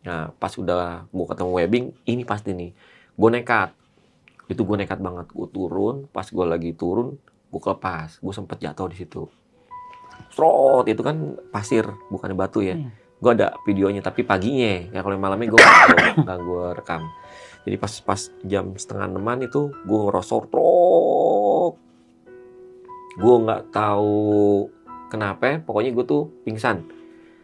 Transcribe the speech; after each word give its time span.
Nah, 0.00 0.32
pas 0.32 0.52
udah 0.56 1.04
gue 1.12 1.26
ketemu 1.28 1.50
webbing, 1.52 1.86
ini 2.08 2.22
pasti 2.24 2.56
nih. 2.56 2.72
Gue 3.16 3.28
nekat. 3.28 3.76
Itu 4.48 4.64
gue 4.64 4.76
nekat 4.80 4.98
banget. 4.98 5.28
Gue 5.32 5.48
turun, 5.52 6.08
pas 6.08 6.24
gue 6.24 6.44
lagi 6.48 6.72
turun, 6.72 7.20
gue 7.52 7.60
kelepas. 7.60 8.16
Gue 8.18 8.32
sempet 8.32 8.58
jatuh 8.64 8.88
di 8.88 8.96
situ. 8.96 9.28
Strot, 10.32 10.88
itu 10.88 11.00
kan 11.04 11.36
pasir, 11.52 11.84
bukan 12.08 12.32
batu 12.32 12.64
ya. 12.64 12.76
Hmm. 12.76 12.92
Gue 13.20 13.30
ada 13.36 13.52
videonya, 13.68 14.00
tapi 14.00 14.24
paginya. 14.24 14.88
Ya 14.88 15.00
kalau 15.04 15.20
malamnya 15.20 15.52
gue 15.52 15.60
nggak 16.24 16.38
gue 16.40 16.64
rekam. 16.80 17.04
Jadi 17.68 17.76
pas 17.76 17.92
pas 18.00 18.20
jam 18.48 18.72
setengah 18.72 19.12
enaman 19.12 19.44
itu 19.44 19.68
gue 19.84 19.98
ngerosor 20.08 20.48
trok. 20.48 21.72
Gue 23.20 23.36
nggak 23.44 23.68
tahu 23.68 24.64
kenapa, 25.12 25.60
pokoknya 25.60 25.92
gue 25.92 26.04
tuh 26.08 26.32
pingsan. 26.48 26.88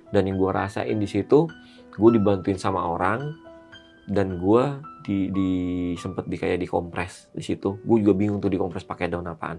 Dan 0.09 0.31
yang 0.31 0.41
gue 0.41 0.49
rasain 0.49 0.97
di 0.97 1.05
situ, 1.05 1.51
gue 1.97 2.11
dibantuin 2.21 2.61
sama 2.61 2.85
orang 2.85 3.33
dan 4.07 4.39
gue 4.39 4.65
di, 5.03 5.33
di 5.33 5.51
sempet 5.99 6.29
di 6.29 6.37
kayak 6.37 6.63
dikompres 6.63 7.33
di 7.33 7.43
situ. 7.43 7.81
Gue 7.83 8.05
juga 8.05 8.15
bingung 8.15 8.39
tuh 8.39 8.53
dikompres 8.53 8.85
pakai 8.85 9.11
daun 9.11 9.27
apaan. 9.27 9.59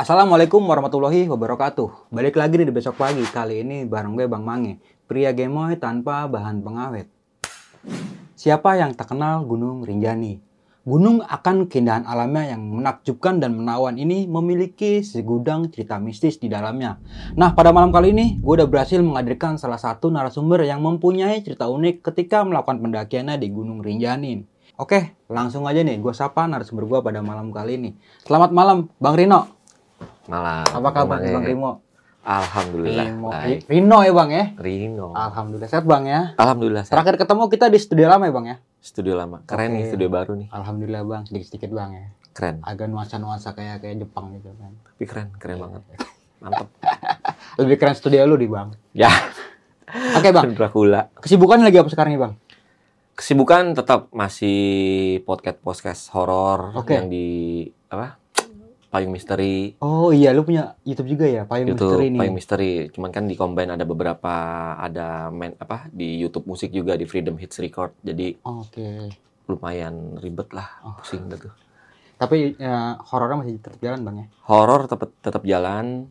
Assalamualaikum 0.00 0.64
warahmatullahi 0.64 1.28
wabarakatuh. 1.28 2.08
Balik 2.08 2.40
lagi 2.40 2.56
di 2.56 2.72
besok 2.72 2.96
pagi. 2.96 3.20
Kali 3.20 3.60
ini 3.60 3.84
bareng 3.84 4.16
gue 4.16 4.24
Bang 4.32 4.48
Mange. 4.48 4.80
Pria 5.04 5.28
gemoy 5.36 5.76
tanpa 5.76 6.24
bahan 6.24 6.64
pengawet. 6.64 7.04
Siapa 8.32 8.80
yang 8.80 8.96
tak 8.96 9.12
kenal 9.12 9.44
Gunung 9.44 9.84
Rinjani? 9.84 10.40
Gunung 10.88 11.20
akan 11.20 11.68
keindahan 11.68 12.08
alamnya 12.08 12.56
yang 12.56 12.64
menakjubkan 12.64 13.44
dan 13.44 13.52
menawan 13.52 14.00
ini 14.00 14.24
memiliki 14.24 15.04
segudang 15.04 15.68
cerita 15.68 16.00
mistis 16.00 16.40
di 16.40 16.48
dalamnya. 16.48 16.96
Nah, 17.36 17.52
pada 17.52 17.68
malam 17.68 17.92
kali 17.92 18.16
ini 18.16 18.40
gue 18.40 18.56
udah 18.56 18.72
berhasil 18.72 19.04
menghadirkan 19.04 19.60
salah 19.60 19.76
satu 19.76 20.08
narasumber 20.08 20.64
yang 20.64 20.80
mempunyai 20.80 21.44
cerita 21.44 21.68
unik 21.68 22.00
ketika 22.08 22.40
melakukan 22.40 22.80
pendakiannya 22.80 23.36
di 23.36 23.52
Gunung 23.52 23.84
Rinjani. 23.84 24.48
Oke, 24.80 25.12
langsung 25.28 25.68
aja 25.68 25.84
nih 25.84 26.00
gue 26.00 26.14
sapa 26.16 26.48
narasumber 26.48 26.88
gue 26.88 27.00
pada 27.04 27.20
malam 27.20 27.52
kali 27.52 27.76
ini. 27.76 27.90
Selamat 28.24 28.48
malam, 28.48 28.88
Bang 28.96 29.20
Rino. 29.20 29.59
Malah. 30.26 30.62
Apa 30.66 30.88
kabar 30.92 31.18
Bang 31.18 31.32
Bang. 31.32 31.44
Rimo? 31.44 31.70
Alhamdulillah. 32.20 33.06
Rimo. 33.08 33.28
baik. 33.32 33.58
Rino 33.64 33.98
ya 34.00 34.12
Bang 34.12 34.30
ya? 34.30 34.44
Rino. 34.54 35.08
Alhamdulillah 35.10 35.68
sehat 35.68 35.84
Bang 35.84 36.04
ya. 36.04 36.36
Alhamdulillah. 36.36 36.84
sehat. 36.84 36.94
Terakhir 36.94 37.16
ketemu 37.18 37.42
kita 37.48 37.66
di 37.66 37.78
studio 37.80 38.06
lama 38.06 38.24
ya 38.24 38.32
Bang 38.32 38.46
ya? 38.46 38.56
Studio 38.78 39.14
lama. 39.14 39.36
Keren 39.44 39.66
Oke. 39.66 39.74
nih 39.74 39.84
studio 39.88 40.08
baru 40.08 40.32
nih. 40.36 40.48
Alhamdulillah 40.50 41.02
Bang, 41.02 41.22
sedikit-sedikit 41.24 41.70
Bang 41.72 41.90
ya. 41.92 42.06
Keren. 42.30 42.62
Agak 42.62 42.86
nuansa-nuansa 42.86 43.52
kayak 43.52 43.82
kayak 43.82 43.96
Jepang 43.98 44.30
gitu 44.32 44.52
kan. 44.54 44.72
Tapi 44.76 45.04
keren, 45.04 45.28
keren 45.36 45.58
banget. 45.58 45.82
Mantep. 46.42 46.68
Lebih 47.58 47.76
keren 47.76 47.96
studio 47.96 48.22
lu 48.24 48.36
di 48.36 48.46
Bang. 48.46 48.72
Ya, 48.92 49.10
Oke 50.14 50.30
Bang, 50.30 50.52
Dracula. 50.56 51.10
kesibukan 51.18 51.58
lagi 51.60 51.80
apa 51.80 51.90
sekarang 51.90 52.14
nih 52.14 52.22
Bang? 52.22 52.32
Kesibukan 53.16 53.74
tetap 53.74 54.08
masih 54.14 54.58
podcast 55.24 55.58
podcast 55.60 56.02
horor 56.14 56.72
Oke. 56.72 56.94
yang 56.94 57.10
di 57.10 57.28
apa? 57.88 58.19
Payung 58.90 59.14
Misteri. 59.14 59.78
Oh 59.78 60.10
iya, 60.10 60.34
lu 60.34 60.42
punya 60.42 60.74
YouTube 60.82 61.14
juga 61.14 61.22
ya, 61.30 61.46
Payung 61.46 61.72
YouTube 61.72 61.94
Misteri 61.94 62.06
nih. 62.10 62.18
Payung 62.18 62.36
Misteri. 62.36 62.72
Cuman 62.90 63.10
kan 63.14 63.24
di 63.30 63.38
combine 63.38 63.70
ada 63.70 63.86
beberapa 63.86 64.34
ada 64.74 65.30
main 65.30 65.54
apa 65.62 65.86
di 65.94 66.18
YouTube 66.18 66.50
musik 66.50 66.74
juga 66.74 66.98
di 66.98 67.06
Freedom 67.06 67.38
Hits 67.38 67.62
Record. 67.62 67.94
Jadi 68.02 68.34
Oke. 68.42 69.14
lumayan 69.46 70.18
ribet 70.18 70.50
lah, 70.50 70.82
Oh. 70.82 70.98
pusing 70.98 71.30
tuh. 71.30 71.54
Tapi 72.18 72.58
ya, 72.58 72.98
horornya 73.00 73.46
masih 73.46 73.62
tetap 73.62 73.78
jalan 73.80 74.02
Bang 74.02 74.16
ya? 74.20 74.26
Horor 74.50 74.90
tetap 74.90 75.10
tetap 75.22 75.42
jalan, 75.46 76.10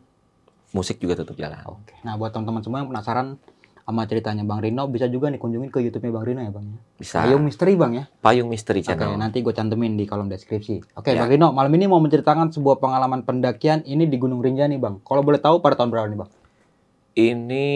musik 0.72 0.96
juga 0.98 1.20
tetap 1.20 1.36
jalan. 1.36 1.60
Oke. 1.68 1.94
Nah, 2.02 2.16
buat 2.16 2.32
teman-teman 2.32 2.64
semua 2.64 2.78
yang 2.80 2.88
penasaran 2.88 3.36
sama 3.90 4.06
ceritanya 4.06 4.40
Bang 4.40 4.58
Rino, 4.58 4.86
bisa 4.86 5.04
juga 5.04 5.26
nih 5.26 5.36
kunjungin 5.36 5.68
ke 5.68 5.82
YouTube-nya 5.82 6.10
Bang 6.10 6.24
Rino 6.24 6.40
ya 6.40 6.48
Bang 6.48 6.64
ya. 6.64 6.78
Bisa. 6.96 7.16
Payung 7.20 7.42
Misteri 7.42 7.74
Bang 7.74 7.92
ya. 7.92 8.04
Payung 8.16 8.46
Misteri 8.46 8.80
Oke, 8.80 8.88
channel. 8.88 9.14
nanti 9.14 9.38
gue 9.38 9.50
cantumin 9.50 9.92
di 9.92 10.04
kolom 10.04 10.26
deskripsi. 10.26 10.94
Oke, 10.94 11.10
Ya. 11.10 11.20
Bang 11.20 11.28
Rino, 11.28 11.50
malam 11.50 11.68
ini 11.70 11.84
mau 11.84 11.98
menceritakan 11.98 12.48
sebuah 12.48 12.78
pengalaman 12.78 13.20
pendakian 13.20 13.82
ini 13.84 14.06
di 14.06 14.16
Gunung 14.16 14.38
Rinjani, 14.38 14.78
Bang. 14.78 15.02
Kalau 15.02 15.20
boleh 15.20 15.36
tahu 15.36 15.58
pada 15.58 15.74
tahun 15.74 15.90
berapa 15.90 16.06
nih, 16.06 16.18
Bang? 16.18 16.30
Ini 17.12 17.66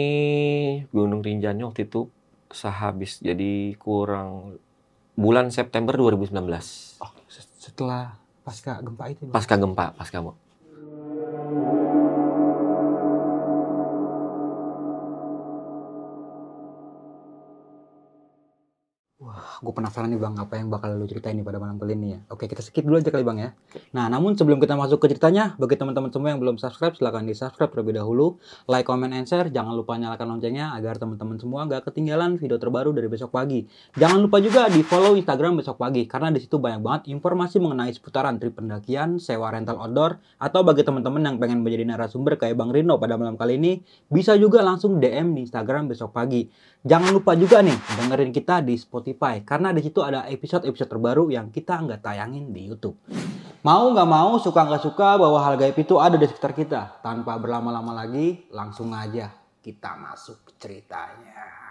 Gunung 0.89 1.19
Rinjani 1.19 1.61
waktu 1.61 1.83
itu 1.83 2.07
sehabis 2.47 3.19
jadi 3.19 3.75
kurang 3.75 4.55
bulan 5.13 5.51
September 5.51 5.91
2019. 5.93 6.31
Oh, 6.97 7.11
se- 7.27 7.43
setelah 7.59 8.15
pasca 8.41 8.79
gempa 8.79 9.11
itu, 9.11 9.27
Bang. 9.27 9.35
Pasca 9.35 9.55
gempa, 9.55 9.85
pasca 9.91 10.17
gempa. 10.17 11.94
Gue 19.61 19.73
penasaran 19.75 20.11
nih, 20.11 20.19
Bang, 20.19 20.35
apa 20.35 20.59
yang 20.59 20.67
bakal 20.67 20.95
lu 20.97 21.07
ceritain 21.07 21.35
nih 21.37 21.45
pada 21.45 21.61
malam 21.61 21.79
kali 21.79 21.95
ini 21.95 22.07
ya. 22.15 22.19
Oke, 22.31 22.49
kita 22.49 22.59
skip 22.59 22.83
dulu 22.83 22.99
aja 22.99 23.11
kali, 23.11 23.23
Bang 23.23 23.39
ya. 23.39 23.55
Nah, 23.95 24.11
namun 24.11 24.35
sebelum 24.35 24.59
kita 24.59 24.75
masuk 24.75 24.99
ke 25.03 25.15
ceritanya, 25.15 25.55
bagi 25.55 25.79
teman-teman 25.79 26.11
semua 26.11 26.33
yang 26.35 26.39
belum 26.43 26.59
subscribe, 26.59 26.95
silahkan 26.95 27.23
di-subscribe 27.23 27.71
terlebih 27.71 27.99
dahulu. 27.99 28.39
Like, 28.67 28.87
comment, 28.87 29.11
and 29.15 29.27
share. 29.27 29.47
Jangan 29.47 29.75
lupa 29.75 29.95
nyalakan 29.95 30.35
loncengnya 30.35 30.75
agar 30.75 30.99
teman-teman 30.99 31.39
semua 31.39 31.67
gak 31.67 31.87
ketinggalan 31.91 32.35
video 32.35 32.59
terbaru 32.59 32.91
dari 32.91 33.07
besok 33.07 33.31
pagi. 33.31 33.63
Jangan 33.95 34.19
lupa 34.23 34.41
juga 34.43 34.67
di 34.67 34.81
follow 34.83 35.15
Instagram 35.15 35.59
besok 35.59 35.79
pagi 35.79 36.03
karena 36.07 36.31
di 36.31 36.39
situ 36.43 36.59
banyak 36.59 36.81
banget 36.81 37.01
informasi 37.11 37.59
mengenai 37.59 37.91
seputaran 37.91 38.39
trip 38.39 38.55
pendakian, 38.59 39.19
sewa 39.19 39.51
rental 39.51 39.79
outdoor, 39.79 40.19
atau 40.39 40.61
bagi 40.63 40.83
teman-teman 40.83 41.21
yang 41.23 41.35
pengen 41.37 41.59
menjadi 41.61 41.83
narasumber 41.87 42.39
kayak 42.39 42.55
Bang 42.55 42.71
Rino 42.71 42.95
pada 42.97 43.15
malam 43.15 43.35
kali 43.35 43.59
ini, 43.59 43.83
bisa 44.07 44.35
juga 44.39 44.63
langsung 44.63 44.97
DM 44.99 45.35
di 45.35 45.47
Instagram 45.47 45.91
besok 45.91 46.15
pagi. 46.15 46.47
Jangan 46.85 47.17
lupa 47.17 47.33
juga 47.33 47.65
nih 47.65 47.73
dengerin 47.97 48.29
kita 48.29 48.61
di 48.61 48.77
Spotify 48.77 49.41
karena 49.41 49.73
di 49.73 49.81
situ 49.81 50.05
ada 50.05 50.29
episode-episode 50.29 50.85
terbaru 50.85 51.33
yang 51.33 51.49
kita 51.49 51.81
nggak 51.81 52.05
tayangin 52.05 52.53
di 52.53 52.69
YouTube. 52.69 52.93
Mau 53.65 53.89
nggak 53.89 54.05
mau, 54.05 54.37
suka 54.37 54.69
nggak 54.69 54.85
suka 54.85 55.17
bahwa 55.17 55.41
hal 55.41 55.57
gaib 55.57 55.73
itu 55.81 55.97
ada 55.97 56.13
di 56.13 56.29
sekitar 56.29 56.53
kita. 56.53 57.01
Tanpa 57.01 57.41
berlama-lama 57.41 57.89
lagi, 57.89 58.45
langsung 58.53 58.93
aja 58.93 59.33
kita 59.65 59.97
masuk 59.97 60.53
ceritanya. 60.61 61.64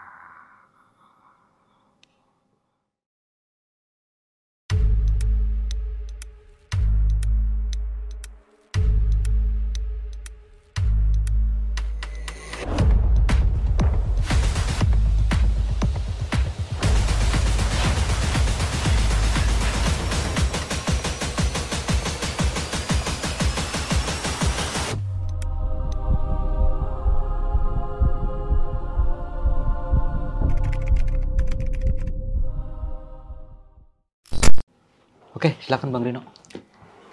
Oke, 35.44 35.60
silakan 35.60 35.92
Bang 35.92 36.08
Rino. 36.08 36.24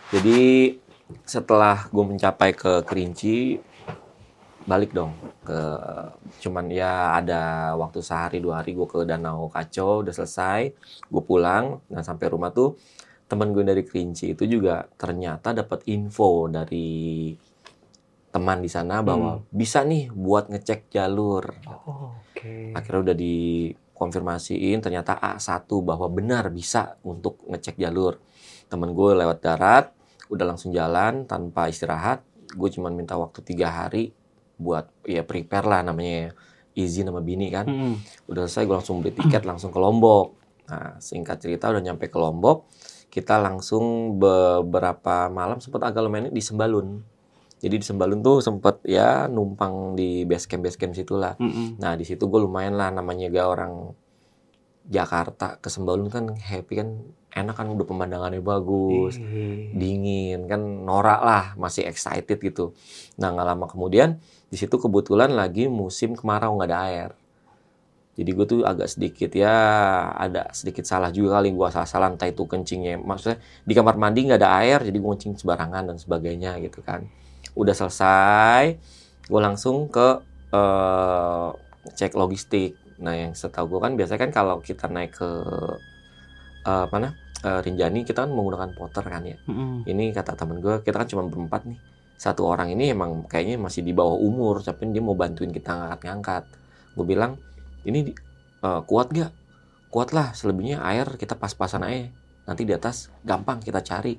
Jadi 0.08 0.72
setelah 1.28 1.92
gue 1.92 2.16
mencapai 2.16 2.56
ke 2.56 2.80
Kerinci, 2.88 3.60
balik 4.64 4.96
dong 4.96 5.12
ke 5.44 5.60
cuman 6.40 6.72
ya 6.72 7.20
ada 7.20 7.76
waktu 7.76 8.00
sehari 8.00 8.40
dua 8.40 8.64
hari 8.64 8.72
gue 8.72 8.88
ke 8.88 9.04
Danau 9.04 9.52
Kaco 9.52 10.00
udah 10.00 10.16
selesai 10.16 10.72
gue 11.12 11.24
pulang 11.28 11.84
dan 11.92 12.08
sampai 12.08 12.32
rumah 12.32 12.56
tuh 12.56 12.80
teman 13.28 13.52
gue 13.52 13.68
dari 13.68 13.84
Kerinci 13.84 14.32
itu 14.32 14.48
juga 14.48 14.88
ternyata 14.96 15.52
dapat 15.52 15.84
info 15.92 16.48
dari 16.48 17.36
teman 18.32 18.64
di 18.64 18.72
sana 18.72 19.04
bahwa 19.04 19.44
bisa 19.52 19.84
nih 19.84 20.08
buat 20.08 20.48
ngecek 20.48 20.88
jalur 20.88 21.52
Oh, 21.68 22.16
oke. 22.16 22.72
akhirnya 22.72 23.12
udah 23.12 23.18
dikonfirmasiin 24.02 24.82
ternyata 24.82 25.14
A1 25.22 25.70
bahwa 25.86 26.10
benar 26.10 26.50
bisa 26.50 26.98
untuk 27.06 27.46
ngecek 27.46 27.78
jalur. 27.78 28.18
Temen 28.66 28.98
gue 28.98 29.14
lewat 29.14 29.38
darat 29.46 29.94
udah 30.34 30.46
langsung 30.50 30.74
jalan 30.74 31.30
tanpa 31.30 31.70
istirahat. 31.70 32.26
Gue 32.58 32.74
cuman 32.74 32.98
minta 32.98 33.14
waktu 33.14 33.46
tiga 33.46 33.70
hari 33.70 34.10
buat 34.58 34.90
ya 35.06 35.22
prepare 35.22 35.70
lah 35.70 35.86
namanya 35.86 36.34
izin 36.74 37.14
sama 37.14 37.22
bini 37.22 37.54
kan. 37.54 37.70
Mm-mm. 37.70 37.94
udah 38.26 38.50
selesai 38.50 38.66
gue 38.66 38.76
langsung 38.82 39.06
beli 39.06 39.14
tiket 39.14 39.46
langsung 39.46 39.70
ke 39.70 39.78
Lombok. 39.78 40.34
Nah 40.66 40.98
singkat 40.98 41.38
cerita 41.38 41.70
udah 41.70 41.86
nyampe 41.86 42.10
ke 42.10 42.18
Lombok 42.18 42.66
kita 43.12 43.38
langsung 43.44 44.16
beberapa 44.18 45.28
malam 45.28 45.60
sempat 45.60 45.84
agak 45.92 46.08
lumayan 46.08 46.32
di 46.32 46.40
Sembalun 46.40 47.04
Jadi 47.62 47.78
di 47.78 47.86
Sembalun 47.86 48.26
tuh 48.26 48.42
sempet 48.42 48.82
ya 48.90 49.30
numpang 49.30 49.94
di 49.94 50.26
base 50.26 50.50
camp 50.50 50.66
base 50.66 50.82
camp 50.82 50.98
situ 50.98 51.14
lah. 51.14 51.38
Mm-mm. 51.38 51.78
Nah 51.78 51.94
di 51.94 52.02
situ 52.02 52.26
gue 52.26 52.40
lumayan 52.42 52.74
lah 52.74 52.90
namanya 52.90 53.30
gak 53.30 53.48
orang 53.48 53.74
Jakarta 54.90 55.62
ke 55.62 55.70
Sembalun 55.70 56.10
kan 56.10 56.34
happy 56.34 56.74
kan 56.82 56.90
enak 57.32 57.56
kan 57.56 57.68
udah 57.72 57.88
pemandangannya 57.88 58.44
bagus 58.44 59.16
Ih. 59.18 59.72
dingin 59.72 60.46
kan 60.52 60.60
norak 60.60 61.22
lah 61.24 61.46
masih 61.56 61.88
excited 61.88 62.38
gitu 62.42 62.76
nah 63.16 63.32
nggak 63.32 63.48
lama 63.56 63.66
kemudian 63.72 64.20
di 64.52 64.60
situ 64.60 64.76
kebetulan 64.76 65.32
lagi 65.32 65.72
musim 65.72 66.18
kemarau 66.18 66.60
nggak 66.60 66.70
ada 66.70 66.80
air 66.92 67.10
jadi 68.12 68.30
gue 68.36 68.46
tuh 68.46 68.60
agak 68.68 68.92
sedikit 68.92 69.32
ya 69.32 69.56
ada 70.12 70.52
sedikit 70.52 70.84
salah 70.84 71.08
juga 71.16 71.40
kali 71.40 71.56
gue 71.56 71.68
salah-salah 71.72 72.12
entah 72.12 72.28
itu 72.28 72.44
kencingnya 72.44 73.00
maksudnya 73.00 73.40
di 73.64 73.72
kamar 73.72 73.96
mandi 73.96 74.28
nggak 74.28 74.40
ada 74.44 74.52
air 74.60 74.80
jadi 74.84 74.98
gue 75.00 75.12
kencing 75.16 75.40
sembarangan 75.40 75.88
dan 75.88 75.98
sebagainya 75.98 76.60
gitu 76.60 76.84
kan 76.84 77.08
udah 77.56 77.76
selesai 77.76 78.80
gue 79.28 79.42
langsung 79.42 79.88
ke 79.88 80.20
eh, 80.52 81.50
cek 81.96 82.14
logistik. 82.16 82.76
Nah 83.02 83.16
yang 83.18 83.34
setahu 83.34 83.78
gue 83.78 83.80
kan 83.82 83.94
biasanya 83.98 84.20
kan 84.28 84.32
kalau 84.32 84.56
kita 84.60 84.92
naik 84.92 85.16
ke 85.16 85.30
eh, 86.68 86.86
mana 86.92 87.16
eh, 87.44 87.60
Rinjani 87.64 88.04
kita 88.04 88.28
kan 88.28 88.32
menggunakan 88.32 88.76
porter 88.76 89.06
kan 89.08 89.24
ya. 89.24 89.38
Mm-mm. 89.48 89.88
ini 89.88 90.12
kata 90.12 90.36
temen 90.36 90.60
gue 90.60 90.84
kita 90.84 90.96
kan 91.02 91.08
cuma 91.08 91.24
berempat 91.28 91.66
nih. 91.68 91.80
Satu 92.22 92.46
orang 92.46 92.70
ini 92.70 92.94
emang 92.94 93.26
kayaknya 93.26 93.58
masih 93.58 93.82
di 93.82 93.98
bawah 93.98 94.20
umur 94.20 94.62
tapi 94.62 94.86
dia 94.94 95.02
mau 95.02 95.18
bantuin 95.18 95.50
kita 95.50 95.74
ngangkat-ngangkat. 95.74 96.44
Gue 96.94 97.06
bilang 97.08 97.40
ini 97.88 98.12
eh, 98.62 98.82
kuat 98.86 99.10
gak 99.16 99.32
kuat 99.92 100.16
lah 100.16 100.32
selebihnya 100.32 100.80
air 100.88 101.08
kita 101.20 101.36
pas-pasan 101.36 101.84
aja. 101.84 102.08
Nanti 102.48 102.64
di 102.64 102.74
atas 102.76 103.12
gampang 103.28 103.60
kita 103.60 103.84
cari. 103.84 104.16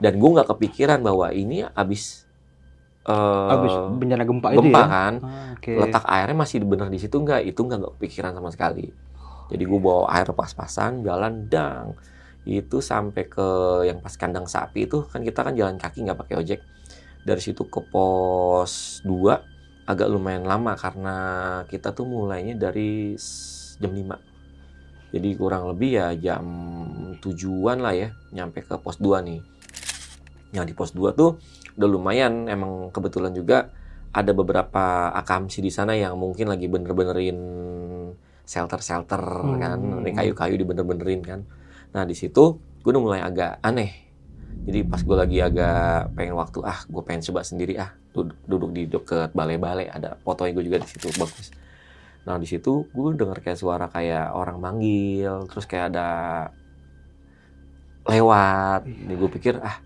Dan 0.00 0.16
gue 0.16 0.30
nggak 0.32 0.48
kepikiran 0.56 1.04
bahwa 1.04 1.28
ini 1.28 1.60
abis 1.76 2.24
Habis 3.06 3.72
bencana 3.96 4.24
gempa, 4.28 4.48
itu 4.52 4.60
gempa 4.60 4.80
ya. 4.80 4.86
kan. 4.86 5.14
Ah, 5.24 5.52
Oke. 5.56 5.72
letak 5.72 6.04
airnya 6.04 6.36
masih 6.36 6.62
bener 6.64 6.88
di 6.92 6.98
situ 7.00 7.16
nggak? 7.16 7.40
Itu 7.48 7.64
nggak 7.64 7.78
nggak 7.80 7.92
kepikiran 7.96 8.32
sama 8.36 8.50
sekali. 8.52 8.86
Jadi 9.50 9.62
gue 9.66 9.80
bawa 9.80 10.12
air 10.14 10.28
pas-pasan 10.30 11.02
jalan 11.02 11.48
dang. 11.48 11.96
Itu 12.44 12.84
sampai 12.84 13.24
ke 13.26 13.48
yang 13.88 13.98
pas 14.04 14.14
kandang 14.14 14.46
sapi 14.46 14.86
itu 14.86 15.04
kan 15.08 15.24
kita 15.24 15.42
kan 15.42 15.56
jalan 15.56 15.76
kaki 15.80 16.06
nggak 16.06 16.18
pakai 16.20 16.34
ojek. 16.38 16.60
Dari 17.20 17.40
situ 17.40 17.68
ke 17.68 17.80
pos 17.84 19.04
2 19.04 19.88
agak 19.90 20.08
lumayan 20.08 20.46
lama 20.46 20.76
karena 20.78 21.16
kita 21.66 21.90
tuh 21.90 22.06
mulainya 22.06 22.54
dari 22.54 23.18
jam 23.80 23.90
5 23.90 24.30
jadi 25.10 25.28
kurang 25.34 25.66
lebih 25.74 25.98
ya 25.98 26.14
jam 26.14 26.46
tujuan 27.18 27.82
lah 27.82 27.94
ya 27.94 28.14
nyampe 28.30 28.62
ke 28.62 28.78
pos 28.78 29.02
2 29.02 29.26
nih. 29.26 29.40
Yang 30.54 30.64
di 30.70 30.74
pos 30.74 30.90
2 30.94 31.10
tuh 31.18 31.38
udah 31.78 31.88
lumayan 31.88 32.48
emang 32.50 32.90
kebetulan 32.90 33.34
juga 33.34 33.70
ada 34.10 34.34
beberapa 34.34 35.14
akamsi 35.14 35.62
di 35.62 35.70
sana 35.70 35.94
yang 35.94 36.18
mungkin 36.18 36.50
lagi 36.50 36.66
bener-benerin 36.66 37.38
shelter-shelter 38.42 39.22
kan, 39.62 39.78
Hmm. 39.78 40.02
Ini 40.02 40.10
kayu-kayu 40.10 40.58
dibener-benerin 40.58 41.22
kan. 41.22 41.40
Nah 41.94 42.02
di 42.02 42.18
situ 42.18 42.58
gue 42.82 42.90
udah 42.90 43.02
mulai 43.02 43.20
agak 43.22 43.62
aneh. 43.62 44.10
Jadi 44.66 44.82
pas 44.82 44.98
gue 44.98 45.16
lagi 45.16 45.38
agak 45.38 46.10
pengen 46.18 46.34
waktu, 46.34 46.58
ah 46.66 46.82
gue 46.90 47.02
pengen 47.06 47.22
coba 47.30 47.46
sendiri 47.46 47.78
ah 47.78 47.94
duduk, 48.10 48.34
duduk 48.50 48.70
di 48.74 48.82
deket 48.90 49.30
balai-balai 49.30 49.86
ada 49.86 50.18
fotonya 50.26 50.52
gue 50.58 50.64
juga 50.66 50.78
di 50.82 50.88
situ 50.90 51.06
bagus. 51.14 51.54
Nah 52.26 52.36
di 52.36 52.50
situ 52.50 52.90
gue 52.90 53.08
denger 53.14 53.38
kayak 53.40 53.58
suara 53.62 53.86
kayak 53.86 54.34
orang 54.34 54.58
manggil, 54.58 55.46
terus 55.46 55.70
kayak 55.70 55.94
ada 55.94 56.08
lewat. 58.10 58.90
Nih 58.90 59.14
gue 59.14 59.30
pikir 59.30 59.62
ah 59.62 59.78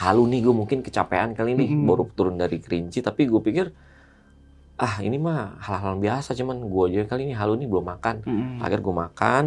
halu 0.00 0.24
nih 0.26 0.40
gue 0.40 0.54
mungkin 0.56 0.78
kecapean 0.80 1.36
kali 1.36 1.52
ini 1.52 1.64
Mm-mm. 1.76 1.84
baru 1.84 2.08
turun 2.16 2.40
dari 2.40 2.56
kerinci 2.56 3.04
tapi 3.04 3.28
gue 3.28 3.40
pikir 3.44 3.66
ah 4.80 5.04
ini 5.04 5.20
mah 5.20 5.60
hal-hal 5.60 6.00
biasa 6.00 6.32
cuman 6.32 6.56
gue 6.64 6.84
aja 6.88 7.04
kali 7.04 7.28
ini 7.28 7.34
halu 7.36 7.60
nih 7.60 7.68
belum 7.68 7.84
makan 7.84 8.24
Mm-mm. 8.24 8.64
akhir 8.64 8.80
gue 8.80 8.94
makan 8.96 9.44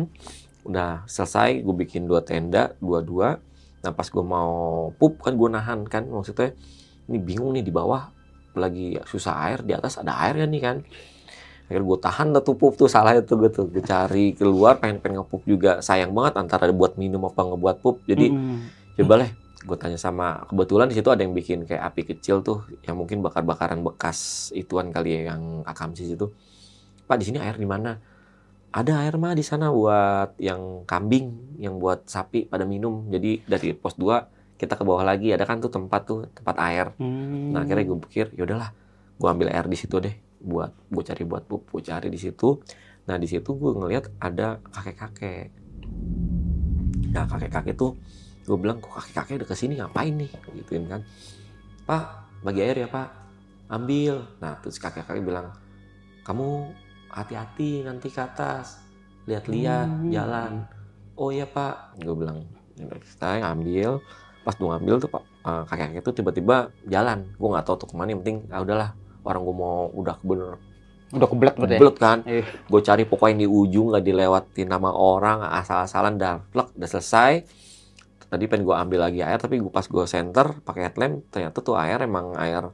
udah 0.64 1.04
selesai 1.10 1.66
gue 1.66 1.76
bikin 1.76 2.06
dua 2.06 2.22
tenda 2.22 2.78
dua-dua 2.78 3.42
nah 3.82 3.92
pas 3.92 4.06
gue 4.06 4.24
mau 4.24 4.94
pup 4.96 5.20
kan 5.20 5.34
gue 5.34 5.50
nahan 5.50 5.90
kan 5.90 6.06
maksudnya 6.06 6.54
ini 7.10 7.18
bingung 7.20 7.52
nih 7.52 7.66
di 7.66 7.74
bawah 7.74 8.14
lagi 8.54 9.02
susah 9.10 9.50
air 9.50 9.60
di 9.66 9.74
atas 9.74 9.98
ada 9.98 10.14
air 10.22 10.38
kan 10.46 10.50
nih 10.54 10.62
kan 10.62 10.78
akhirnya 11.66 11.84
gue 11.90 11.98
tahan 11.98 12.28
dah 12.38 12.42
tuh 12.46 12.56
pup 12.56 12.78
tuh 12.78 12.86
salah 12.86 13.18
itu 13.18 13.34
gue 13.34 13.50
tuh 13.50 13.66
gue 13.68 13.82
cari 13.82 14.38
keluar 14.38 14.78
pengen 14.78 15.02
pengen 15.02 15.26
ngepup 15.26 15.42
juga 15.50 15.82
sayang 15.82 16.14
banget 16.14 16.38
antara 16.38 16.70
buat 16.70 16.96
minum 16.96 17.26
apa 17.26 17.42
ngebuat 17.42 17.82
pup 17.82 18.06
jadi 18.06 18.30
Mm-mm. 18.30 18.83
Coba 19.00 19.26
lah 19.26 19.30
gue 19.64 19.78
tanya 19.80 19.96
sama 19.96 20.44
kebetulan 20.52 20.92
di 20.92 20.96
situ 21.00 21.08
ada 21.08 21.24
yang 21.24 21.32
bikin 21.32 21.64
kayak 21.64 21.88
api 21.88 22.02
kecil 22.14 22.44
tuh 22.44 22.68
yang 22.84 23.00
mungkin 23.00 23.24
bakar-bakaran 23.24 23.80
bekas 23.80 24.52
ituan 24.52 24.92
kali 24.92 25.24
ya 25.24 25.34
yang 25.34 25.64
akamsis 25.64 26.12
itu 26.12 26.36
pak 27.08 27.20
di 27.20 27.26
sini 27.30 27.40
air 27.40 27.60
di 27.60 27.68
mana? 27.68 28.00
Ada 28.74 29.06
air 29.06 29.22
mah 29.22 29.38
di 29.38 29.46
sana 29.46 29.70
buat 29.70 30.34
yang 30.42 30.82
kambing 30.90 31.60
yang 31.62 31.78
buat 31.78 32.10
sapi 32.10 32.50
pada 32.50 32.66
minum. 32.66 33.06
Jadi 33.06 33.46
dari 33.46 33.78
pos 33.78 33.94
2 33.94 34.58
kita 34.58 34.74
ke 34.74 34.82
bawah 34.82 35.06
lagi 35.06 35.30
ada 35.30 35.46
kan 35.46 35.62
tuh 35.62 35.70
tempat 35.70 36.02
tuh 36.10 36.26
tempat 36.34 36.56
air. 36.58 36.90
Mm. 36.98 37.54
nah 37.54 37.62
akhirnya 37.62 37.86
gue 37.86 38.00
pikir 38.10 38.26
yaudahlah 38.34 38.72
gue 39.20 39.28
ambil 39.30 39.52
air 39.54 39.68
di 39.70 39.78
situ 39.78 40.00
deh 40.02 40.16
buat 40.42 40.74
gue 40.90 41.04
cari 41.04 41.24
buat 41.28 41.44
pup 41.46 41.70
gue 41.70 41.86
cari 41.86 42.10
di 42.10 42.18
situ. 42.18 42.58
Nah 43.06 43.22
di 43.22 43.28
situ 43.30 43.54
gue 43.54 43.72
ngelihat 43.78 44.10
ada 44.18 44.58
kakek-kakek. 44.74 45.54
Nah 47.14 47.30
kakek-kakek 47.30 47.76
tuh 47.78 47.94
gue 48.44 48.58
bilang 48.58 48.78
kok 48.78 48.92
kakek-kakek 48.94 49.36
udah 49.40 49.50
ke 49.50 49.56
sini 49.56 49.74
ngapain 49.78 50.14
nih? 50.14 50.32
Gituin 50.54 50.86
kan. 50.86 51.02
Pak 51.84 52.06
bagi 52.42 52.60
air 52.60 52.78
ya 52.78 52.88
pak. 52.88 53.08
Ambil. 53.68 54.24
Nah 54.38 54.60
terus 54.60 54.78
kakek-kakek 54.78 55.24
bilang 55.24 55.52
kamu 56.22 56.72
hati-hati 57.10 57.84
nanti 57.84 58.08
ke 58.08 58.20
atas. 58.20 58.84
Lihat-lihat 59.26 59.88
Hmm. 59.88 60.12
jalan. 60.12 60.52
Oh 61.16 61.30
iya 61.30 61.46
pak. 61.46 61.96
Gue 61.98 62.16
bilang 62.16 62.44
saya 63.16 63.44
ngambil. 63.44 64.04
Pas 64.44 64.54
gue 64.54 64.68
ngambil 64.68 64.96
tuh 65.00 65.10
pak 65.10 65.24
eh, 65.24 65.64
kakek-kakek 65.66 66.04
tuh 66.04 66.14
tiba-tiba 66.14 66.56
jalan. 66.86 67.24
Gue 67.34 67.48
nggak 67.48 67.64
tahu 67.64 67.76
tuh 67.78 67.88
ke 67.88 67.96
mana 67.96 68.12
yang 68.12 68.20
penting 68.20 68.44
ah 68.50 68.60
udahlah 68.60 68.90
orang 69.24 69.42
gue 69.42 69.56
mau 69.56 69.88
udah 69.94 70.18
bener 70.20 70.60
Udah 71.14 71.30
kebelet 71.30 71.54
ya? 71.54 71.78
kebelet 71.78 71.96
kan? 71.96 72.18
Iya. 72.26 72.42
gue 72.44 72.82
cari 72.82 73.04
pokoknya 73.06 73.36
di 73.38 73.48
ujung 73.48 73.94
nggak 73.94 74.02
dilewatin 74.02 74.66
nama 74.66 74.90
orang 74.90 75.46
asal-asalan 75.46 76.18
dah 76.18 76.42
plek 76.50 76.74
udah 76.74 76.90
selesai 76.90 77.32
tadi 78.26 78.46
pengen 78.46 78.64
gue 78.64 78.76
ambil 78.76 79.00
lagi 79.02 79.20
air 79.20 79.36
tapi 79.36 79.58
gue 79.58 79.68
pas 79.68 79.84
gue 79.84 80.06
center 80.06 80.60
pakai 80.60 80.88
headlamp 80.88 81.24
ternyata 81.28 81.60
tuh 81.60 81.76
air 81.76 82.00
emang 82.00 82.34
air 82.36 82.70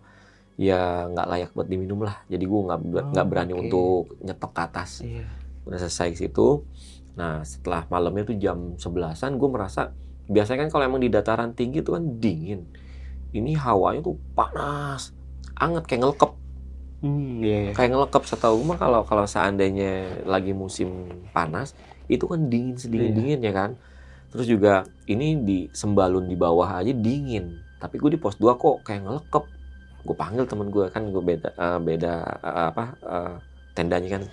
ya 0.56 1.06
nggak 1.06 1.28
layak 1.28 1.50
buat 1.54 1.66
diminum 1.66 2.02
lah. 2.02 2.20
Jadi 2.26 2.44
gue 2.44 2.62
nggak 2.62 2.80
ber- 2.84 3.00
Oh, 3.00 3.10
nggak 3.10 3.26
berani 3.26 3.54
oke. 3.54 3.62
untuk 3.62 3.96
nyetok 4.20 4.52
ke 4.52 4.62
atas. 4.62 4.92
Iya. 5.02 5.26
udah 5.62 5.78
selesai 5.78 6.18
situ. 6.18 6.66
Nah 7.14 7.44
setelah 7.44 7.86
malamnya 7.88 8.26
tuh 8.26 8.36
jam 8.36 8.74
11an 8.76 9.36
gue 9.36 9.48
merasa 9.48 9.94
biasanya 10.26 10.66
kan 10.66 10.70
kalau 10.72 10.84
emang 10.86 11.00
di 11.00 11.08
dataran 11.08 11.52
tinggi 11.52 11.80
tuh 11.80 11.96
kan 11.96 12.18
dingin. 12.18 12.66
Ini 13.30 13.54
hawanya 13.56 14.02
tuh 14.02 14.18
panas 14.34 15.14
anget 15.54 15.86
kayak 15.86 16.02
ngelekep 16.04 16.32
Hmm, 17.00 17.40
iya, 17.40 17.58
iya. 17.62 17.72
kayak 17.72 17.96
ngelekep 17.96 18.24
setahu 18.26 18.60
gue 18.60 18.68
mah 18.68 18.76
kalau 18.76 19.02
kalau 19.04 19.24
seandainya 19.24 19.92
lagi 20.26 20.52
musim 20.52 21.08
panas 21.30 21.72
itu 22.06 22.28
kan 22.28 22.52
dingin 22.52 22.76
sedingin 22.76 23.16
dingin 23.16 23.40
ya 23.40 23.54
kan 23.54 23.80
terus 24.30 24.46
juga 24.46 24.86
ini 25.10 25.42
di 25.42 25.60
sembalun 25.74 26.30
di 26.30 26.38
bawah 26.38 26.80
aja 26.80 26.94
dingin. 26.94 27.58
Tapi 27.82 27.96
gue 27.98 28.14
di 28.14 28.20
pos 28.20 28.38
2 28.38 28.60
kok 28.60 28.86
kayak 28.86 29.02
ngelekep. 29.06 29.46
Gue 30.06 30.16
panggil 30.16 30.46
temen 30.48 30.72
gue 30.72 30.86
kan 30.94 31.04
gue 31.12 31.24
beda 31.24 31.50
eh, 31.54 31.80
beda 31.80 32.14
eh, 32.40 32.66
apa 32.72 32.84
eh, 33.04 33.36
tendanya 33.76 34.20
kan 34.20 34.24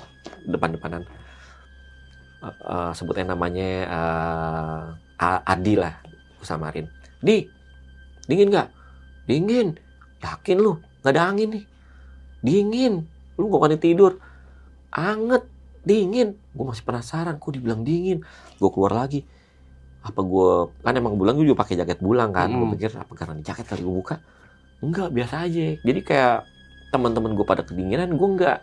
depan 0.47 0.71
depanan 0.75 1.03
sebutnya 2.95 3.35
namanya 3.35 3.69
A- 5.19 5.43
Adi 5.43 5.75
lah 5.75 5.99
gue 6.39 6.47
samarin. 6.47 6.87
Di 7.19 7.43
dingin 8.31 8.53
nggak? 8.53 8.69
Dingin. 9.27 9.75
Yakin 10.23 10.59
lu? 10.63 10.79
Nggak 11.03 11.13
ada 11.17 11.23
angin 11.27 11.49
nih. 11.59 11.65
Dingin. 12.45 12.95
Lu 13.35 13.51
bukannya 13.51 13.81
tidur? 13.81 14.23
Anget. 14.95 15.43
Dingin. 15.83 16.39
Gue 16.55 16.67
masih 16.67 16.87
penasaran 16.87 17.39
kok 17.39 17.51
dibilang 17.51 17.83
dingin? 17.83 18.23
Gue 18.63 18.71
keluar 18.71 18.95
lagi 18.95 19.27
apa 20.07 20.21
gue 20.21 20.51
kan 20.81 20.95
emang 20.95 21.15
bulan 21.15 21.35
gue 21.35 21.45
juga 21.45 21.61
pakai 21.61 21.75
jaket 21.77 21.99
bulang 21.99 22.31
kan. 22.31 22.47
Gue 22.49 22.65
Mm. 22.65 22.75
pikir 22.75 22.91
apa 22.95 23.13
karena 23.13 23.35
jaket 23.41 23.67
kali 23.67 23.83
gue 23.83 23.95
buka? 23.95 24.17
Enggak 24.79 25.09
biasa 25.11 25.35
aja. 25.45 25.67
Jadi 25.77 26.01
kayak 26.01 26.47
teman-teman 26.89 27.35
gue 27.35 27.43
pada 27.43 27.61
kedinginan 27.61 28.15
gue 28.15 28.29
enggak. 28.29 28.59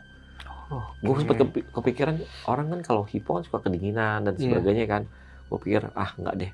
Oh, 0.71 0.81
gue 0.99 1.11
oke. 1.11 1.19
sempat 1.21 1.35
kepi- 1.37 1.67
kepikiran 1.69 2.15
orang 2.47 2.67
kan 2.71 2.79
kalau 2.81 3.03
hipo 3.03 3.35
kan 3.35 3.43
suka 3.43 3.59
kedinginan 3.61 4.23
dan 4.23 4.33
Iya. 4.33 4.57
sebagainya 4.57 4.85
kan. 4.87 5.03
Gue 5.47 5.59
pikir 5.59 5.81
ah 5.93 6.11
enggak 6.15 6.35
deh. 6.39 6.51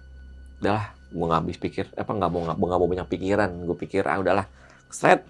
Udahlah 0.59 0.85
gue 1.09 1.25
nggak 1.25 1.39
habis 1.39 1.57
pikir 1.57 1.85
apa 1.93 2.11
nggak 2.11 2.29
mau 2.29 2.41
nggak 2.43 2.57
mau 2.75 2.89
banyak 2.89 3.07
pikiran. 3.07 3.49
Gue 3.63 3.77
pikir 3.77 4.03
ah 4.03 4.17
udahlah. 4.17 4.45
Set. 4.89 5.23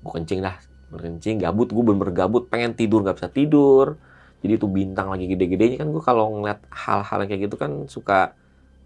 Gue 0.00 0.12
kencing 0.12 0.40
dah 0.40 0.56
kencing 0.86 1.42
gabut. 1.42 1.68
Gue 1.68 1.82
bener 1.82 2.08
gabut 2.10 2.46
pengen 2.46 2.72
tidur 2.72 3.02
nggak 3.02 3.18
bisa 3.18 3.28
tidur. 3.28 3.98
Jadi 4.36 4.52
itu 4.54 4.66
bintang 4.66 5.10
lagi 5.10 5.26
gede-gedenya. 5.26 5.80
Kan 5.80 5.90
gue 5.90 5.98
kalau 6.00 6.30
ngeliat 6.30 6.62
hal-hal 6.70 7.18
kayak 7.26 7.50
gitu 7.50 7.56
kan 7.56 7.84
suka 7.86 8.32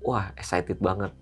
wah 0.04 0.32
excited 0.36 0.78
banget 0.80 1.12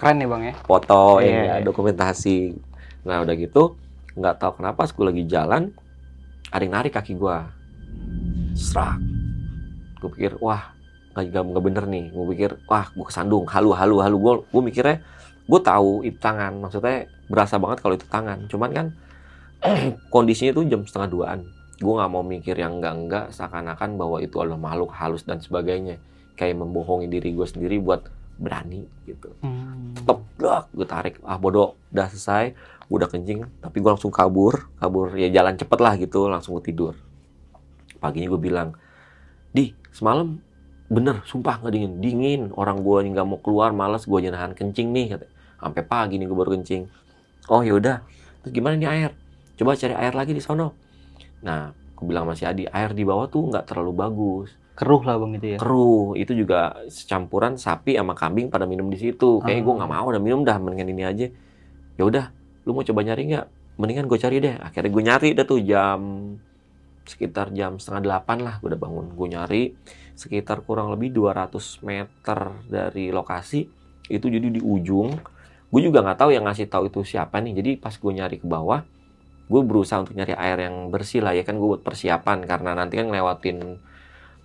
Keren 0.00 0.16
nih 0.16 0.28
bang 0.32 0.42
ya. 0.48 0.54
foto 0.64 1.20
Iya, 1.20 1.28
ya 1.28 1.42
iya. 1.44 1.54
dokumentasi 1.60 2.56
nah 3.04 3.20
udah 3.24 3.34
gitu 3.36 3.76
nggak 4.16 4.36
tahu 4.40 4.60
kenapa 4.60 4.84
gue 4.84 5.04
lagi 5.06 5.24
jalan 5.28 5.72
ada 6.50 6.62
yang 6.62 6.74
narik 6.74 6.92
kaki 6.96 7.14
gue 7.16 7.36
serak 8.58 8.98
gue 10.00 10.10
pikir 10.16 10.32
wah 10.40 10.72
nggak 11.14 11.26
nggak 11.32 11.64
bener 11.64 11.84
nih 11.90 12.04
gue 12.12 12.26
pikir 12.34 12.50
wah 12.70 12.86
gue 12.90 13.06
kesandung 13.06 13.44
halu 13.48 13.74
halu 13.74 13.96
halu 14.02 14.16
gue 14.18 14.34
gue 14.50 14.62
mikirnya 14.62 14.96
gue 15.50 15.60
tahu 15.60 16.06
itu 16.06 16.18
tangan 16.22 16.54
maksudnya 16.62 17.10
berasa 17.26 17.58
banget 17.58 17.78
kalau 17.82 17.94
itu 17.98 18.06
tangan 18.06 18.46
cuman 18.46 18.70
kan 18.70 18.86
kondisinya 20.14 20.56
tuh 20.56 20.64
jam 20.70 20.86
setengah 20.86 21.08
duaan 21.10 21.40
gue 21.80 21.92
nggak 21.96 22.10
mau 22.12 22.22
mikir 22.22 22.54
yang 22.60 22.78
enggak 22.78 22.94
enggak 22.94 23.24
seakan-akan 23.32 23.96
bahwa 23.96 24.20
itu 24.20 24.36
adalah 24.38 24.60
makhluk 24.60 24.92
halus 24.92 25.24
dan 25.24 25.40
sebagainya 25.40 25.96
kayak 26.36 26.60
membohongi 26.60 27.08
diri 27.08 27.32
gue 27.32 27.46
sendiri 27.48 27.80
buat 27.80 28.04
berani 28.40 28.88
gitu. 29.04 29.36
Hmm. 29.44 29.92
tetep 29.92 30.18
dah 30.40 30.64
gue 30.72 30.86
tarik 30.88 31.20
ah 31.28 31.36
bodoh 31.36 31.76
udah 31.92 32.08
selesai 32.08 32.56
gue 32.88 32.96
udah 32.96 33.06
kencing. 33.12 33.44
Tapi 33.60 33.76
gue 33.78 33.90
langsung 33.92 34.08
kabur 34.08 34.72
kabur 34.80 35.12
ya 35.14 35.28
jalan 35.28 35.54
cepet 35.60 35.78
lah 35.78 35.94
gitu 36.00 36.26
langsung 36.26 36.56
gue 36.56 36.64
tidur. 36.72 36.96
Paginya 38.00 38.32
gue 38.32 38.40
bilang 38.40 38.72
di 39.52 39.76
semalam 39.92 40.40
bener 40.90 41.22
sumpah 41.28 41.60
nggak 41.60 41.72
dingin 41.76 41.92
dingin. 42.00 42.42
Orang 42.56 42.80
gue 42.80 43.04
nggak 43.12 43.26
mau 43.28 43.38
keluar 43.44 43.76
malas 43.76 44.08
gue 44.08 44.18
nahan 44.32 44.56
kencing 44.56 44.90
nih 44.90 45.06
kata 45.14 45.26
sampai 45.60 45.82
pagi 45.84 46.16
nih 46.16 46.26
gue 46.26 46.34
baru 46.34 46.56
kencing. 46.56 46.88
Oh 47.52 47.60
yaudah 47.60 48.00
terus 48.40 48.56
gimana 48.56 48.80
nih 48.80 48.88
air? 48.88 49.10
Coba 49.60 49.76
cari 49.76 49.92
air 49.92 50.16
lagi 50.16 50.32
di 50.32 50.40
sono. 50.40 50.72
Nah 51.44 51.76
gue 51.76 52.04
bilang 52.08 52.24
sama 52.24 52.34
si 52.34 52.48
Adi 52.48 52.64
air 52.64 52.96
di 52.96 53.04
bawah 53.04 53.28
tuh 53.28 53.52
nggak 53.52 53.68
terlalu 53.68 53.92
bagus 53.92 54.59
Keruh 54.80 55.04
lah 55.04 55.20
bang 55.20 55.36
itu 55.36 55.46
ya. 55.52 55.58
keruh. 55.60 56.16
Itu 56.16 56.32
juga 56.32 56.72
campuran 57.04 57.60
sapi 57.60 58.00
sama 58.00 58.16
kambing 58.16 58.48
pada 58.48 58.64
minum 58.64 58.88
di 58.88 58.96
situ. 58.96 59.44
Kayaknya 59.44 59.62
gue 59.68 59.74
nggak 59.76 59.90
mau 59.92 60.06
udah 60.08 60.22
minum 60.24 60.40
dah 60.40 60.56
mendingan 60.56 60.88
ini 60.88 61.02
aja. 61.04 61.26
Ya 62.00 62.02
udah 62.08 62.32
lu 62.64 62.72
mau 62.72 62.80
coba 62.80 63.04
nyari 63.04 63.28
nggak? 63.28 63.46
Mendingan 63.76 64.08
gue 64.08 64.16
cari 64.16 64.40
deh. 64.40 64.56
Akhirnya 64.56 64.88
gue 64.88 65.02
nyari 65.04 65.28
dah 65.36 65.44
tuh 65.44 65.60
jam 65.60 66.00
sekitar 67.04 67.52
jam 67.52 67.76
setengah 67.76 68.08
delapan 68.08 68.40
lah 68.40 68.54
gue 68.56 68.72
udah 68.72 68.80
bangun. 68.80 69.06
Gue 69.12 69.28
nyari 69.28 69.62
sekitar 70.16 70.64
kurang 70.64 70.88
lebih 70.96 71.12
200 71.12 71.84
meter 71.84 72.38
dari 72.64 73.12
lokasi. 73.12 73.68
Itu 74.08 74.32
jadi 74.32 74.48
di 74.48 74.64
ujung. 74.64 75.12
Gue 75.68 75.80
juga 75.84 76.00
nggak 76.00 76.24
tahu 76.24 76.32
yang 76.32 76.48
ngasih 76.48 76.72
tahu 76.72 76.88
itu 76.88 77.04
siapa 77.04 77.36
nih. 77.44 77.52
Jadi 77.52 77.70
pas 77.76 77.92
gue 77.92 78.12
nyari 78.16 78.40
ke 78.40 78.48
bawah 78.48 78.80
gue 79.50 79.60
berusaha 79.66 79.98
untuk 79.98 80.14
nyari 80.14 80.32
air 80.38 80.72
yang 80.72 80.88
bersih 80.88 81.20
lah 81.20 81.36
ya. 81.36 81.44
Kan 81.44 81.60
gue 81.60 81.68
buat 81.68 81.84
persiapan 81.84 82.48
karena 82.48 82.72
nanti 82.72 82.96
kan 82.96 83.12
ngelewatin 83.12 83.89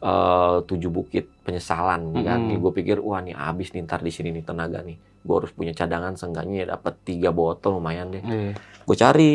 eh, 0.01 0.57
tujuh 0.65 0.91
bukit 0.91 1.29
penyesalan 1.45 2.11
kan? 2.23 2.39
Mm-mm. 2.49 2.59
gue 2.59 2.71
pikir 2.75 2.97
wah 2.99 3.21
nih 3.21 3.35
abis 3.37 3.71
nih 3.71 3.85
ntar 3.85 4.01
di 4.01 4.11
sini 4.11 4.31
nih 4.35 4.43
tenaga 4.43 4.81
nih. 4.81 4.97
Gue 5.25 5.35
harus 5.41 5.51
punya 5.53 5.73
cadangan 5.73 6.13
seenggaknya 6.13 6.77
dapat 6.77 6.93
tiga 7.05 7.33
botol 7.33 7.79
lumayan 7.79 8.11
deh. 8.13 8.23
Iya. 8.23 8.53
gue 8.85 8.97
cari 8.97 9.33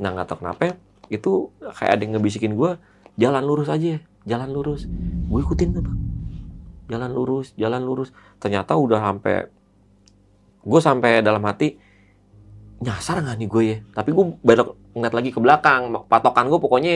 nah 0.00 0.12
nggak 0.12 0.28
tahu 0.28 0.38
kenapa 0.44 0.76
itu 1.08 1.48
kayak 1.60 1.92
ada 1.96 2.02
yang 2.04 2.12
ngebisikin 2.16 2.52
gue 2.56 2.76
jalan 3.16 3.42
lurus 3.44 3.68
aja 3.68 4.00
jalan 4.28 4.48
lurus. 4.52 4.84
Gue 5.28 5.40
ikutin 5.40 5.72
tuh 5.72 5.82
bang. 5.84 5.98
Jalan 6.90 7.10
lurus 7.16 7.56
jalan 7.56 7.82
lurus. 7.84 8.12
Ternyata 8.36 8.76
udah 8.76 9.00
sampai 9.00 9.48
gue 10.60 10.80
sampai 10.80 11.24
dalam 11.24 11.40
hati 11.48 11.80
nyasar 12.80 13.20
nggak 13.24 13.36
nih 13.40 13.48
gue 13.48 13.62
ya? 13.64 13.78
Tapi 13.96 14.10
gue 14.12 14.24
belok 14.40 14.76
ngeliat 14.96 15.14
lagi 15.14 15.30
ke 15.30 15.40
belakang 15.40 15.92
patokan 16.10 16.50
gue 16.50 16.60
pokoknya 16.60 16.94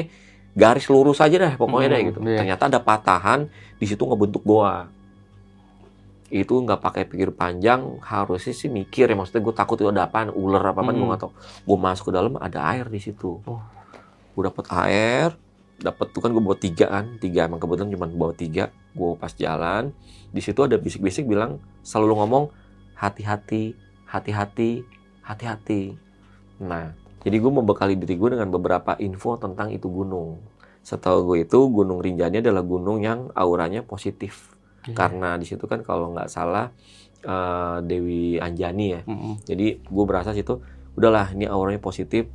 garis 0.54 0.86
lurus 0.86 1.18
aja 1.18 1.34
dah 1.34 1.52
pokoknya 1.54 1.88
deh 1.88 1.98
Hmm, 1.98 2.08
gitu. 2.08 2.18
iya. 2.22 2.38
ternyata 2.38 2.62
ada 2.66 2.78
patahan 2.78 3.50
di 3.74 3.84
situ 3.84 4.02
ngebentuk 4.02 4.42
goa. 4.42 4.86
Itu 6.28 6.58
nggak 6.58 6.80
pakai 6.80 7.04
pikir 7.04 7.30
panjang 7.30 8.00
harusnya 8.00 8.50
sih 8.50 8.66
mikir 8.66 9.06
ya. 9.06 9.14
Maksudnya 9.14 9.38
gue 9.40 9.54
takut 9.54 9.76
itu 9.76 9.86
ada 9.86 10.04
apaan 10.04 10.30
ular 10.30 10.62
apa 10.64 10.80
apa 10.80 10.90
gue 10.90 10.98
Hmm. 10.98 11.10
nggak 11.10 11.20
tahu. 11.20 11.32
Gue 11.64 11.78
masuk 11.78 12.04
ke 12.08 12.12
dalam 12.12 12.34
ada 12.36 12.58
air 12.66 12.86
di 12.86 12.98
situ. 12.98 13.38
Oh. 13.40 13.60
gue 14.34 14.42
dapet 14.42 14.66
air 14.68 15.30
dapet 15.76 16.10
tuh 16.10 16.18
kan 16.18 16.30
gue 16.30 16.42
bawa 16.42 16.54
tiga 16.56 16.86
kan. 16.88 17.18
Tiga 17.18 17.46
emang 17.46 17.58
kebetulan 17.58 17.86
cuma 17.88 18.06
bawa 18.08 18.32
tiga 18.32 18.64
gue 18.90 19.10
pas 19.14 19.30
jalan. 19.30 19.94
Di 20.30 20.38
situ 20.38 20.58
ada 20.58 20.74
bisik-bisik 20.74 21.22
bilang 21.24 21.58
selalu 21.80 22.14
ngomong 22.16 22.44
hati-hati 22.94 23.74
hati-hati 24.04 24.82
hati-hati. 25.20 25.94
Nah 26.58 26.94
jadi 27.24 27.36
gue 27.40 27.52
membekali 27.52 27.96
diri 27.96 28.20
gue 28.20 28.36
dengan 28.36 28.52
beberapa 28.52 28.94
info 29.00 29.40
tentang 29.40 29.72
itu 29.72 29.88
gunung. 29.88 30.44
Setahu 30.84 31.32
gue 31.32 31.48
itu 31.48 31.58
gunung 31.72 32.04
Rinjani 32.04 32.44
adalah 32.44 32.60
gunung 32.60 33.00
yang 33.00 33.32
auranya 33.32 33.80
positif. 33.80 34.54
Iya. 34.84 34.96
karena 34.96 35.28
di 35.40 35.46
situ 35.48 35.64
kan 35.64 35.80
kalau 35.80 36.12
nggak 36.12 36.28
salah 36.28 36.68
eh, 37.24 37.76
Dewi 37.84 38.36
Anjani 38.36 38.86
ya. 38.92 39.02
Mm-mm. 39.08 39.40
jadi 39.48 39.80
gue 39.80 40.04
berasa 40.04 40.36
situ 40.36 40.60
udahlah 40.94 41.32
ini 41.32 41.48
auranya 41.48 41.80
positif 41.80 42.28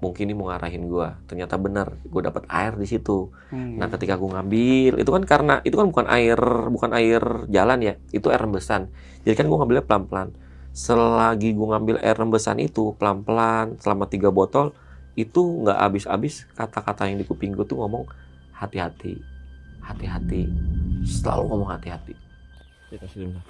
mungkin 0.00 0.32
ini 0.32 0.34
mau 0.38 0.48
ngarahin 0.48 0.88
gue 0.88 1.08
ternyata 1.28 1.60
benar 1.60 2.00
gue 2.08 2.22
dapat 2.24 2.48
air 2.48 2.72
di 2.78 2.88
situ. 2.88 3.28
Hmm. 3.52 3.76
nah 3.76 3.92
ketika 3.92 4.16
gue 4.16 4.30
ngambil 4.32 4.92
itu 4.96 5.10
kan 5.12 5.22
karena 5.28 5.54
itu 5.60 5.76
kan 5.76 5.86
bukan 5.92 6.06
air 6.08 6.40
bukan 6.72 6.90
air 6.96 7.22
jalan 7.52 7.78
ya 7.84 7.94
itu 8.14 8.26
air 8.32 8.40
rembesan. 8.40 8.88
Jadi 9.28 9.34
kan 9.36 9.46
gue 9.50 9.56
ngambilnya 9.60 9.84
pelan 9.84 10.04
pelan 10.08 10.28
selagi 10.70 11.52
gue 11.52 11.66
ngambil 11.66 11.96
air 12.00 12.16
rembesan 12.16 12.62
itu 12.62 12.94
pelan 12.96 13.26
pelan 13.26 13.76
selama 13.82 14.06
tiga 14.06 14.30
botol 14.30 14.70
itu 15.18 15.66
nggak 15.66 15.78
habis 15.78 16.04
habis 16.06 16.34
kata-kata 16.54 17.10
yang 17.10 17.18
di 17.18 17.26
kuping 17.26 17.52
gue 17.52 17.66
tuh 17.66 17.82
ngomong 17.82 18.06
hati-hati 18.54 19.18
hati-hati. 19.90 20.46
Selalu 21.02 21.42
ngomong 21.50 21.70
hati-hati. 21.74 22.14
Kita 22.92 23.06
sebentar 23.10 23.42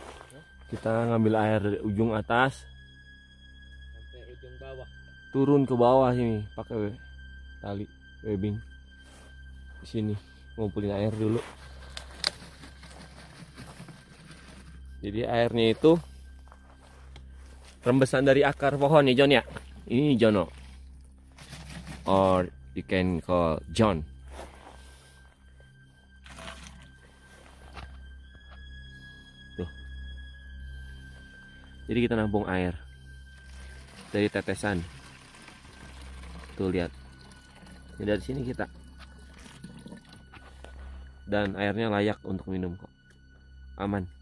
kita 0.70 1.10
ngambil 1.10 1.34
air 1.34 1.60
dari 1.60 1.78
ujung 1.82 2.14
atas. 2.14 2.62
Sampai 3.90 4.22
ujung 4.32 4.54
bawah. 4.62 4.88
turun 5.30 5.62
ke 5.62 5.74
bawah 5.78 6.10
sini 6.10 6.42
pakai 6.58 6.74
we- 6.78 7.02
tali 7.62 7.86
webbing. 8.26 8.58
Di 9.82 9.86
sini 9.86 10.14
ngumpulin 10.54 10.94
air 10.94 11.14
dulu. 11.14 11.38
Jadi 15.00 15.24
airnya 15.24 15.66
itu 15.72 15.96
rembesan 17.80 18.28
dari 18.28 18.44
akar 18.44 18.76
pohon 18.76 19.08
ya 19.08 19.14
John 19.24 19.32
ya? 19.32 19.42
Ini 19.88 20.14
Jono. 20.20 20.46
Or 22.04 22.46
you 22.76 22.84
can 22.84 23.24
call 23.24 23.58
John. 23.72 24.04
Tuh. 29.56 29.70
Jadi 31.88 31.98
kita 32.04 32.14
nampung 32.14 32.46
air 32.46 32.76
dari 34.12 34.28
tetesan. 34.28 34.84
Tuh 36.54 36.68
lihat. 36.68 36.92
Ini 37.98 38.04
dari 38.04 38.22
sini 38.22 38.40
kita. 38.44 38.68
Dan 41.30 41.54
airnya 41.54 41.88
layak 41.88 42.18
untuk 42.26 42.50
minum 42.50 42.74
kok. 42.74 42.90
Aman 43.80 44.19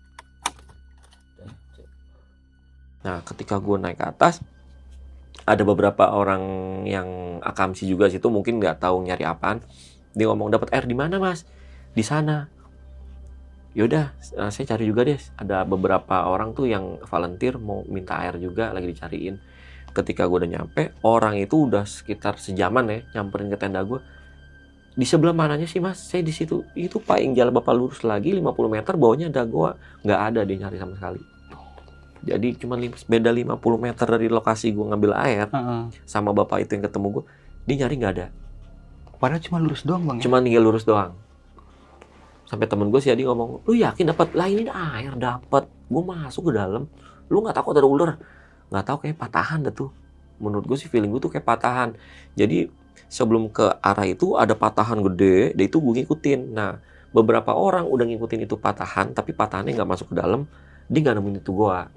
Nah, 3.06 3.22
ketika 3.22 3.62
gue 3.62 3.78
naik 3.78 3.98
ke 3.98 4.06
atas, 4.10 4.42
ada 5.46 5.62
beberapa 5.62 6.10
orang 6.12 6.42
yang 6.84 7.38
akamsi 7.40 7.86
juga 7.86 8.10
situ 8.10 8.26
mungkin 8.28 8.58
nggak 8.58 8.82
tahu 8.82 9.06
nyari 9.06 9.24
apaan. 9.24 9.62
Dia 10.12 10.26
ngomong 10.28 10.50
dapat 10.50 10.74
air 10.74 10.84
di 10.88 10.96
mana 10.98 11.22
mas? 11.22 11.46
Di 11.94 12.02
sana. 12.02 12.50
Yaudah, 13.76 14.10
eh, 14.18 14.50
saya 14.50 14.74
cari 14.74 14.84
juga 14.90 15.06
deh. 15.06 15.20
Ada 15.38 15.62
beberapa 15.62 16.26
orang 16.26 16.52
tuh 16.52 16.66
yang 16.66 16.98
volunteer 17.06 17.60
mau 17.60 17.86
minta 17.86 18.18
air 18.18 18.36
juga 18.42 18.74
lagi 18.74 18.90
dicariin. 18.90 19.38
Ketika 19.94 20.26
gue 20.26 20.44
udah 20.44 20.50
nyampe, 20.58 20.92
orang 21.06 21.38
itu 21.38 21.70
udah 21.70 21.86
sekitar 21.86 22.36
sejaman 22.36 22.84
ya 22.90 22.98
nyamperin 23.18 23.48
ke 23.48 23.56
tenda 23.56 23.80
gue. 23.86 24.02
Di 24.98 25.06
sebelah 25.06 25.30
mananya 25.30 25.70
sih 25.70 25.78
mas? 25.78 26.02
Saya 26.02 26.26
di 26.26 26.34
situ. 26.34 26.66
Itu 26.74 26.98
pak 26.98 27.22
yang 27.22 27.38
jalan 27.38 27.54
bapak 27.62 27.74
lurus 27.78 28.02
lagi 28.02 28.34
50 28.34 28.66
meter 28.66 28.98
bawahnya 28.98 29.30
ada 29.30 29.46
goa. 29.46 29.78
Nggak 30.02 30.20
ada 30.20 30.40
dia 30.42 30.56
nyari 30.66 30.76
sama 30.82 30.98
sekali. 30.98 31.37
Jadi 32.24 32.58
cuma 32.58 32.74
beda 32.80 33.30
50 33.30 33.58
meter 33.78 34.06
dari 34.06 34.26
lokasi 34.26 34.74
gue 34.74 34.86
ngambil 34.90 35.12
air 35.14 35.46
Heeh. 35.50 35.82
sama 36.02 36.34
bapak 36.34 36.66
itu 36.66 36.74
yang 36.74 36.84
ketemu 36.86 37.06
gue, 37.20 37.24
dia 37.66 37.74
nyari 37.84 37.94
nggak 37.98 38.12
ada. 38.18 38.26
Padahal 39.18 39.42
cuma 39.42 39.58
lurus 39.58 39.82
doang 39.82 40.02
bang. 40.06 40.16
ya? 40.18 40.22
Cuma 40.26 40.42
tinggal 40.42 40.62
lurus 40.62 40.84
doang. 40.86 41.14
Sampai 42.48 42.64
temen 42.64 42.88
gue 42.88 43.00
si 43.02 43.12
Adi 43.12 43.28
ngomong, 43.28 43.66
lu 43.68 43.74
yakin 43.76 44.14
dapat? 44.14 44.32
Lah 44.32 44.48
ini 44.48 44.70
air 44.70 45.12
dapat. 45.18 45.68
Gue 45.90 46.02
masuk 46.02 46.48
ke 46.48 46.52
dalam, 46.56 46.88
lu 47.28 47.44
nggak 47.44 47.54
takut 47.54 47.76
ada 47.76 47.84
ular? 47.84 48.16
Nggak 48.72 48.84
tahu 48.88 48.96
kayak 49.04 49.16
patahan 49.20 49.68
dah 49.68 49.74
tuh. 49.74 49.90
Menurut 50.38 50.64
gue 50.64 50.78
sih 50.78 50.88
feeling 50.88 51.10
gue 51.12 51.20
tuh 51.20 51.30
kayak 51.34 51.44
patahan. 51.44 51.98
Jadi 52.38 52.70
sebelum 53.10 53.50
ke 53.50 53.68
arah 53.82 54.06
itu 54.06 54.38
ada 54.38 54.54
patahan 54.54 55.02
gede, 55.12 55.52
dia 55.52 55.66
itu 55.66 55.76
gue 55.82 55.92
ngikutin. 56.02 56.40
Nah 56.54 56.78
beberapa 57.12 57.56
orang 57.56 57.88
udah 57.88 58.04
ngikutin 58.04 58.44
itu 58.44 58.56
patahan, 58.60 59.16
tapi 59.16 59.32
patahannya 59.32 59.72
nggak 59.76 59.88
masuk 59.88 60.12
ke 60.12 60.16
dalam, 60.16 60.44
dia 60.88 61.00
nggak 61.04 61.16
nemuin 61.20 61.40
itu 61.40 61.52
gua. 61.52 61.88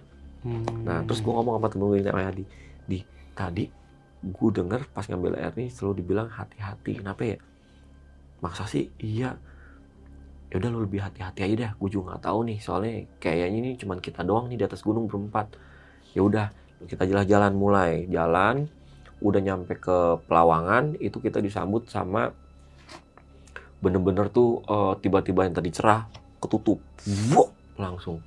Hmm. 0.41 0.65
Nah, 0.85 1.05
terus 1.05 1.21
gue 1.21 1.29
ngomong 1.29 1.61
sama 1.61 1.67
temen 1.69 1.85
gue 1.93 1.99
namanya 2.01 2.33
Adi, 2.33 2.45
di 2.89 2.99
tadi 3.37 3.65
gue 4.21 4.49
denger 4.53 4.89
pas 4.93 5.05
ngambil 5.05 5.37
air 5.37 5.53
nih 5.57 5.69
selalu 5.69 6.01
dibilang 6.01 6.29
hati-hati. 6.29 7.01
Kenapa 7.01 7.21
ya? 7.25 7.37
Maksa 8.41 8.65
sih 8.65 8.89
iya. 9.01 9.37
Ya 10.51 10.55
udah 10.59 10.69
lu 10.73 10.83
lebih 10.83 10.99
hati-hati 10.99 11.45
aja 11.45 11.55
dah. 11.55 11.71
Gue 11.77 11.89
juga 11.93 12.13
nggak 12.13 12.23
tahu 12.27 12.39
nih, 12.49 12.57
soalnya 12.59 13.07
kayaknya 13.21 13.57
ini 13.61 13.71
cuman 13.77 13.97
kita 14.01 14.21
doang 14.25 14.49
nih 14.49 14.59
di 14.59 14.65
atas 14.65 14.81
gunung 14.83 15.07
berempat. 15.07 15.55
Ya 16.11 16.21
udah, 16.25 16.51
kita 16.85 17.05
jalan-jalan 17.07 17.53
mulai 17.55 18.05
jalan. 18.09 18.67
udah 19.21 19.37
nyampe 19.37 19.77
ke 19.77 20.17
Pelawangan 20.25 20.97
itu 20.97 21.21
kita 21.21 21.37
disambut 21.45 21.85
sama 21.85 22.33
bener-bener 23.77 24.33
tuh 24.33 24.65
eh, 24.65 24.93
tiba-tiba 24.97 25.45
yang 25.45 25.53
tadi 25.53 25.69
cerah 25.69 26.09
ketutup 26.41 26.81
Wuk, 27.29 27.77
langsung 27.77 28.25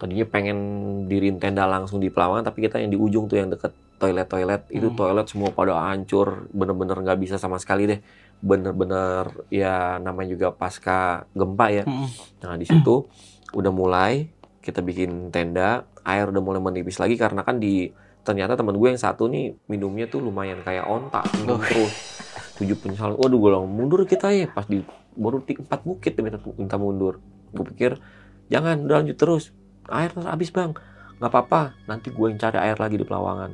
tadinya 0.00 0.24
pengen 0.24 0.58
dirin 1.04 1.36
tenda 1.36 1.68
langsung 1.68 2.00
di 2.00 2.08
Pelawangan 2.08 2.48
tapi 2.48 2.64
kita 2.64 2.80
yang 2.80 2.88
di 2.88 2.96
ujung 2.96 3.28
tuh 3.28 3.36
yang 3.36 3.52
deket 3.52 3.70
toilet-toilet 4.00 4.72
itu 4.72 4.88
Hmm. 4.88 4.96
toilet 4.96 5.28
semua 5.28 5.52
pada 5.52 5.76
hancur 5.76 6.48
bener-bener 6.50 6.96
nggak 6.96 7.20
bisa 7.20 7.36
sama 7.36 7.60
sekali 7.60 7.84
deh 7.84 8.00
bener-bener 8.40 9.28
ya 9.52 10.00
namanya 10.00 10.32
juga 10.32 10.48
pasca 10.50 11.28
gempa 11.30 11.66
ya 11.70 11.84
Mm-mm. 11.84 12.08
Nah 12.40 12.56
di 12.56 12.64
situ 12.64 13.04
udah 13.52 13.68
mulai 13.68 14.32
kita 14.60 14.80
bikin 14.80 15.28
tenda, 15.28 15.84
air 16.02 16.24
udah 16.26 16.40
mulai 16.40 16.60
menipis 16.60 16.96
lagi 16.96 17.20
karena 17.20 17.44
kan 17.44 17.60
di 17.60 17.92
ternyata 18.20 18.56
teman 18.56 18.76
gue 18.76 18.88
yang 18.88 18.96
satu 18.96 19.28
nih 19.28 19.56
minumnya 19.66 20.04
tuh 20.04 20.20
lumayan 20.20 20.60
kayak 20.60 20.84
ontak 20.84 21.24
minum 21.36 21.56
Oh. 21.56 21.64
terus 21.64 21.92
tujuh 22.56 22.76
penyesalan. 22.76 23.16
Waduh 23.16 23.36
gue 23.36 23.48
bilang 23.52 23.68
mundur 23.68 24.04
kita 24.04 24.32
ya 24.32 24.48
pas 24.48 24.64
di 24.64 24.80
baru 25.12 25.40
di 25.40 25.56
empat 25.56 25.80
bukit 25.80 26.16
minta, 26.16 26.40
minta 26.56 26.76
mundur. 26.76 27.20
Gue 27.52 27.64
pikir 27.68 28.00
jangan 28.48 28.80
udah 28.84 28.96
lanjut 29.00 29.16
terus 29.16 29.52
air 29.92 30.10
habis 30.14 30.50
bang. 30.54 30.72
Nggak 31.20 31.30
apa-apa 31.30 31.76
nanti 31.84 32.08
gue 32.08 32.26
yang 32.32 32.40
cari 32.40 32.58
air 32.58 32.78
lagi 32.80 32.96
di 32.96 33.04
Pelawangan. 33.04 33.52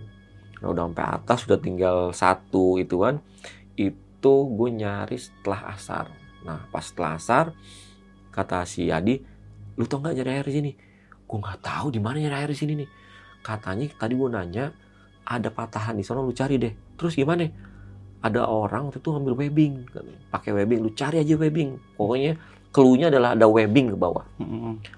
Nah 0.62 0.68
udah 0.70 0.84
sampai 0.88 1.04
atas 1.04 1.38
udah 1.50 1.58
tinggal 1.58 1.96
satu 2.14 2.78
itu 2.78 3.02
kan. 3.02 3.18
Itu 3.74 4.46
gue 4.54 4.68
nyari 4.70 5.18
setelah 5.18 5.74
asar. 5.74 6.06
Nah 6.46 6.68
pas 6.70 6.84
setelah 6.86 7.18
asar 7.18 7.50
kata 8.30 8.68
si 8.68 8.92
Adi 8.92 9.18
lu 9.76 9.84
tau 9.84 10.00
nggak 10.00 10.14
nyari 10.22 10.30
air 10.30 10.46
di 10.46 10.54
sini? 10.54 10.70
Gue 11.26 11.38
nggak 11.42 11.60
tahu 11.60 11.90
di 11.90 12.00
mana 12.00 12.22
nyari 12.22 12.36
air 12.46 12.50
di 12.54 12.58
sini 12.58 12.72
nih. 12.78 12.88
Katanya 13.42 13.86
tadi 13.98 14.14
gue 14.14 14.28
nanya 14.30 14.70
ada 15.26 15.50
patahan 15.50 15.98
di 15.98 16.06
sana 16.06 16.22
lu 16.22 16.30
cari 16.30 16.56
deh. 16.56 16.72
Terus 16.94 17.18
gimana? 17.18 17.44
Ada 18.22 18.46
orang 18.48 18.90
waktu 18.90 18.98
itu 18.98 19.10
ngambil 19.12 19.34
webbing 19.38 19.74
pakai 20.32 20.50
webbing 20.50 20.80
lu 20.86 20.90
cari 20.94 21.20
aja 21.20 21.34
webbing. 21.34 21.98
Pokoknya 21.98 22.38
keluhnya 22.70 23.06
adalah 23.10 23.34
ada 23.34 23.46
webbing 23.46 23.92
ke 23.92 23.96
bawah. 23.98 24.24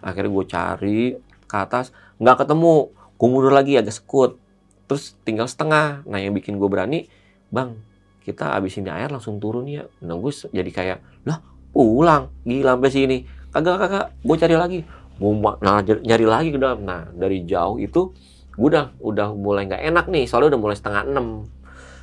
Akhirnya 0.05 0.31
gue 0.31 0.45
cari 0.49 1.01
ke 1.49 1.57
atas 1.57 1.91
nggak 2.21 2.45
ketemu. 2.45 2.93
Gue 3.19 3.29
mundur 3.33 3.51
lagi 3.51 3.75
agak 3.75 3.97
sekut. 3.97 4.39
Terus 4.87 5.17
tinggal 5.27 5.51
setengah. 5.51 6.07
Nah 6.07 6.19
yang 6.21 6.37
bikin 6.37 6.61
gue 6.61 6.69
berani 6.71 7.09
bang 7.49 7.81
kita 8.23 8.53
abis 8.61 8.77
ini 8.77 8.93
air 8.93 9.09
langsung 9.09 9.41
turun 9.41 9.65
ya. 9.65 9.89
Nah 10.05 10.15
gue 10.21 10.33
jadi 10.53 10.71
kayak 10.71 10.99
lah 11.25 11.41
pulang. 11.73 12.31
Gila 12.45 12.77
sampai 12.77 12.93
sini. 12.93 13.19
Kagak 13.51 13.77
kagak 13.81 14.07
gue 14.21 14.37
cari 14.37 14.55
lagi. 14.55 14.79
Gue 15.19 15.33
nah, 15.65 15.83
nyari 15.83 16.27
lagi 16.29 16.49
ke 16.55 16.59
dalam. 16.61 16.85
Nah 16.85 17.09
dari 17.11 17.43
jauh 17.49 17.81
itu 17.81 18.13
gue 18.55 18.69
udah 18.69 18.95
udah 19.01 19.35
mulai 19.35 19.67
nggak 19.67 19.83
enak 19.89 20.07
nih. 20.13 20.29
Soalnya 20.29 20.55
udah 20.55 20.61
mulai 20.61 20.77
setengah 20.77 21.03
enam. 21.09 21.49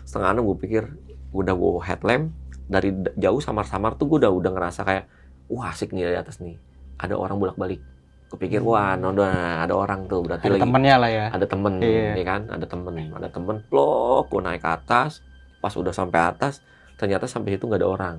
Setengah 0.03 0.29
enam 0.35 0.43
gue 0.51 0.57
pikir 0.59 0.83
udah 1.31 1.53
gue 1.53 1.71
headlamp. 1.85 2.33
Dari 2.65 2.89
jauh 3.15 3.39
samar-samar 3.39 3.93
tuh 3.95 4.09
gue 4.09 4.25
udah 4.25 4.33
udah 4.33 4.51
ngerasa 4.51 4.81
kayak 4.83 5.05
wah 5.53 5.69
asik 5.69 5.93
nih 5.93 6.09
dari 6.11 6.17
atas 6.17 6.41
nih. 6.41 6.57
Ada 6.97 7.13
orang 7.13 7.37
bolak-balik 7.37 7.94
kepikir 8.25 8.59
wah 8.59 8.97
no, 8.97 9.13
nah, 9.13 9.63
ada 9.63 9.73
orang 9.77 10.09
tuh 10.09 10.25
berarti 10.25 10.49
Ada 10.49 10.57
lagi 10.57 10.63
temennya 10.65 10.95
lah 10.97 11.09
ya. 11.13 11.25
ada 11.29 11.45
temen 11.45 11.73
Iya. 11.79 12.11
ya 12.17 12.25
kan? 12.25 12.41
Ada 12.49 12.65
temen 12.65 12.93
ada 13.13 13.29
temen 13.29 13.55
plok 13.69 14.23
gue 14.33 14.41
naik 14.41 14.61
ke 14.65 14.69
atas. 14.69 15.21
Pas 15.61 15.73
udah 15.73 15.93
sampai 15.93 16.19
atas 16.21 16.61
ternyata 16.95 17.29
sampai 17.29 17.55
situ 17.55 17.69
nggak 17.69 17.81
ada 17.81 17.89
orang. 17.89 18.15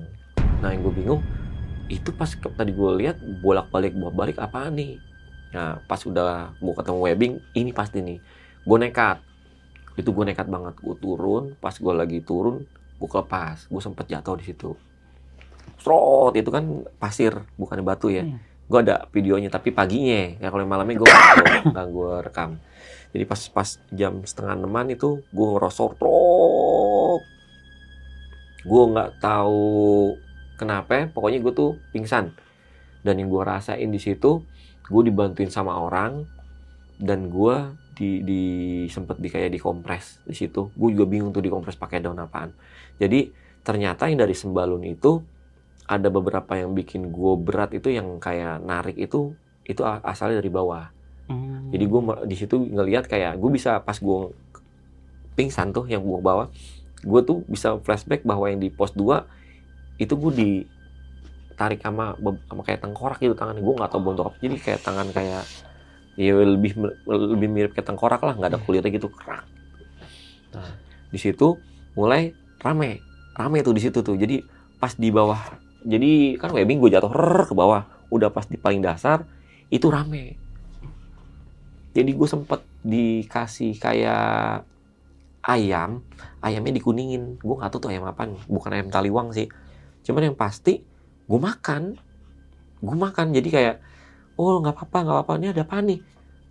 Nah 0.63 0.69
yang 0.71 0.81
gue 0.81 0.93
bingung 0.95 1.21
itu 1.87 2.11
pas 2.11 2.27
tadi 2.33 2.71
gue 2.75 2.91
lihat 2.99 3.15
bolak 3.39 3.71
balik 3.71 3.95
bolak 3.95 4.15
balik 4.15 4.37
apa 4.39 4.67
nih? 4.71 4.97
Nah 5.53 5.79
pas 5.85 5.99
udah 6.03 6.55
gue 6.55 6.73
ketemu 6.75 6.99
webbing 7.03 7.33
ini 7.53 7.71
pasti 7.75 7.99
nih 7.99 8.17
gue 8.63 8.77
nekat. 8.79 9.19
Itu 9.97 10.13
gue 10.13 10.23
nekat 10.23 10.47
banget 10.47 10.75
gue 10.79 10.95
turun. 10.97 11.55
Pas 11.59 11.75
gue 11.75 11.93
lagi 11.93 12.23
turun 12.23 12.63
gue 12.97 13.09
kelepas. 13.09 13.67
Gue 13.67 13.81
sempet 13.83 14.07
jatuh 14.07 14.39
di 14.39 14.45
situ. 14.47 14.71
Srot 15.77 16.33
itu 16.33 16.49
kan 16.49 16.63
pasir 16.97 17.37
bukan 17.55 17.83
batu 17.85 18.09
ya. 18.09 18.23
Hmm. 18.25 18.39
Gue 18.67 18.79
ada 18.83 19.07
videonya 19.15 19.47
tapi 19.47 19.71
paginya. 19.71 20.35
Ya 20.37 20.47
kalau 20.51 20.67
malamnya 20.67 20.99
gue 20.99 21.09
nggak 21.71 21.87
gue 21.87 22.11
rekam. 22.27 22.59
Jadi 23.15 23.23
pas 23.23 23.41
pas 23.49 23.69
jam 23.95 24.19
setengah 24.27 24.59
enaman 24.59 24.91
itu 24.91 25.23
gue 25.31 25.47
ngerosor 25.55 25.95
trok 25.95 27.23
gue 28.67 28.83
nggak 28.83 29.23
tahu 29.23 30.11
kenapa 30.59 31.07
pokoknya 31.15 31.39
gue 31.39 31.53
tuh 31.55 31.71
pingsan. 31.95 32.35
Dan 33.01 33.23
yang 33.23 33.31
gue 33.31 33.39
rasain 33.39 33.87
di 33.87 34.01
situ 34.01 34.43
gue 34.87 35.01
dibantuin 35.03 35.51
sama 35.51 35.79
orang 35.79 36.27
dan 36.99 37.31
gue 37.31 37.55
di, 37.97 38.21
di 38.21 38.43
sempet 38.91 39.17
di 39.23 39.31
kayak 39.31 39.55
dikompres 39.55 40.19
di 40.27 40.35
situ. 40.35 40.69
Gue 40.75 40.89
juga 40.91 41.07
bingung 41.07 41.31
tuh 41.31 41.39
dikompres 41.39 41.79
pakai 41.79 42.03
daun 42.03 42.19
apaan. 42.19 42.51
Jadi 42.99 43.31
ternyata 43.63 44.11
yang 44.11 44.19
dari 44.19 44.35
sembalun 44.35 44.83
itu 44.83 45.23
ada 45.87 46.11
beberapa 46.11 46.59
yang 46.59 46.75
bikin 46.75 47.15
gue 47.15 47.33
berat 47.39 47.71
itu 47.71 47.87
yang 47.95 48.19
kayak 48.19 48.59
narik 48.59 48.99
itu 48.99 49.33
itu 49.63 49.81
asalnya 49.83 50.43
dari 50.43 50.51
bawah. 50.51 50.91
Hmm. 51.27 51.75
jadi 51.75 51.83
gue 51.91 52.01
di 52.23 52.35
situ 52.39 52.55
ngelihat 52.55 53.11
kayak 53.11 53.35
gue 53.35 53.51
bisa 53.51 53.83
pas 53.83 53.99
gue 53.99 54.31
pingsan 55.35 55.75
tuh 55.75 55.83
yang 55.83 55.99
gue 55.99 56.23
bawa 56.23 56.47
gue 57.03 57.21
tuh 57.27 57.43
bisa 57.51 57.75
flashback 57.83 58.23
bahwa 58.23 58.47
yang 58.47 58.63
di 58.63 58.71
pos 58.71 58.95
2 58.95 59.27
itu 59.99 60.13
gue 60.15 60.31
ditarik 60.39 61.83
sama 61.83 62.15
be- 62.15 62.39
sama 62.47 62.63
kayak 62.63 62.79
tengkorak 62.79 63.19
gitu 63.19 63.35
tangannya. 63.35 63.59
Gue 63.59 63.75
nggak 63.75 63.91
tahu 63.91 64.01
bentuk 64.07 64.31
apa 64.31 64.37
jadi 64.39 64.55
kayak 64.55 64.79
tangan 64.87 65.07
kayak 65.11 65.43
ya 66.15 66.31
lebih 66.33 66.71
lebih 67.05 67.49
mirip 67.51 67.71
kayak 67.75 67.91
tengkorak 67.91 68.23
lah 68.23 68.33
nggak 68.33 68.55
ada 68.55 68.59
kulitnya 68.63 68.89
gitu 68.89 69.11
kerak 69.11 69.45
nah. 70.55 70.71
Di 71.11 71.19
situ 71.19 71.59
mulai 71.93 72.31
rame 72.63 73.03
rame 73.37 73.61
tuh 73.61 73.75
di 73.75 73.81
situ 73.83 74.01
tuh. 74.01 74.17
Jadi 74.17 74.41
pas 74.81 74.95
di 74.97 75.11
bawah 75.13 75.37
jadi 75.87 76.35
kan 76.35 76.51
webbing 76.51 76.83
gue 76.83 76.91
jatuh 76.91 77.07
rrrr 77.07 77.47
ke 77.47 77.55
bawah. 77.55 77.87
Udah 78.11 78.27
pas 78.27 78.43
di 78.43 78.59
paling 78.59 78.83
dasar 78.83 79.23
itu 79.71 79.87
rame. 79.87 80.35
Jadi 81.95 82.11
gue 82.11 82.27
sempet 82.27 82.59
dikasih 82.83 83.79
kayak 83.79 84.67
ayam 85.47 86.03
ayamnya 86.43 86.75
dikuningin. 86.75 87.39
Gue 87.39 87.55
nggak 87.55 87.71
tahu 87.71 87.87
tuh 87.87 87.89
ayam 87.95 88.03
apa 88.03 88.27
bukan 88.51 88.71
ayam 88.75 88.91
taliwang 88.91 89.31
sih. 89.31 89.47
Cuman 90.03 90.27
yang 90.27 90.35
pasti 90.35 90.83
gue 91.23 91.39
makan. 91.39 91.95
Gue 92.83 92.95
makan 92.99 93.31
jadi 93.31 93.47
kayak 93.47 93.75
oh 94.35 94.59
nggak 94.59 94.75
apa-apa 94.75 94.97
nggak 95.07 95.15
apa-apa 95.23 95.33
ini 95.39 95.47
ada 95.55 95.63
apa 95.63 95.77
nih? 95.79 95.99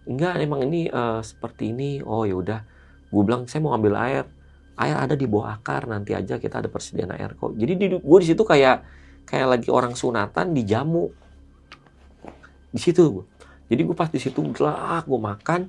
Enggak 0.09 0.33
emang 0.41 0.61
ini 0.65 0.89
eh, 0.89 1.21
seperti 1.21 1.77
ini. 1.77 2.01
Oh 2.01 2.25
ya 2.25 2.41
udah. 2.41 2.61
Gue 3.13 3.23
bilang 3.23 3.45
saya 3.45 3.61
mau 3.61 3.77
ambil 3.77 4.01
air. 4.01 4.25
Air 4.81 4.97
ada 4.97 5.13
di 5.13 5.29
bawah 5.29 5.61
akar 5.61 5.85
nanti 5.89 6.17
aja 6.17 6.41
kita 6.41 6.65
ada 6.65 6.69
persediaan 6.73 7.13
air 7.13 7.37
kok. 7.37 7.53
Jadi 7.53 7.73
di, 7.77 7.87
gue 8.01 8.19
di 8.25 8.29
situ 8.29 8.41
kayak 8.41 9.05
kayak 9.27 9.59
lagi 9.59 9.69
orang 9.69 9.93
sunatan 9.99 10.55
di 10.55 10.63
jamu. 10.65 11.11
Di 12.73 12.81
situ 12.81 13.27
jadi 13.67 13.83
gue 13.83 13.97
pas 13.99 14.11
di 14.11 14.23
situ 14.23 14.43
gelak 14.55 15.05
gue 15.11 15.21
makan 15.21 15.61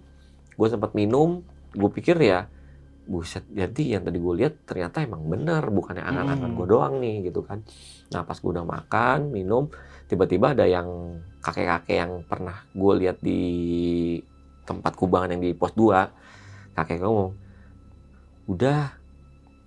gue 0.58 0.68
sempat 0.70 0.94
minum 0.94 1.42
gue 1.74 1.90
pikir 1.94 2.18
ya 2.22 2.46
buset 3.08 3.48
jadi 3.48 3.98
yang 3.98 4.04
tadi 4.04 4.20
gue 4.20 4.34
lihat 4.36 4.68
ternyata 4.68 5.00
emang 5.00 5.24
bener 5.32 5.64
bukannya 5.72 6.04
angan-angan 6.04 6.52
Hmm. 6.52 6.58
gue 6.60 6.68
doang 6.68 6.94
nih 7.00 7.32
gitu 7.32 7.40
kan. 7.40 7.64
Nah 8.12 8.22
pas 8.28 8.36
gue 8.36 8.52
udah 8.52 8.68
makan 8.68 9.32
minum 9.32 9.72
tiba-tiba 10.12 10.52
ada 10.52 10.68
yang 10.68 11.20
kakek-kakek 11.40 11.98
yang 12.04 12.12
pernah 12.28 12.68
gue 12.76 12.94
lihat 13.00 13.18
di 13.24 13.42
tempat 14.68 14.94
kubangan 15.00 15.40
yang 15.40 15.44
di 15.44 15.56
pos 15.56 15.72
2 15.72 16.76
kakek 16.76 17.00
ngomong 17.02 17.32
udah 18.52 18.92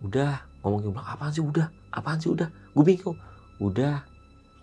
udah. 0.04 0.32
Ngomong 0.60 0.92
bilang 0.92 1.08
apaan 1.08 1.32
sih 1.32 1.40
udah? 1.40 1.72
Apaan 1.88 2.20
sih 2.20 2.28
udah? 2.28 2.52
Gue 2.76 2.84
bingung 2.84 3.16
udah. 3.60 4.02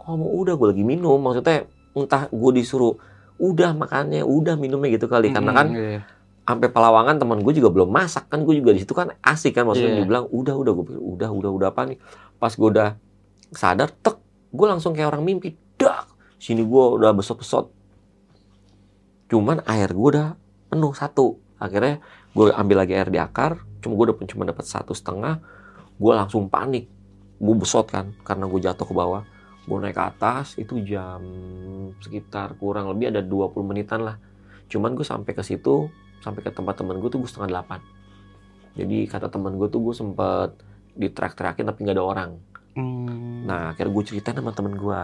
Ngomong 0.01 0.31
udah? 0.43 0.53
Gue 0.57 0.67
lagi 0.73 0.83
minum. 0.83 1.21
Maksudnya 1.21 1.69
entah 1.93 2.27
gue 2.27 2.51
disuruh 2.57 2.97
udah 3.37 3.77
makannya 3.77 4.25
udah 4.25 4.57
minumnya 4.57 4.97
gitu 4.97 5.05
kali. 5.05 5.29
Karena 5.31 5.53
kan 5.53 5.67
iya. 5.71 6.01
sampai 6.43 6.67
Pelawangan 6.73 7.21
teman 7.21 7.39
gue 7.45 7.53
juga 7.53 7.69
belum 7.69 7.89
masak 7.93 8.27
kan. 8.27 8.41
Gue 8.43 8.57
juga 8.57 8.73
di 8.73 8.81
situ 8.81 8.97
kan 8.97 9.13
asik 9.21 9.55
kan. 9.55 9.69
Maksudnya 9.69 9.93
Iya. 9.93 9.99
dibilang 10.03 10.25
udah 10.33 10.55
udah. 10.57 10.71
Gue 10.73 10.85
pikir 10.89 10.99
udah 10.99 11.29
udah 11.29 11.51
udah 11.53 11.67
apa 11.69 11.81
nih? 11.93 11.97
Pas 12.41 12.51
gue 12.51 12.67
udah 12.67 12.89
sadar 13.53 13.93
tek 13.93 14.17
gue 14.51 14.67
langsung 14.67 14.97
kayak 14.97 15.13
orang 15.13 15.23
mimpi. 15.23 15.53
Dak. 15.77 16.09
Sini 16.41 16.65
gue 16.65 16.85
udah 16.97 17.13
besot-besot. 17.13 17.69
Cuman 19.29 19.61
air 19.69 19.93
gue 19.93 20.07
udah 20.17 20.33
penuh 20.73 20.91
satu. 20.97 21.37
Akhirnya 21.61 22.01
gue 22.33 22.49
ambil 22.53 22.77
lagi 22.81 22.93
air 22.97 23.09
di 23.13 23.21
akar. 23.21 23.61
Cuma 23.83 23.93
gue 23.93 24.09
udah 24.09 24.17
cuma 24.25 24.43
dapat 24.47 24.65
satu 24.65 24.97
setengah. 24.97 25.43
Gue 25.97 26.13
langsung 26.13 26.49
panik 26.49 26.96
gue 27.37 27.55
besot 27.57 27.85
kan 27.85 28.13
karena 28.25 28.45
gue 28.49 28.59
jatuh 28.61 28.85
ke 28.85 28.93
bawah. 28.93 29.23
Gue 29.67 29.77
naik 29.83 29.99
ke 29.99 30.03
atas 30.03 30.55
itu 30.55 30.79
jam 30.87 31.19
sekitar 31.99 32.55
kurang 32.55 32.87
lebih 32.91 33.11
ada 33.11 33.21
20 33.21 33.67
menitan 33.67 34.05
lah. 34.07 34.15
Cuman 34.71 34.95
gue 34.95 35.03
sampai 35.03 35.31
ke 35.35 35.43
situ 35.43 35.91
sampai 36.23 36.41
ke 36.41 36.51
tempat 36.51 36.75
temen 36.79 36.97
gue 36.97 37.09
tuh 37.11 37.21
gue 37.21 37.29
setengah 37.29 37.51
delapan. 37.51 37.79
Jadi 38.77 39.09
kata 39.09 39.27
temen 39.29 39.57
gue 39.57 39.67
tuh 39.69 39.81
gue 39.81 39.95
sempet 39.95 40.49
diteriak-teriakin 40.97 41.65
tapi 41.69 41.79
nggak 41.85 41.97
ada 41.97 42.05
orang. 42.05 42.31
Hmm. 42.77 43.49
nah 43.49 43.73
akhirnya 43.73 43.89
gue 43.89 44.03
ceritain 44.05 44.37
sama 44.37 44.53
temen 44.53 44.77
gue 44.77 45.01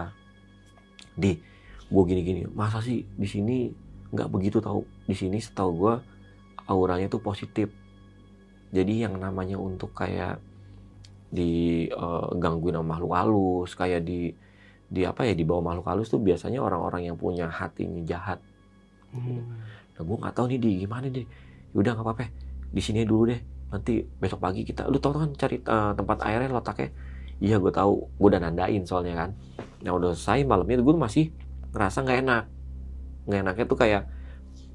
di 1.18 1.42
gue 1.90 2.02
gini-gini 2.06 2.46
masa 2.54 2.78
sih 2.78 3.02
di 3.02 3.26
sini 3.26 3.66
nggak 4.14 4.30
begitu 4.30 4.62
tahu 4.62 4.86
di 5.10 5.14
sini 5.18 5.42
setahu 5.42 5.70
gue 5.74 5.94
auranya 6.70 7.10
tuh 7.10 7.20
positif. 7.20 7.68
Jadi 8.70 9.06
yang 9.06 9.18
namanya 9.18 9.58
untuk 9.58 9.90
kayak 9.90 10.38
di 11.34 11.84
eh, 11.90 12.26
gangguin 12.38 12.78
sama 12.78 12.94
makhluk 12.94 13.12
halus 13.18 13.70
kayak 13.74 14.06
di 14.06 14.30
di 14.86 15.02
apa 15.02 15.26
ya 15.26 15.34
di 15.34 15.42
bawah 15.42 15.74
makhluk 15.74 15.86
halus 15.90 16.06
tuh 16.06 16.22
biasanya 16.22 16.62
orang-orang 16.62 17.10
yang 17.10 17.16
punya 17.18 17.50
hatinya 17.50 17.98
jahat. 18.06 18.38
Hmm. 19.14 19.46
nah 19.94 20.02
gue 20.02 20.16
nggak 20.18 20.34
tahu 20.34 20.46
nih 20.50 20.58
di 20.58 20.70
gimana 20.82 21.06
deh 21.06 21.26
udah 21.74 21.90
nggak 21.98 22.06
apa-apa. 22.06 22.30
Di 22.70 22.82
sini 22.82 23.02
dulu 23.02 23.34
deh. 23.34 23.40
Nanti 23.74 24.06
besok 24.06 24.38
pagi 24.38 24.62
kita 24.62 24.86
lu 24.86 25.02
tau 25.02 25.10
kan 25.10 25.34
cari 25.34 25.58
eh, 25.58 25.92
tempat 25.98 26.18
airnya 26.22 26.54
letaknya? 26.54 26.94
Iya 27.42 27.58
gue 27.58 27.72
tahu. 27.74 28.06
Gue 28.14 28.28
udah 28.30 28.40
nandain 28.42 28.82
soalnya 28.86 29.26
kan. 29.26 29.30
Nah 29.82 29.90
udah 29.90 30.14
selesai 30.14 30.46
malamnya 30.46 30.78
gue 30.78 30.94
masih 30.94 31.34
ngerasa 31.74 32.06
nggak 32.06 32.18
enak. 32.22 32.44
Nggak 33.26 33.40
enaknya 33.42 33.64
tuh 33.66 33.78
kayak 33.78 34.02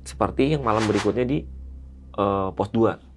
seperti 0.04 0.58
yang 0.58 0.64
malam 0.68 0.84
berikutnya 0.84 1.24
di 1.24 1.48
eh, 2.20 2.50
pos 2.52 2.68
2 2.76 3.09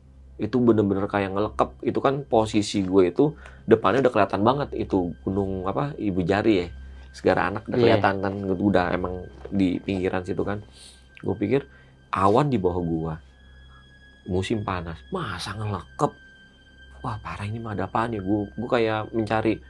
itu 0.43 0.59
bener-bener 0.59 1.07
kayak 1.07 1.31
ngelekep. 1.31 1.71
Itu 1.87 2.03
kan 2.03 2.27
posisi 2.27 2.83
gue 2.83 3.15
itu 3.15 3.31
depannya 3.63 4.03
udah 4.03 4.13
kelihatan 4.13 4.43
banget. 4.43 4.69
Itu 4.75 5.15
gunung 5.23 5.71
apa 5.71 5.95
ibu 5.95 6.19
jari 6.27 6.67
ya. 6.67 6.69
Segara 7.15 7.47
anak 7.47 7.71
udah 7.71 7.79
Iya. 7.79 7.83
kelihatan 8.03 8.15
kan. 8.19 8.35
Udah 8.51 8.87
emang 8.91 9.15
di 9.55 9.79
pinggiran 9.79 10.27
situ 10.27 10.43
kan. 10.43 10.59
Gue 11.23 11.39
pikir 11.39 11.63
awan 12.11 12.51
di 12.51 12.59
bawah 12.59 12.83
gua. 12.83 13.15
Musim 14.27 14.67
panas. 14.67 14.99
Masa 15.15 15.55
ngelekep? 15.55 16.13
Wah 17.03 17.19
parah 17.23 17.47
ini 17.47 17.63
mah 17.63 17.79
ada 17.79 17.87
apaan 17.87 18.15
ya? 18.15 18.23
Gue 18.23 18.51
gue 18.51 18.69
kayak 18.71 19.15
mencari 19.15 19.63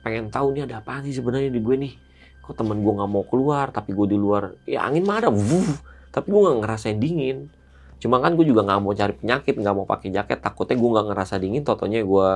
pengen 0.00 0.32
tahu 0.32 0.56
nih 0.56 0.64
ada 0.68 0.80
apaan 0.80 1.04
sih 1.04 1.16
sebenarnya 1.16 1.48
di 1.48 1.60
gue 1.60 1.76
nih. 1.76 1.92
Kok 2.40 2.56
temen 2.56 2.80
gue 2.80 2.92
nggak 2.92 3.08
mau 3.08 3.24
keluar 3.24 3.68
tapi 3.72 3.92
gue 3.92 4.06
di 4.08 4.18
luar 4.20 4.52
ya 4.64 4.84
angin 4.88 5.04
mah 5.04 5.20
ada 5.20 5.28
wuh, 5.28 5.68
tapi 6.08 6.32
gue 6.32 6.40
nggak 6.40 6.58
ngerasain 6.64 6.96
dingin 6.96 7.52
cuma 8.00 8.16
kan 8.18 8.32
gue 8.32 8.48
juga 8.48 8.64
nggak 8.64 8.80
mau 8.80 8.96
cari 8.96 9.12
penyakit 9.12 9.54
nggak 9.60 9.74
mau 9.76 9.84
pakai 9.84 10.08
jaket. 10.10 10.40
Takutnya 10.40 10.76
gue 10.76 10.90
nggak 10.90 11.06
ngerasa 11.12 11.34
dingin 11.36 11.62
totonya 11.62 12.00
gue 12.00 12.28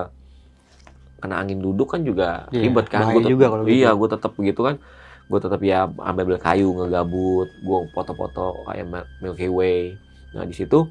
kena 1.19 1.41
angin 1.41 1.57
duduk 1.57 1.89
kan 1.97 2.05
juga 2.05 2.45
Iya, 2.53 2.69
ribet 2.69 2.87
kan. 2.93 3.09
Gua 3.09 3.23
tet- 3.25 3.33
juga 3.33 3.47
kalau 3.49 3.65
gitu. 3.65 3.73
iya 3.75 3.91
gue 3.97 4.09
tetap 4.13 4.33
begitu 4.37 4.61
kan. 4.61 4.77
Gue 5.25 5.41
tetap 5.41 5.61
ya 5.65 5.89
ambil 5.89 6.37
kayu 6.37 6.69
ngegabut 6.77 7.49
gue 7.49 7.79
foto-foto 7.97 8.61
kayak 8.69 8.85
Milky 9.25 9.49
Way. 9.49 9.97
Nah 10.37 10.45
di 10.45 10.53
situ 10.53 10.85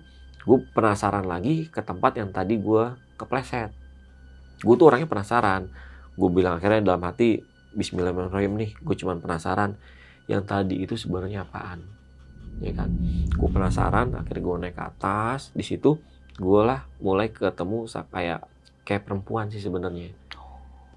gue 0.43 0.57
penasaran 0.73 1.23
lagi 1.23 1.69
ke 1.69 1.79
tempat 1.79 2.17
yang 2.17 2.33
tadi 2.33 2.57
gue 2.57 2.83
kepleset. 3.15 3.69
Gue 4.65 4.73
tuh 4.73 4.89
orangnya 4.89 5.05
penasaran. 5.05 5.69
Gue 6.17 6.29
bilang 6.33 6.57
akhirnya 6.57 6.81
dalam 6.81 7.05
hati 7.05 7.45
Bismillahirrahmanirrahim 7.77 8.57
nih. 8.57 8.71
Gue 8.81 8.97
cuman 8.97 9.21
penasaran 9.21 9.77
yang 10.25 10.41
tadi 10.41 10.81
itu 10.81 10.97
sebenarnya 10.97 11.45
apaan 11.45 11.83
ya 12.61 12.73
kan? 12.75 12.89
Gue 13.33 13.49
penasaran 13.49 14.13
akhirnya 14.13 14.43
gue 14.43 14.55
naik 14.67 14.75
ke 14.77 14.83
atas. 14.83 15.49
Di 15.55 15.63
situ 15.65 15.97
gue 16.37 16.61
lah 16.61 16.85
mulai 17.01 17.29
ketemu 17.29 17.85
kayak 17.87 18.45
kayak 18.83 19.01
perempuan 19.07 19.49
sih 19.49 19.63
sebenarnya. 19.63 20.11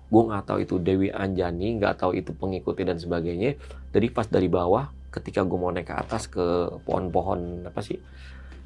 Gue 0.06 0.22
nggak 0.26 0.44
tahu 0.46 0.58
itu 0.62 0.74
Dewi 0.82 1.08
Anjani 1.10 1.80
nggak 1.80 2.02
tahu 2.02 2.18
itu 2.18 2.34
pengikuti 2.36 2.82
dan 2.84 3.00
sebagainya. 3.00 3.56
Jadi 3.94 4.06
pas 4.12 4.26
dari 4.28 4.50
bawah 4.50 4.90
ketika 5.14 5.46
gue 5.46 5.56
mau 5.56 5.72
naik 5.72 5.88
ke 5.88 5.94
atas 5.96 6.28
ke 6.28 6.44
pohon-pohon 6.84 7.64
apa 7.64 7.80
sih 7.80 7.96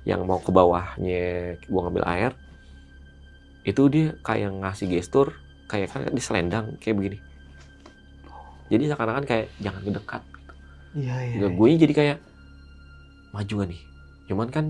yang 0.02 0.24
mau 0.24 0.40
ke 0.40 0.50
bawahnya 0.50 1.60
gue 1.60 1.80
ngambil 1.80 2.02
air 2.08 2.32
itu 3.62 3.86
dia 3.92 4.16
kayak 4.24 4.48
ngasih 4.64 4.88
gestur 4.88 5.36
kayak 5.68 5.92
kan 5.92 6.08
di 6.10 6.22
selendang 6.24 6.74
kayak 6.80 6.96
begini. 6.96 7.18
Jadi 8.70 8.86
seakan-akan 8.86 9.24
kayak 9.26 9.46
jangan 9.58 9.82
mendekat 9.82 10.22
Iya, 10.90 11.14
iya. 11.22 11.36
Nggak, 11.38 11.52
gue 11.54 11.68
jadi 11.86 11.94
kayak 11.94 12.18
maju 13.30 13.52
gak 13.62 13.68
nih 13.70 13.82
cuman 14.30 14.48
kan 14.50 14.66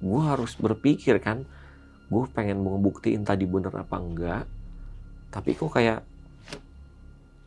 gue 0.00 0.20
harus 0.20 0.52
berpikir 0.56 1.20
kan 1.20 1.44
gue 2.08 2.22
pengen 2.32 2.60
mau 2.60 2.76
ngebuktiin 2.76 3.24
tadi 3.24 3.48
bener 3.48 3.72
apa 3.72 3.96
enggak 3.96 4.44
tapi 5.32 5.56
kok 5.56 5.72
kayak 5.72 6.04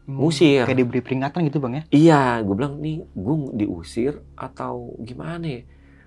Hmm, 0.08 0.24
ngusir. 0.24 0.64
Kayak 0.64 0.80
diberi 0.80 1.02
peringatan 1.04 1.40
gitu 1.52 1.60
bang 1.60 1.74
ya? 1.76 1.84
Iya, 1.92 2.22
gue 2.48 2.56
bilang 2.56 2.80
nih, 2.80 3.04
gue 3.04 3.36
diusir 3.60 4.24
atau 4.40 4.96
gimana 5.04 5.44
ya? 5.44 5.62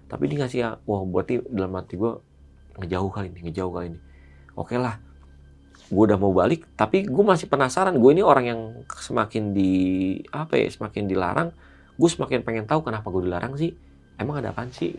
Tapi 0.09 0.23
dia 0.25 0.37
ngasih 0.41 0.59
ya, 0.65 0.69
wah 0.89 1.05
berarti 1.05 1.45
dalam 1.53 1.77
hati 1.77 2.01
gue 2.01 2.13
ngejauh 2.81 3.13
kali 3.13 3.29
ini, 3.29 3.53
ngejauh 3.53 3.69
kali 3.69 3.87
ini. 3.93 4.01
Oke 4.57 4.81
lah, 4.81 4.97
gue 5.93 6.03
udah 6.03 6.17
mau 6.17 6.33
balik, 6.33 6.65
tapi 6.81 7.05
gue 7.05 7.25
masih 7.25 7.45
penasaran. 7.53 7.93
Gue 8.01 8.17
ini 8.17 8.25
orang 8.25 8.45
yang 8.49 8.61
semakin 8.89 9.53
di 9.53 9.73
apa 10.33 10.57
ya, 10.57 10.73
semakin 10.73 11.05
dilarang, 11.05 11.53
gue 12.01 12.09
semakin 12.09 12.41
pengen 12.41 12.65
tahu 12.65 12.81
kenapa 12.81 13.05
gue 13.13 13.29
dilarang 13.29 13.61
sih. 13.61 13.77
Emang 14.21 14.45
ada 14.45 14.53
apaan 14.53 14.69
sih? 14.69 14.93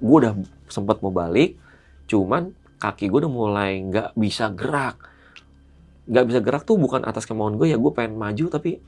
Gue 0.00 0.16
udah 0.24 0.32
sempat 0.72 1.04
mau 1.04 1.12
balik, 1.12 1.60
cuman 2.08 2.56
kaki 2.80 3.12
gue 3.12 3.28
udah 3.28 3.32
mulai 3.32 3.84
nggak 3.84 4.16
bisa 4.16 4.48
gerak. 4.56 4.96
Nggak 6.08 6.24
bisa 6.32 6.40
gerak 6.40 6.62
tuh 6.64 6.80
bukan 6.80 7.04
atas 7.04 7.28
kemauan 7.28 7.60
gue 7.60 7.68
ya 7.68 7.76
gue 7.76 7.92
pengen 7.92 8.16
maju 8.16 8.44
tapi 8.48 8.80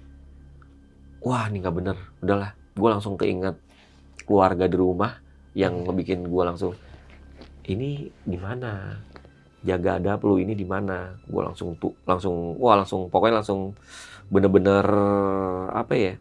wah 1.21 1.45
ini 1.53 1.61
nggak 1.61 1.77
bener. 1.77 1.97
Udahlah 2.25 2.57
gue 2.57 2.89
langsung 2.89 3.21
keinget 3.21 3.61
keluarga 4.25 4.65
di 4.65 4.77
rumah 4.81 5.21
yang 5.53 5.85
ngebikin 5.85 6.25
gue 6.25 6.43
langsung 6.45 6.73
ini 7.69 8.09
di 8.25 8.39
mana? 8.41 8.97
Jaga 9.59 9.99
adab 9.99 10.23
lu 10.25 10.39
ini 10.41 10.55
di 10.57 10.65
mana? 10.65 11.19
Gue 11.29 11.45
langsung 11.45 11.77
tuh 11.77 11.93
langsung 12.09 12.57
wah 12.57 12.81
langsung 12.81 13.13
pokoknya 13.13 13.45
langsung 13.45 13.77
bener-bener 14.29 14.87
apa 15.73 15.95
ya 15.97 16.15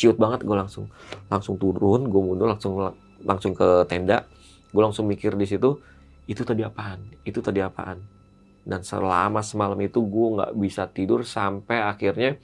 ciut 0.00 0.16
banget 0.16 0.40
gue 0.48 0.56
langsung 0.56 0.88
langsung 1.28 1.60
turun 1.60 2.08
gue 2.08 2.20
mundur 2.24 2.48
langsung 2.48 2.96
langsung 3.20 3.52
ke 3.52 3.84
tenda. 3.84 4.24
Gue 4.72 4.80
langsung 4.80 5.04
mikir 5.04 5.36
di 5.36 5.44
situ 5.44 5.76
itu 6.24 6.40
tadi 6.40 6.64
apaan? 6.64 7.04
Itu 7.20 7.44
tadi 7.44 7.60
apaan? 7.60 8.00
Dan 8.64 8.80
selama 8.80 9.44
semalam 9.44 9.76
itu 9.84 10.00
gue 10.00 10.26
nggak 10.40 10.52
bisa 10.56 10.88
tidur 10.88 11.20
sampai 11.20 11.84
akhirnya 11.84 12.40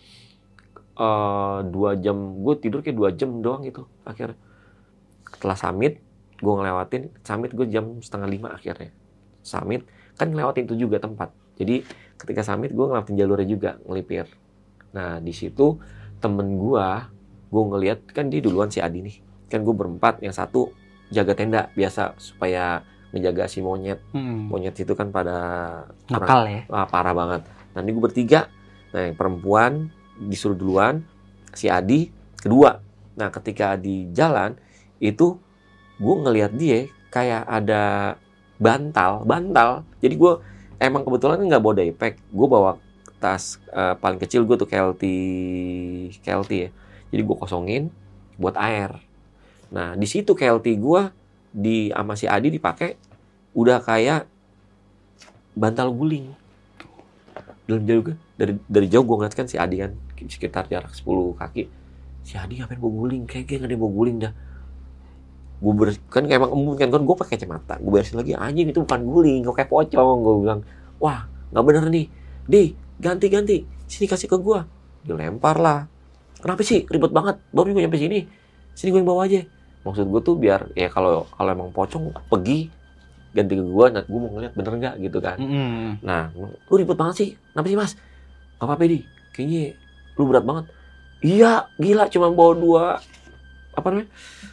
eh, 1.01 1.59
dua 1.65 1.97
jam 1.97 2.45
gue 2.45 2.55
tidur 2.61 2.85
kayak 2.85 2.97
dua 2.97 3.11
jam 3.17 3.41
doang 3.41 3.65
itu 3.65 3.89
akhirnya. 4.05 4.37
Setelah 5.33 5.57
summit 5.57 5.97
gue 6.37 6.53
ngelewatin 6.53 7.03
summit 7.25 7.57
gue 7.57 7.67
jam 7.73 8.05
setengah 8.05 8.29
lima 8.29 8.49
akhirnya. 8.53 8.93
Summit 9.41 9.89
kan 10.21 10.29
ngelewatin 10.29 10.69
itu 10.69 10.77
juga 10.77 11.01
tempat. 11.01 11.33
Jadi 11.57 11.89
ketika 12.21 12.45
summit 12.45 12.77
gue 12.77 12.85
ngelewatin 12.85 13.17
jalurnya 13.17 13.49
juga 13.49 13.71
ngelipir. 13.89 14.29
Nah 14.93 15.23
di 15.25 15.33
situ 15.33 15.81
temen 16.21 16.57
gue 16.61 16.89
gue 17.57 17.65
ngeliat 17.73 17.99
kan 18.13 18.29
dia 18.29 18.45
duluan 18.45 18.69
si 18.69 18.85
Adi 18.85 19.01
nih 19.01 19.17
kan 19.49 19.65
gue 19.65 19.73
berempat 19.73 20.21
yang 20.21 20.37
satu 20.37 20.69
jaga 21.09 21.33
tenda 21.33 21.73
biasa 21.73 22.13
supaya 22.21 22.85
ngejaga 23.15 23.49
si 23.49 23.65
monyet 23.65 24.03
Hmm. 24.13 24.53
monyet 24.53 24.77
itu 24.77 24.93
kan 24.93 25.09
pada 25.09 25.37
Nakal 26.13 26.45
ya? 26.45 26.61
Wah, 26.69 26.85
parah 26.85 27.17
banget. 27.17 27.49
Nah, 27.73 27.81
ini 27.81 27.91
gue 27.95 28.03
bertiga. 28.03 28.51
Nah, 28.93 29.09
yang 29.09 29.17
perempuan 29.17 29.89
disuruh 30.19 30.59
duluan, 30.59 31.01
si 31.55 31.71
Adi 31.71 32.11
kedua. 32.37 32.83
Nah, 33.17 33.33
ketika 33.33 33.79
Adi 33.79 34.11
jalan, 34.13 34.59
itu 34.99 35.39
gue 35.97 36.15
ngelihat 36.21 36.53
dia 36.59 36.91
kayak 37.09 37.47
ada 37.47 37.85
bantal, 38.59 39.25
bantal. 39.25 39.87
Jadi 40.03 40.15
gue 40.19 40.33
emang 40.77 41.07
kebetulan 41.07 41.41
nggak 41.41 41.63
bawa 41.63 41.75
daypack. 41.79 42.21
Gue 42.29 42.47
bawa 42.51 42.77
tas 43.17 43.57
eh, 43.71 43.95
paling 43.97 44.21
kecil 44.21 44.45
gue 44.45 44.57
tuh 44.59 44.69
Kelty, 44.69 45.21
Kelty 46.21 46.57
ya. 46.67 46.71
Jadi 47.11 47.23
gue 47.23 47.37
kosongin 47.37 47.89
buat 48.37 48.55
air. 48.59 48.99
Nah, 49.73 49.99
di 49.99 50.07
situ 50.07 50.35
Kelty 50.37 50.79
gue 50.79 51.03
di 51.51 51.91
sama 51.91 52.15
si 52.15 52.29
Adi 52.29 52.53
dipakai 52.53 52.95
udah 53.57 53.81
kayak 53.81 54.29
bantal 55.57 55.91
guling. 55.91 56.31
Dalam 57.67 57.83
jauh 57.83 58.03
gue 58.13 58.17
dari 58.37 58.53
dari 58.69 58.87
jauh 58.87 59.03
gue 59.03 59.17
ngeliat 59.17 59.35
kan 59.35 59.49
si 59.49 59.57
Adi 59.59 59.83
kan 59.83 59.97
sekitar 60.15 60.69
jarak 60.71 60.93
10 60.93 61.07
kaki. 61.35 61.65
Si 62.27 62.35
Adi 62.37 62.61
ngapain 62.61 62.79
bawa 62.79 62.93
guling? 63.07 63.23
Kayak 63.25 63.63
nggak 63.63 63.67
ada 63.67 63.75
yang 63.75 63.83
bawa 63.83 63.93
guling 63.95 64.17
dah. 64.23 64.33
Gue 65.57 65.73
beres 65.73 65.97
kan 66.13 66.29
emang 66.29 66.53
embun 66.53 66.77
kan 66.77 66.93
gue 66.93 67.17
pakai 67.17 67.41
kacamata. 67.41 67.81
Gue 67.81 67.91
beresin 67.97 68.21
lagi 68.21 68.37
anjing 68.37 68.69
itu 68.71 68.85
bukan 68.85 69.01
guling 69.09 69.41
kok 69.47 69.55
kayak 69.57 69.71
pocong 69.73 70.19
gue 70.21 70.35
bilang. 70.45 70.61
Wah 71.01 71.27
nggak 71.51 71.65
bener 71.65 71.85
nih. 71.89 72.07
Di 72.45 72.63
ganti 73.01 73.27
ganti. 73.33 73.57
Sini 73.89 74.07
kasih 74.11 74.29
ke 74.29 74.37
gue 74.37 74.61
dilempar 75.07 75.57
lah 75.63 75.87
kenapa 76.47 76.63
sih 76.63 76.87
ribet 76.87 77.11
banget 77.11 77.37
baru 77.51 77.69
gue 77.69 77.83
nyampe 77.83 77.99
sini 77.99 78.31
sini 78.73 78.89
gue 78.89 79.01
yang 79.01 79.09
bawa 79.09 79.27
aja 79.27 79.43
maksud 79.83 80.03
gue 80.05 80.21
tuh 80.21 80.35
biar 80.35 80.71
ya 80.73 80.87
kalau 80.87 81.27
kalau 81.29 81.51
emang 81.51 81.71
pocong 81.71 82.15
pergi 82.25 82.71
ganti 83.33 83.53
ke 83.53 83.63
gue 83.63 83.87
nah 83.89 84.01
gue 84.01 84.17
mau 84.17 84.31
ngeliat 84.31 84.53
bener 84.53 84.73
nggak 84.75 84.95
gitu 85.01 85.19
kan 85.21 85.37
Hmm. 85.37 85.99
Nah, 86.01 86.31
lu 86.33 86.49
ribet 86.73 86.95
banget 86.95 87.15
sih. 87.17 87.29
Kenapa 87.47 87.67
sih, 87.67 87.77
Mas? 87.77 87.93
Gak 88.57 88.65
apa-apa, 88.65 88.83
Di. 88.87 89.05
Kayaknya 89.31 89.63
lu 90.15 90.25
berat 90.25 90.43
banget. 90.43 90.65
Iya, 91.19 91.53
gila 91.77 92.05
cuma 92.07 92.27
bawa 92.29 92.53
dua 92.55 92.85
apa 93.71 93.87
namanya? 93.87 94.09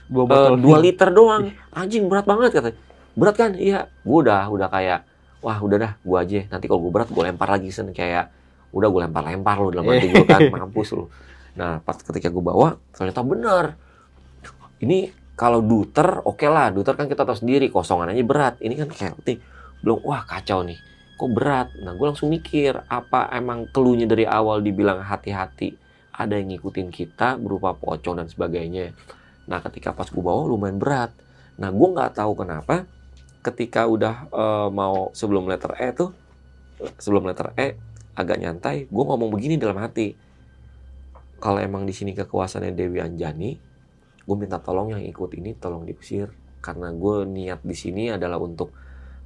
Dua 0.06 0.22
Eh, 0.22 0.28
botol. 0.28 0.56
dua 0.60 0.78
liter 0.80 1.10
doang. 1.10 1.44
Anjing 1.72 2.04
berat 2.06 2.26
banget 2.26 2.52
katanya. 2.54 2.78
Berat 3.14 3.36
kan? 3.38 3.52
Iya. 3.54 3.88
Gue 4.02 4.18
udah 4.22 4.50
udah 4.50 4.68
kayak 4.68 5.00
wah 5.40 5.58
udah 5.58 5.78
dah 5.78 5.92
gue 5.98 6.18
aja. 6.18 6.40
Nanti 6.50 6.66
kalau 6.66 6.82
gue 6.82 6.92
berat 6.92 7.08
gue 7.08 7.24
lempar 7.24 7.48
lagi 7.50 7.70
sen 7.70 7.88
kayak 7.90 8.28
udah 8.70 8.88
gue 8.90 9.02
lempar-lempar 9.02 9.56
lu 9.58 9.70
dalam 9.70 9.88
hati 9.88 10.08
gue 10.10 10.26
kan 10.26 10.42
mampus 10.54 10.92
lu. 10.92 11.08
Nah, 11.54 11.82
pas 11.82 11.98
ketika 11.98 12.34
gue 12.34 12.44
bawa 12.44 12.78
ternyata 12.94 13.22
benar. 13.22 13.66
Ini 14.82 15.14
kalau 15.34 15.62
duter 15.62 16.22
oke 16.26 16.46
lah. 16.50 16.74
Duter 16.74 16.98
kan 16.98 17.06
kita 17.06 17.26
tahu 17.26 17.38
sendiri 17.38 17.70
kosongan 17.70 18.14
aja 18.14 18.24
berat. 18.26 18.56
Ini 18.60 18.74
kan 18.78 18.90
Celtic 18.90 19.40
belum 19.86 20.02
wah 20.06 20.26
kacau 20.26 20.66
nih. 20.66 20.80
Kok 21.20 21.30
berat? 21.30 21.68
Nah 21.82 21.94
gue 21.94 22.06
langsung 22.10 22.34
mikir 22.34 22.74
apa 22.90 23.30
emang 23.34 23.70
keluhnya 23.70 24.10
dari 24.10 24.26
awal 24.26 24.66
dibilang 24.66 25.04
hati-hati 25.04 25.78
ada 26.14 26.38
yang 26.38 26.54
ngikutin 26.54 26.94
kita 26.94 27.42
berupa 27.42 27.74
pocong 27.74 28.22
dan 28.22 28.28
sebagainya. 28.30 28.94
Nah 29.50 29.60
ketika 29.66 29.94
pas 29.94 30.10
gue 30.10 30.24
bawa 30.24 30.46
lumayan 30.46 30.78
berat. 30.78 31.12
Nah 31.58 31.70
gue 31.70 31.88
nggak 31.90 32.18
tahu 32.18 32.34
kenapa 32.38 32.86
ketika 33.44 33.86
udah 33.86 34.16
eh, 34.32 34.70
mau 34.72 35.12
sebelum 35.12 35.46
letter 35.46 35.76
E 35.78 35.90
tuh 35.92 36.10
sebelum 36.98 37.28
letter 37.28 37.52
E 37.60 37.76
agak 38.14 38.40
nyantai 38.40 38.88
gue 38.88 39.04
ngomong 39.04 39.30
begini 39.34 39.60
dalam 39.60 39.78
hati 39.82 40.16
kalau 41.44 41.60
emang 41.60 41.84
di 41.84 41.92
sini 41.92 42.16
kekuasaannya 42.16 42.72
Dewi 42.72 43.04
Anjani 43.04 43.52
gue 44.24 44.38
minta 44.40 44.64
tolong 44.64 44.96
yang 44.96 45.04
ikut 45.04 45.36
ini 45.36 45.60
tolong 45.60 45.84
diusir. 45.84 46.32
Karena 46.64 46.96
gue 46.96 47.28
niat 47.28 47.60
di 47.60 47.76
sini 47.76 48.08
adalah 48.08 48.40
untuk 48.40 48.72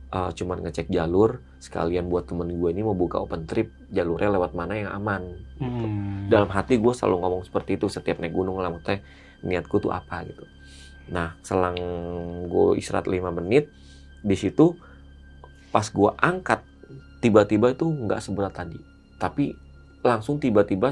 uh, 0.09 0.33
cuman 0.33 0.65
ngecek 0.65 0.89
jalur 0.89 1.37
sekalian 1.61 2.09
buat 2.09 2.25
temen 2.25 2.49
gue 2.49 2.69
ini 2.73 2.81
mau 2.81 2.97
buka 2.97 3.21
open 3.21 3.45
trip 3.45 3.69
jalurnya 3.93 4.33
lewat 4.33 4.57
mana 4.57 4.73
yang 4.73 4.89
aman. 4.89 5.45
Hmm. 5.57 6.29
dalam 6.29 6.49
hati 6.53 6.77
gue 6.77 6.93
selalu 6.93 7.17
ngomong 7.23 7.41
seperti 7.45 7.81
itu 7.81 7.89
setiap 7.89 8.21
naik 8.21 8.33
gunung 8.33 8.61
lah 8.61 8.69
maksudnya 8.69 9.05
niatku 9.45 9.77
tuh 9.77 9.93
apa 9.93 10.25
gitu. 10.25 10.45
Nah 11.13 11.37
selang 11.45 11.77
gue 12.49 12.81
istirahat 12.81 13.05
5 13.05 13.37
menit 13.37 13.69
di 14.25 14.33
situ 14.33 14.73
pas 15.69 15.85
gue 15.85 16.09
angkat 16.17 16.65
tiba-tiba 17.21 17.77
itu 17.77 17.85
nggak 17.85 18.21
seberat 18.21 18.57
tadi. 18.57 18.81
Tapi 19.21 19.53
langsung 20.01 20.41
tiba-tiba 20.41 20.89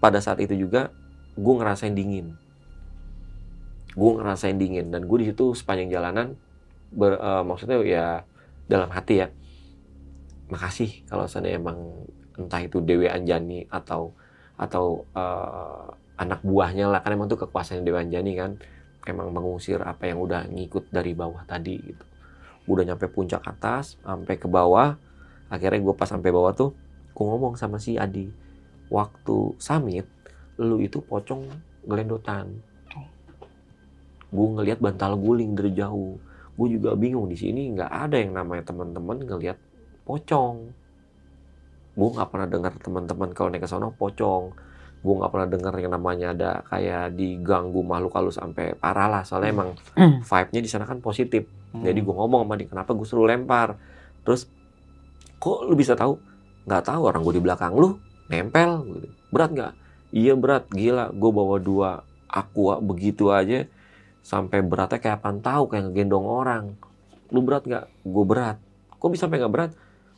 pada 0.00 0.18
saat 0.18 0.40
itu 0.40 0.56
juga 0.56 0.90
gue 1.36 1.54
ngerasain 1.54 1.92
dingin. 1.92 2.34
Gue 3.92 4.10
ngerasain 4.16 4.56
dingin 4.56 4.88
dan 4.88 5.04
gue 5.04 5.18
di 5.20 5.26
situ 5.30 5.52
sepanjang 5.52 5.92
jalanan 5.92 6.34
ber, 6.90 7.20
eh, 7.20 7.42
maksudnya 7.44 7.78
ya 7.84 8.06
dalam 8.66 8.90
hati 8.90 9.22
ya 9.22 9.28
makasih 10.50 11.06
kalau 11.06 11.30
seandainya 11.30 11.62
emang 11.62 11.78
entah 12.34 12.58
itu 12.62 12.82
Dewi 12.82 13.06
Anjani 13.06 13.68
atau 13.70 14.16
atau 14.58 15.04
eh, 15.14 15.86
anak 16.18 16.40
buahnya 16.42 16.88
lah. 16.90 17.00
Kan 17.04 17.14
emang 17.14 17.28
tuh 17.28 17.46
kekuasaan 17.46 17.84
Dewi 17.84 18.00
Anjani 18.00 18.32
kan 18.34 18.56
emang 19.04 19.32
mengusir 19.32 19.80
apa 19.80 20.08
yang 20.08 20.20
udah 20.20 20.48
ngikut 20.48 20.88
dari 20.88 21.12
bawah 21.12 21.44
tadi 21.44 21.76
gitu. 21.76 22.04
Udah 22.68 22.88
nyampe 22.88 23.08
puncak 23.08 23.44
atas 23.44 24.00
sampai 24.00 24.36
ke 24.40 24.48
bawah 24.48 24.96
akhirnya 25.50 25.82
gue 25.82 25.94
pas 25.98 26.06
sampai 26.06 26.30
bawah 26.30 26.54
tuh 26.54 26.70
gue 27.10 27.24
ngomong 27.26 27.58
sama 27.58 27.82
si 27.82 27.98
Adi 27.98 28.30
waktu 28.90 29.54
summit 29.56 30.04
lu 30.60 30.82
itu 30.82 31.00
pocong 31.00 31.48
gelendotan. 31.88 32.60
Gue 34.30 34.46
ngelihat 34.54 34.78
bantal 34.78 35.16
guling 35.16 35.56
dari 35.56 35.72
jauh. 35.72 36.20
Gue 36.54 36.68
juga 36.76 36.92
bingung 36.94 37.26
di 37.26 37.34
sini 37.34 37.72
nggak 37.72 37.88
ada 37.88 38.20
yang 38.20 38.36
namanya 38.36 38.68
teman-teman 38.70 39.24
ngelihat 39.24 39.56
pocong. 40.04 40.70
Gue 41.96 42.08
nggak 42.14 42.28
pernah 42.30 42.46
dengar 42.46 42.72
teman-teman 42.78 43.28
kalau 43.32 43.48
naik 43.50 43.64
ke 43.64 43.70
sono 43.70 43.90
pocong. 43.96 44.54
Gue 45.00 45.14
nggak 45.16 45.30
pernah 45.32 45.48
dengar 45.48 45.74
yang 45.80 45.92
namanya 45.96 46.26
ada 46.36 46.50
kayak 46.68 47.16
diganggu 47.16 47.80
makhluk 47.80 48.12
halus 48.14 48.36
sampai 48.36 48.76
parah 48.76 49.08
lah. 49.08 49.22
Soalnya 49.24 49.50
emang 49.50 49.70
Hmm. 49.96 50.20
vibe-nya 50.20 50.60
di 50.60 50.70
sana 50.70 50.84
kan 50.84 51.00
positif. 51.00 51.48
Jadi 51.70 51.98
gue 52.02 52.14
ngomong 52.14 52.44
sama 52.44 52.54
dia 52.58 52.66
kenapa 52.68 52.90
gue 52.92 53.06
suruh 53.06 53.26
lempar? 53.26 53.78
Terus 54.26 54.46
kok 55.40 55.64
lu 55.64 55.74
bisa 55.74 55.96
tahu? 55.96 56.18
Nggak 56.68 56.82
tahu 56.86 57.00
orang 57.08 57.22
gue 57.24 57.34
di 57.40 57.42
belakang 57.42 57.72
lu 57.74 57.96
nempel. 58.30 58.86
Gitu. 58.86 59.08
berat 59.30 59.50
nggak? 59.50 59.72
Iya 60.14 60.32
berat. 60.38 60.64
Gila 60.70 61.10
gue 61.10 61.30
bawa 61.30 61.56
dua 61.58 61.90
aqua 62.30 62.78
begitu 62.78 63.34
aja 63.34 63.66
sampai 64.22 64.62
beratnya 64.62 65.02
kayak 65.02 65.18
apaan 65.18 65.42
tahu 65.42 65.66
kayak 65.70 65.90
ngegendong 65.90 66.26
orang. 66.26 66.64
Lu 67.34 67.42
berat 67.42 67.66
nggak? 67.66 67.86
Gue 68.06 68.24
berat. 68.24 68.56
Kok 68.96 69.10
bisa 69.10 69.26
sampai 69.26 69.42
nggak 69.42 69.54
berat? 69.54 69.72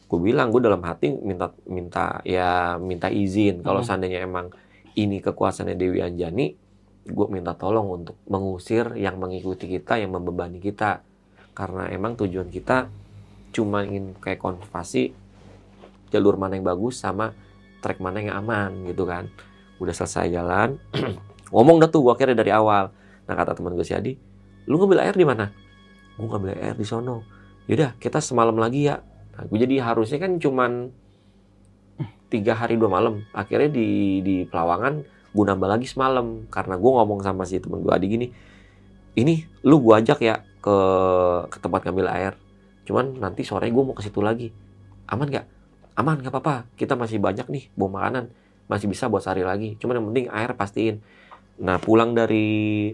Gue 0.09 0.20
bilang 0.20 0.53
gue 0.53 0.61
dalam 0.61 0.85
hati 0.85 1.09
minta 1.12 1.48
minta 1.64 2.20
ya 2.25 2.77
minta 2.77 3.09
izin. 3.09 3.64
Kalau 3.64 3.81
Hmm. 3.81 3.88
seandainya 3.88 4.29
emang 4.29 4.53
ini 4.92 5.25
kekuasaannya 5.25 5.77
Dewi 5.77 6.05
Anjani 6.05 6.53
gue 7.03 7.27
minta 7.27 7.57
tolong 7.59 7.98
untuk 7.98 8.14
mengusir 8.31 8.94
yang 8.94 9.18
mengikuti 9.18 9.66
kita 9.66 9.98
yang 9.98 10.12
membebani 10.12 10.61
kita. 10.61 11.01
Karena 11.53 11.88
emang 11.88 12.16
tujuan 12.16 12.48
kita 12.48 12.88
cuma 13.53 13.85
ingin 13.85 14.16
kayak 14.16 14.40
konservasi 14.40 15.12
jalur 16.09 16.40
mana 16.40 16.57
yang 16.57 16.64
bagus 16.64 17.01
sama 17.01 17.37
trek 17.83 17.99
mana 17.99 18.23
yang 18.23 18.38
aman 18.38 18.87
gitu 18.87 19.03
kan. 19.05 19.27
Udah 19.83 19.90
selesai 19.90 20.31
jalan 20.31 20.79
ngomong 21.55 21.83
dah 21.83 21.90
tuh 21.90 22.07
gue 22.07 22.12
akhirnya 22.14 22.38
dari 22.38 22.55
awal. 22.55 22.95
Nah 23.27 23.35
kata 23.35 23.59
teman 23.59 23.75
gue 23.75 23.83
si 23.83 23.92
Adi 23.92 24.14
lu 24.71 24.79
ngambil 24.79 25.03
air 25.03 25.14
di 25.18 25.27
mana? 25.27 25.51
Gue 26.14 26.27
ngambil 26.31 26.55
air 26.62 26.77
di 26.79 26.87
sono. 26.87 27.27
Yaudah 27.66 27.99
kita 27.99 28.23
semalam 28.23 28.55
lagi 28.55 28.87
ya. 28.87 29.03
Nah, 29.33 29.49
gue 29.49 29.59
jadi 29.59 29.81
harusnya 29.83 30.23
kan 30.23 30.38
cuman 30.38 30.92
tiga 32.33 32.55
hari 32.55 32.79
dua 32.79 32.90
malam. 32.90 33.27
Akhirnya 33.35 33.71
di 33.75 34.21
di 34.23 34.37
Pelawangan 34.47 35.03
gue 35.35 35.45
nambah 35.45 35.68
lagi 35.68 35.87
semalam. 35.90 36.47
Karena 36.47 36.79
gue 36.79 36.90
ngomong 36.90 37.21
sama 37.27 37.42
si 37.42 37.59
temen 37.59 37.83
gue 37.83 37.92
Adi 37.92 38.07
gini 38.07 38.27
ini 39.12 39.45
lu 39.68 39.77
gue 39.85 39.92
ajak 39.92 40.25
ya 40.25 40.40
ke 40.62 40.77
ke 41.51 41.59
tempat 41.59 41.85
ngambil 41.85 42.07
air. 42.09 42.33
Cuman 42.87 43.18
nanti 43.18 43.42
sore 43.42 43.68
gue 43.68 43.83
mau 43.83 43.95
ke 43.95 44.03
situ 44.07 44.23
lagi. 44.23 44.49
Aman 45.11 45.29
nggak 45.29 45.62
aman 45.98 46.20
nggak 46.20 46.33
apa-apa. 46.33 46.68
Kita 46.76 46.96
masih 46.96 47.20
banyak 47.20 47.46
nih 47.48 47.64
bawa 47.76 48.00
makanan. 48.00 48.24
Masih 48.70 48.87
bisa 48.88 49.09
buat 49.12 49.20
sehari 49.24 49.44
lagi. 49.44 49.76
Cuman 49.76 50.00
yang 50.00 50.07
penting 50.12 50.26
air 50.33 50.50
pastiin. 50.57 51.05
Nah 51.61 51.76
pulang 51.76 52.16
dari 52.16 52.90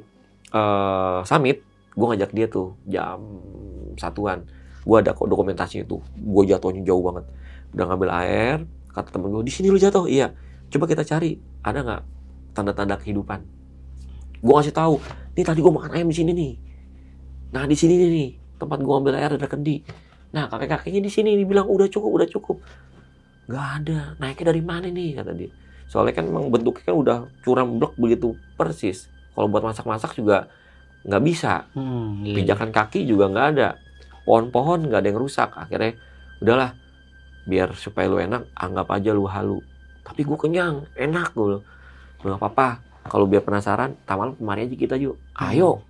eh 0.48 1.18
summit 1.28 1.62
gue 1.98 2.06
ngajak 2.06 2.30
dia 2.34 2.46
tuh 2.46 2.78
jam 2.86 3.20
satuan. 3.98 4.46
Gue 4.82 4.96
ada 5.02 5.12
kok 5.12 5.28
dokumentasinya 5.28 5.84
tuh. 5.86 6.02
Gue 6.16 6.48
jatuhnya 6.48 6.82
jauh 6.82 7.02
banget. 7.02 7.24
Udah 7.74 7.84
ngambil 7.90 8.10
air 8.24 8.56
kata 8.90 9.14
temen 9.14 9.30
gue 9.30 9.44
di 9.46 9.52
sini 9.52 9.70
lu 9.70 9.78
jatuh. 9.78 10.08
Iya. 10.10 10.34
Coba 10.68 10.84
kita 10.90 11.02
cari. 11.06 11.38
Ada 11.62 11.80
nggak 11.84 12.02
tanda-tanda 12.54 12.96
kehidupan? 12.98 13.40
Gue 14.38 14.54
ngasih 14.54 14.74
tahu 14.74 14.98
nih 15.38 15.46
tadi 15.46 15.62
gue 15.62 15.70
makan 15.70 15.90
ayam 15.94 16.08
di 16.10 16.16
sini 16.18 16.30
nih. 16.34 16.52
Nah 17.54 17.62
di 17.66 17.76
sini 17.78 17.94
nih 17.94 18.30
tempat 18.58 18.82
gue 18.82 18.94
ambil 18.94 19.14
air 19.14 19.38
ada 19.38 19.46
kendi 19.46 19.86
nah 20.28 20.44
kakek 20.46 20.68
kakeknya 20.68 21.00
di 21.00 21.10
sini 21.12 21.30
dibilang 21.36 21.66
udah 21.68 21.88
cukup 21.88 22.10
udah 22.22 22.28
cukup. 22.28 22.56
Nggak 23.48 23.66
ada. 23.80 23.98
Naiknya 24.20 24.46
dari 24.52 24.62
mana 24.62 24.86
nih? 24.92 25.16
kata 25.16 25.32
dia. 25.32 25.50
Soalnya 25.88 26.20
kan 26.20 26.28
emang 26.28 26.52
bentuknya 26.52 26.84
kan 26.84 26.96
udah 26.96 27.18
curam 27.40 27.80
blok 27.80 27.96
begitu 27.96 28.36
persis. 28.60 29.08
Kalau 29.32 29.48
buat 29.48 29.64
masak-masak 29.64 30.20
juga 30.20 30.52
nggak 31.08 31.22
bisa. 31.24 31.64
Hmm, 31.72 32.28
iya. 32.28 32.36
pijakan 32.44 32.68
kaki 32.68 33.08
juga 33.08 33.32
nggak 33.32 33.46
ada. 33.56 33.68
Pohon-pohon 34.28 34.92
nggak 34.92 35.00
ada 35.00 35.08
yang 35.08 35.20
rusak. 35.20 35.48
Akhirnya 35.56 35.96
udahlah 36.44 36.76
biar 37.48 37.72
supaya 37.72 38.04
lu 38.12 38.20
enak 38.20 38.52
anggap 38.52 38.86
aja 38.92 39.10
lu 39.16 39.24
halu. 39.24 39.64
Tapi 40.04 40.20
gue 40.28 40.36
kenyang 40.36 40.84
enak 40.92 41.32
gue 41.32 41.64
nggak 42.18 42.36
apa-apa 42.36 42.82
kalau 43.08 43.24
biar 43.30 43.40
penasaran 43.40 43.96
tamal 44.04 44.36
kemari 44.36 44.68
aja 44.68 44.76
kita 44.76 44.94
yuk. 45.00 45.16
Ayo 45.40 45.87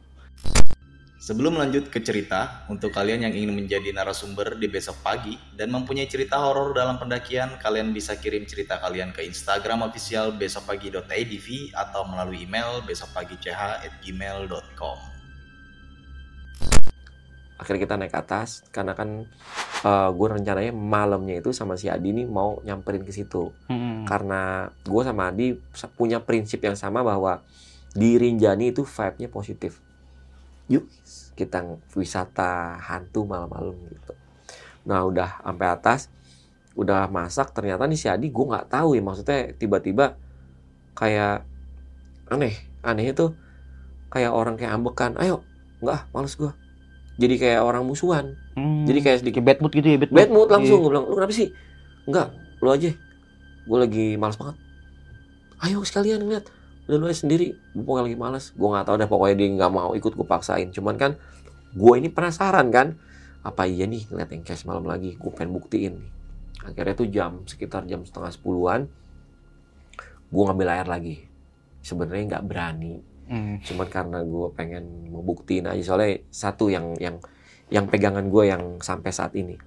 Sebelum 1.18 1.58
lanjut 1.58 1.90
ke 1.90 1.98
cerita, 1.98 2.62
untuk 2.70 2.94
kalian 2.94 3.26
yang 3.26 3.34
ingin 3.34 3.50
menjadi 3.50 3.90
narasumber 3.90 4.54
di 4.54 4.70
besok 4.70 5.02
pagi 5.02 5.34
dan 5.50 5.74
mempunyai 5.74 6.06
cerita 6.06 6.38
horor 6.38 6.70
dalam 6.70 6.94
pendakian, 6.94 7.58
kalian 7.58 7.90
bisa 7.90 8.14
kirim 8.22 8.46
cerita 8.46 8.78
kalian 8.78 9.10
ke 9.10 9.26
Instagram 9.26 9.82
official 9.82 10.30
besokpagi.idv 10.38 11.74
atau 11.74 12.06
melalui 12.06 12.46
email 12.46 12.86
besokpagi.ch@gmail.com. 12.86 14.98
akhirnya 17.58 17.90
kita 17.90 17.98
naik 17.98 18.14
ke 18.14 18.22
atas 18.22 18.62
karena 18.70 18.94
kan 18.94 19.26
gue 20.14 20.28
rencananya 20.30 20.70
malamnya 20.70 21.42
itu 21.42 21.50
sama 21.50 21.74
si 21.74 21.90
Adi 21.90 22.14
nih 22.14 22.30
mau 22.30 22.62
nyamperin 22.62 23.02
ke 23.02 23.10
situ 23.10 23.50
Hmm. 23.66 24.06
karena 24.06 24.70
gue 24.86 25.02
sama 25.02 25.34
Adi 25.34 25.58
punya 25.98 26.22
prinsip 26.22 26.62
yang 26.62 26.78
sama 26.78 27.02
bahwa 27.02 27.42
di 27.98 28.14
Rinjani 28.14 28.70
itu 28.70 28.86
vibe-nya 28.86 29.26
positif. 29.26 29.82
Yuk 30.68 30.84
kita 31.32 31.64
wisata 31.94 32.76
hantu 32.80 33.24
malam-malam 33.24 33.76
gitu. 33.88 34.12
Nah 34.88 35.04
udah 35.06 35.38
sampai 35.40 35.66
atas, 35.70 36.00
udah 36.74 37.06
masak 37.08 37.52
ternyata 37.52 37.86
nih 37.86 37.98
si 37.98 38.06
Adi 38.10 38.28
gue 38.28 38.44
nggak 38.44 38.68
tahu 38.68 38.98
ya 38.98 39.02
maksudnya 39.02 39.54
tiba-tiba 39.54 40.18
kayak 40.92 41.46
aneh, 42.28 42.54
anehnya 42.82 43.14
tuh 43.14 43.30
kayak 44.10 44.32
orang 44.34 44.58
kayak 44.58 44.74
ambekan. 44.74 45.14
Ayo, 45.16 45.46
nggak 45.80 46.10
males 46.10 46.34
gue. 46.34 46.50
Jadi 47.18 47.34
kayak 47.38 47.60
orang 47.62 47.82
musuhan. 47.82 48.34
Hmm. 48.54 48.86
Jadi 48.86 48.98
kayak 49.02 49.18
sedikit 49.22 49.42
bad 49.42 49.58
mood 49.62 49.72
gitu 49.74 49.88
ya, 49.88 49.98
bad 49.98 50.10
mood. 50.10 50.18
bad 50.18 50.30
mood 50.30 50.48
langsung 50.50 50.78
Iya. 50.78 50.84
gue 50.84 50.90
bilang 50.90 51.06
lu 51.06 51.14
kenapa 51.18 51.34
sih 51.34 51.48
enggak 52.08 52.28
lu 52.58 52.68
aja 52.72 52.90
gue 53.68 53.78
lagi 53.78 54.06
malas 54.16 54.40
banget 54.40 54.56
ayo 55.60 55.84
sekalian 55.84 56.24
ngeliat 56.24 56.48
udah 56.88 56.96
lu 56.96 57.06
aja 57.12 57.20
sendiri. 57.20 57.52
Gue 57.76 57.84
pokoknya 57.84 58.04
lagi 58.08 58.16
malas 58.16 58.44
gue 58.56 58.64
nggak 58.64 58.86
tahu 58.88 58.96
deh 58.96 59.08
pokoknya 59.08 59.36
dia 59.36 59.48
nggak 59.60 59.72
mau 59.72 59.92
ikut 59.92 60.12
gue 60.16 60.26
paksain. 60.26 60.72
Cuman 60.72 60.96
kan 60.96 61.20
gue 61.76 61.94
ini 62.00 62.08
penasaran 62.08 62.72
kan 62.72 62.96
apa 63.44 63.68
iya 63.68 63.84
nih 63.84 64.08
ngeliat 64.08 64.30
yang 64.32 64.42
cash 64.42 64.64
malam 64.64 64.88
lagi? 64.88 65.14
Gue 65.20 65.28
pengen 65.36 65.52
buktiin 65.52 66.00
nih. 66.00 66.10
Akhirnya 66.72 66.94
tuh 66.96 67.08
jam 67.12 67.44
sekitar 67.44 67.84
jam 67.84 68.02
setengah 68.08 68.32
sepuluhan 68.32 68.80
gue 70.32 70.42
ngambil 70.42 70.68
air 70.72 70.88
lagi. 70.88 71.16
Sebenarnya 71.84 72.24
nggak 72.36 72.46
berani. 72.48 72.96
Hmm. 73.28 73.60
cuman 73.60 73.92
karena 73.92 74.24
gue 74.24 74.46
pengen 74.56 75.12
membuktiin 75.12 75.68
aja. 75.68 75.84
Soalnya 75.84 76.24
satu 76.32 76.72
yang 76.72 76.96
yang 76.96 77.20
yang 77.68 77.84
pegangan 77.84 78.24
gue 78.32 78.48
yang 78.48 78.80
sampai 78.80 79.12
saat 79.12 79.36
ini. 79.36 79.60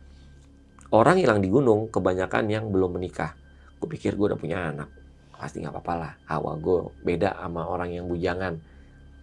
Orang 0.89 1.21
hilang 1.21 1.45
di 1.45 1.53
gunung 1.53 1.93
kebanyakan 1.93 2.49
yang 2.49 2.73
belum 2.73 2.97
menikah. 2.97 3.37
Gue 3.77 3.85
pikir 3.93 4.17
gue 4.17 4.33
udah 4.33 4.41
punya 4.41 4.73
anak 4.73 5.00
pasti 5.41 5.57
nggak 5.57 5.73
apa-apa 5.73 5.93
lah. 5.97 6.13
Awal 6.29 6.61
gue 6.61 6.77
beda 7.01 7.33
sama 7.33 7.65
orang 7.65 7.89
yang 7.89 8.05
bujangan. 8.05 8.61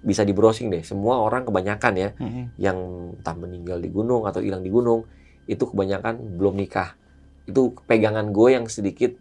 Bisa 0.03 0.27
di 0.27 0.35
browsing 0.35 0.67
deh. 0.69 0.83
Semua 0.83 1.23
orang 1.23 1.47
kebanyakan 1.47 1.93
ya 1.95 2.11
Hmm. 2.19 2.51
yang 2.59 2.79
entah 3.15 3.35
meninggal 3.35 3.79
di 3.79 3.89
gunung 3.89 4.27
atau 4.27 4.43
hilang 4.43 4.61
di 4.61 4.71
gunung 4.71 5.07
itu 5.47 5.63
kebanyakan 5.63 6.35
belum 6.35 6.59
nikah. 6.59 6.99
Itu 7.47 7.79
pegangan 7.87 8.35
gue 8.35 8.49
yang 8.53 8.67
sedikit 8.67 9.15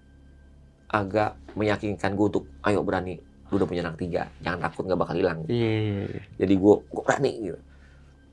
agak 0.87 1.37
meyakinkan 1.53 2.15
gue 2.15 2.25
untuk 2.27 2.45
ayo 2.63 2.79
berani 2.81 3.19
lu 3.47 3.55
udah 3.55 3.67
punya 3.67 3.79
anak 3.79 3.95
tiga 3.95 4.27
jangan 4.39 4.67
takut 4.67 4.83
nggak 4.87 4.99
bakal 4.99 5.15
hilang. 5.15 5.39
Iya. 5.47 6.03
jadi 6.35 6.53
gue 6.53 6.73
gue 6.83 7.03
berani 7.03 7.31
gitu. 7.43 7.59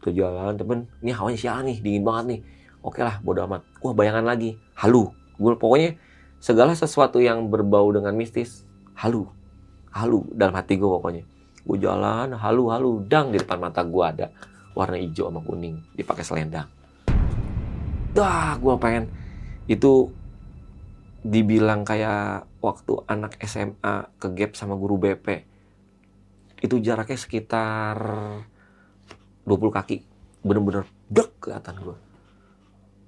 Tuh 0.03 0.13
jalan 0.13 0.55
temen 0.55 0.79
ini 1.01 1.11
hawanya 1.11 1.39
siang 1.39 1.63
nih 1.65 1.79
dingin 1.79 2.03
banget 2.03 2.25
nih. 2.35 2.41
Oke 2.83 3.01
lah 3.01 3.23
bodo 3.23 3.47
amat. 3.47 3.63
Wah 3.81 3.95
bayangan 3.95 4.27
lagi. 4.27 4.59
Halu. 4.75 5.07
Gue 5.35 5.55
pokoknya 5.55 5.95
segala 6.41 6.73
sesuatu 6.73 7.19
yang 7.19 7.51
berbau 7.51 7.91
dengan 7.91 8.15
mistis 8.15 8.63
halu. 8.95 9.27
Halu 9.95 10.27
dalam 10.35 10.55
hati 10.55 10.79
gue 10.79 10.87
pokoknya. 10.87 11.25
Gue 11.65 11.79
jalan 11.81 12.35
halu 12.35 12.65
halu 12.71 12.91
dang 13.07 13.31
di 13.31 13.39
depan 13.41 13.59
mata 13.63 13.83
gue 13.83 14.05
ada 14.05 14.27
warna 14.75 14.99
hijau 14.99 15.31
sama 15.31 15.41
kuning 15.43 15.81
dipakai 15.95 16.25
selendang. 16.27 16.69
Dah 18.15 18.59
gue 18.59 18.75
pengen. 18.79 19.11
Itu 19.65 20.13
dibilang 21.25 21.89
kayak 21.89 22.47
waktu 22.61 22.93
anak 23.09 23.41
SMA 23.49 24.13
ke 24.21 24.29
gap 24.37 24.53
sama 24.59 24.77
guru 24.77 25.01
BP 25.01 25.53
itu 26.61 26.81
jaraknya 26.81 27.17
sekitar 27.17 27.97
20 29.45 29.77
kaki. 29.77 30.05
Bener-bener 30.45 30.85
dek 31.09 31.41
kelihatan 31.41 31.77
gue 31.81 31.97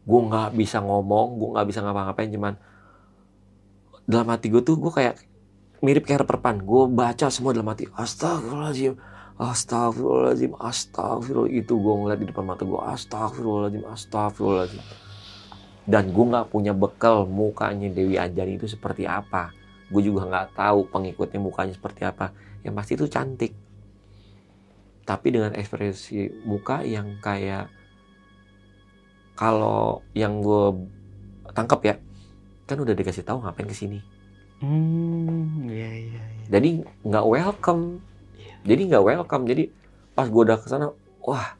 gue 0.06 0.20
nggak 0.22 0.54
bisa 0.54 0.78
ngomong 0.78 1.28
gue 1.36 1.48
nggak 1.58 1.66
bisa 1.66 1.82
ngapa-ngapain 1.82 2.30
cuman 2.30 2.54
dalam 4.06 4.30
hati 4.30 4.48
gue 4.48 4.62
tuh 4.62 4.78
gue 4.78 4.94
kayak 4.94 5.18
mirip 5.82 6.06
kayak 6.06 6.24
reperpan 6.24 6.62
gue 6.62 6.82
baca 6.88 7.26
semua 7.28 7.52
dalam 7.52 7.68
hati. 7.68 7.90
Astagfirullahaladzim 7.90 8.94
astagfirullahaladzim 9.36 10.52
astagfirullah. 10.56 11.50
Itu 11.52 11.76
gue 11.82 11.94
ngeliat 11.94 12.18
di 12.22 12.26
depan 12.30 12.46
mata 12.46 12.62
gue 12.62 12.80
astagfirullahaladzim 12.80 13.84
astagfirullahaladzim. 13.84 14.82
Dan 15.86 16.10
gue 16.10 16.24
nggak 16.24 16.50
punya 16.50 16.72
bekal 16.74 17.26
mukanya 17.26 17.90
Dewi 17.90 18.18
Anjani 18.18 18.58
itu 18.58 18.66
seperti 18.66 19.06
apa. 19.06 19.50
Gue 19.90 20.02
juga 20.02 20.26
nggak 20.26 20.58
tahu 20.58 20.86
pengikutnya 20.90 21.38
mukanya 21.42 21.74
seperti 21.74 22.02
apa. 22.06 22.34
Yang 22.62 22.74
pasti 22.74 22.92
itu 22.98 23.06
cantik. 23.06 23.52
Tapi 25.06 25.26
dengan 25.30 25.54
ekspresi 25.54 26.42
muka 26.42 26.82
yang 26.82 27.22
kayak 27.22 27.70
kalau 29.38 30.02
yang 30.16 30.42
gue 30.42 30.90
tangkap 31.54 31.80
ya 31.86 31.94
kan 32.66 32.82
udah 32.82 32.94
dikasih 32.98 33.22
tahu 33.22 33.46
ngapain 33.46 33.70
ke 33.70 33.76
sini. 33.78 34.02
Hmm, 34.58 35.68
iya, 35.68 35.90
iya, 35.92 36.22
iya. 36.32 36.46
jadi 36.50 36.82
nggak 37.06 37.24
welcome. 37.24 38.02
Iya. 38.34 38.54
jadi 38.66 38.82
nggak 38.92 39.04
welcome. 39.06 39.44
Jadi 39.46 39.70
pas 40.16 40.26
gue 40.26 40.42
udah 40.42 40.58
ke 40.58 40.66
sana 40.66 40.90
wah 41.22 41.54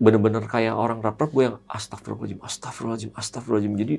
bener-bener 0.00 0.44
kayak 0.48 0.76
orang 0.76 1.00
rapper 1.04 1.28
gue 1.28 1.52
yang 1.52 1.56
astagfirullahaladzim 1.68 2.40
astagfirullahaladzim 2.40 3.10
astagfirullahaladzim. 3.12 3.74
Jadi 3.76 3.94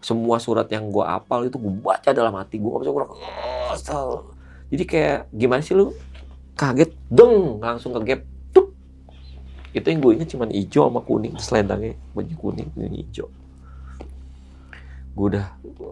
semua 0.00 0.38
surat 0.38 0.70
yang 0.72 0.88
gue 0.88 1.04
apal 1.04 1.50
itu 1.50 1.58
gue 1.60 1.74
baca 1.82 2.10
dalam 2.14 2.32
hati 2.38 2.56
gue 2.62 2.70
nggak 2.70 2.82
bisa 2.86 2.92
kurang 2.94 3.10
astagfirullah. 3.74 4.34
jadi 4.72 4.84
kayak 4.86 5.18
gimana 5.34 5.60
sih 5.60 5.74
lu? 5.74 5.92
Kaget 6.54 6.90
deng 7.10 7.58
langsung 7.58 7.90
ke 7.98 8.00
gap 8.06 8.20
tup. 8.54 8.70
Itu 9.74 9.86
yang 9.90 10.00
gue 10.00 10.12
ingat 10.16 10.28
cuman 10.30 10.48
hijau 10.54 10.88
sama 10.88 11.00
kuning 11.02 11.34
selendangnya 11.42 11.98
baju 12.14 12.34
kuning 12.38 12.70
ini 12.78 13.02
hijau 13.02 13.28
gue 15.14 15.26
udah 15.34 15.46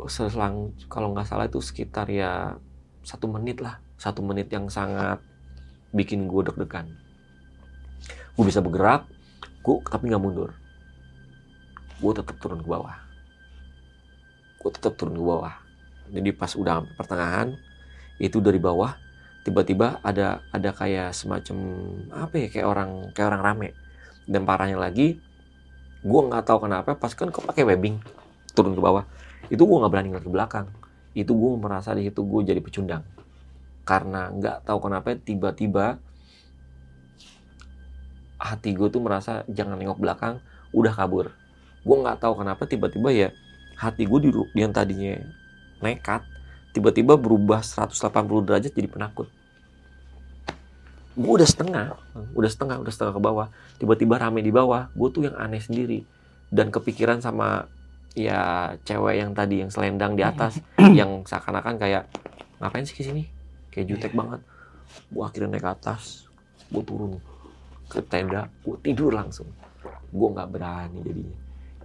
selang 0.09 0.73
kalau 0.87 1.13
nggak 1.13 1.27
salah 1.29 1.47
itu 1.47 1.59
sekitar 1.63 2.11
ya 2.11 2.57
satu 3.07 3.31
menit 3.31 3.63
lah. 3.63 3.79
Satu 3.97 4.21
menit 4.21 4.53
yang 4.53 4.69
sangat 4.69 5.23
bikin 5.95 6.29
gue 6.29 6.43
deg-degan. 6.51 6.91
Gue 8.37 8.45
bisa 8.45 8.61
bergerak 8.61 9.09
gue 9.63 9.77
tapi 9.87 10.11
nggak 10.11 10.23
mundur. 10.23 10.51
Gue 12.03 12.13
tetap 12.13 12.37
turun 12.43 12.61
ke 12.61 12.69
bawah. 12.69 12.99
Gue 14.61 14.71
tetap 14.75 14.99
turun 14.99 15.17
ke 15.17 15.25
bawah. 15.25 15.55
Jadi 16.13 16.31
pas 16.35 16.53
udah 16.55 16.85
pertengahan 16.95 17.57
itu 18.21 18.39
dari 18.43 18.61
bawah 18.61 18.95
tiba-tiba 19.47 20.03
ada 20.03 20.43
ada 20.51 20.71
kayak 20.75 21.15
semacam 21.15 21.57
apa 22.11 22.35
ya 22.35 22.49
kayak 22.51 22.67
orang 22.67 22.91
kayak 23.15 23.29
orang 23.33 23.43
rame. 23.43 23.69
Dan 24.27 24.43
parahnya 24.43 24.77
lagi 24.77 25.23
gue 26.07 26.21
nggak 26.21 26.45
tahu 26.47 26.69
kenapa 26.69 26.95
pas 26.95 27.11
kan 27.17 27.33
kok 27.33 27.43
pakai 27.43 27.65
webbing 27.67 27.99
turun 28.57 28.73
ke 28.73 28.81
bawah. 28.81 29.05
Itu 29.53 29.69
gue 29.69 29.77
nggak 29.77 29.93
berani 29.93 30.09
ngeliat 30.11 30.25
ke 30.25 30.33
belakang. 30.33 30.67
Itu 31.13 31.37
gue 31.37 31.53
merasa 31.61 31.93
di 31.93 32.09
situ 32.09 32.25
gue 32.25 32.41
jadi 32.49 32.61
pecundang. 32.65 33.05
Karena 33.85 34.33
nggak 34.33 34.65
tahu 34.65 34.89
kenapa 34.89 35.15
tiba-tiba 35.21 36.01
hati 38.41 38.73
gue 38.73 38.89
tuh 38.89 39.01
merasa 39.05 39.45
jangan 39.49 39.77
nengok 39.77 40.01
belakang 40.01 40.41
udah 40.73 40.93
kabur. 40.97 41.33
Gue 41.85 41.97
nggak 42.01 42.19
tahu 42.25 42.41
kenapa 42.41 42.65
tiba-tiba 42.65 43.09
ya 43.13 43.29
hati 43.77 44.09
gue 44.09 44.19
di 44.25 44.31
yang 44.57 44.73
tadinya 44.73 45.21
nekat 45.85 46.25
tiba-tiba 46.73 47.17
berubah 47.21 47.61
180 47.61 47.93
derajat 48.45 48.73
jadi 48.73 48.89
penakut. 48.89 49.29
Gue 51.17 51.33
udah 51.41 51.49
setengah 51.49 51.97
udah 52.37 52.51
setengah 52.51 52.77
udah 52.83 52.93
setengah 52.93 53.15
ke 53.17 53.23
bawah. 53.23 53.49
Tiba-tiba 53.81 54.21
rame 54.21 54.45
di 54.45 54.53
bawah 54.53 54.93
gue 54.93 55.09
tuh 55.09 55.23
yang 55.31 55.37
aneh 55.39 55.63
sendiri. 55.63 56.05
Dan 56.47 56.71
kepikiran 56.71 57.19
sama 57.25 57.67
ya 58.17 58.73
cewek 58.89 59.21
yang 59.21 59.37
tadi 59.37 59.61
yang 59.61 59.69
selendang 59.69 60.17
di 60.17 60.25
atas 60.25 60.57
yang 60.99 61.21
seakan-akan 61.29 61.77
kayak 61.77 62.09
ngapain 62.59 62.89
sih 62.89 62.97
ke 62.97 63.05
sini? 63.05 63.29
Kayak 63.69 63.87
jutek 63.93 64.13
banget. 64.17 64.41
Gue 65.13 65.23
akhirnya 65.23 65.53
naik 65.53 65.65
ke 65.69 65.71
atas 65.71 66.25
gue 66.67 66.83
turun 66.83 67.23
ke 67.87 68.03
tenda 68.09 68.49
gue 68.65 68.75
tidur 68.81 69.13
langsung. 69.13 69.47
Gue 70.09 70.29
nggak 70.33 70.49
berani 70.49 71.05
jadinya. 71.05 71.37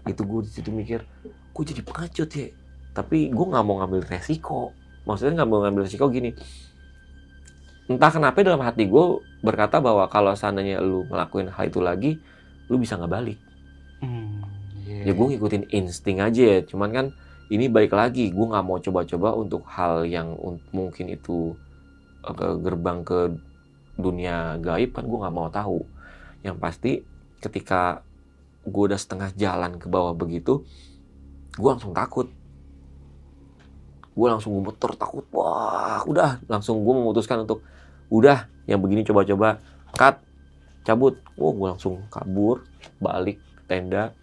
Itu 0.07 0.23
gue 0.23 0.47
di 0.47 0.51
situ 0.55 0.71
mikir 0.71 1.03
gue 1.27 1.63
jadi 1.67 1.83
pengecut 1.83 2.29
ya. 2.31 2.47
Tapi 2.95 3.27
gue 3.29 3.45
nggak 3.51 3.63
mau 3.67 3.83
ngambil 3.83 4.07
resiko. 4.07 4.71
Maksudnya 5.03 5.43
nggak 5.43 5.49
mau 5.51 5.59
ngambil 5.67 5.83
resiko 5.83 6.07
gini. 6.07 6.31
Entah 7.91 8.07
kenapa 8.07 8.39
dalam 8.39 8.63
hati 8.63 8.87
gue 8.87 9.05
berkata 9.43 9.83
bahwa 9.83 10.07
kalau 10.07 10.31
seandainya 10.31 10.79
lu 10.79 11.03
ngelakuin 11.11 11.51
hal 11.51 11.67
itu 11.67 11.83
lagi 11.83 12.11
lu 12.71 12.79
bisa 12.79 12.95
nggak 12.95 13.11
balik 13.11 13.50
iya, 15.01 15.11
ya 15.11 15.17
gue 15.17 15.25
ngikutin 15.35 15.63
insting 15.73 16.21
aja 16.21 16.41
ya. 16.41 16.59
Cuman 16.63 16.89
kan 16.93 17.05
ini 17.51 17.67
balik 17.67 17.91
lagi 17.91 18.31
gue 18.31 18.45
nggak 18.47 18.65
mau 18.65 18.79
coba-coba 18.79 19.35
untuk 19.35 19.67
hal 19.67 20.07
yang 20.07 20.37
un- 20.39 20.63
mungkin 20.71 21.11
itu 21.11 21.57
ke 22.21 22.47
gerbang 22.61 23.03
ke 23.03 23.33
dunia 23.97 24.55
gaib 24.61 24.95
kan 24.95 25.03
gue 25.03 25.19
nggak 25.19 25.35
mau 25.35 25.49
tahu. 25.51 25.83
Yang 26.45 26.57
pasti 26.61 26.91
ketika 27.41 28.05
gue 28.63 28.83
udah 28.93 28.99
setengah 28.99 29.33
jalan 29.33 29.81
ke 29.81 29.89
bawah 29.89 30.13
begitu 30.13 30.63
gue 31.57 31.69
langsung 31.69 31.91
takut. 31.91 32.31
Gue 34.11 34.27
langsung 34.27 34.55
gemeter 34.55 34.95
takut 34.95 35.25
wah 35.35 36.05
udah. 36.07 36.39
Langsung 36.47 36.85
gue 36.85 36.93
memutuskan 36.93 37.43
untuk 37.43 37.65
udah 38.07 38.47
yang 38.69 38.79
begini 38.79 39.03
coba-coba. 39.03 39.59
Cut 39.91 40.23
cabut. 40.87 41.19
Oh 41.35 41.51
gue 41.51 41.67
langsung 41.67 42.05
kabur 42.07 42.63
balik 43.03 43.43
tenda 43.67 44.15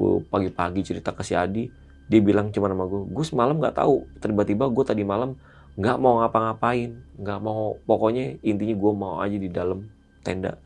gue 0.00 0.24
pagi-pagi 0.32 0.80
cerita 0.80 1.12
ke 1.12 1.20
si 1.20 1.36
Adi 1.36 1.68
dia 2.08 2.20
bilang 2.24 2.48
cuma 2.48 2.72
sama 2.72 2.88
gue 2.88 3.06
gue 3.12 3.24
semalam 3.28 3.54
nggak 3.60 3.76
tahu. 3.76 4.08
Tiba-tiba 4.18 4.66
gue 4.72 4.84
tadi 4.88 5.04
malam 5.04 5.36
nggak 5.76 5.96
mau 6.00 6.24
ngapa-ngapain 6.24 6.96
nggak 7.20 7.38
mau 7.44 7.76
pokoknya 7.84 8.40
intinya 8.42 8.74
gue 8.74 8.92
mau 8.96 9.14
aja 9.20 9.36
di 9.36 9.46
dalam 9.52 9.84
tenda. 10.24 10.56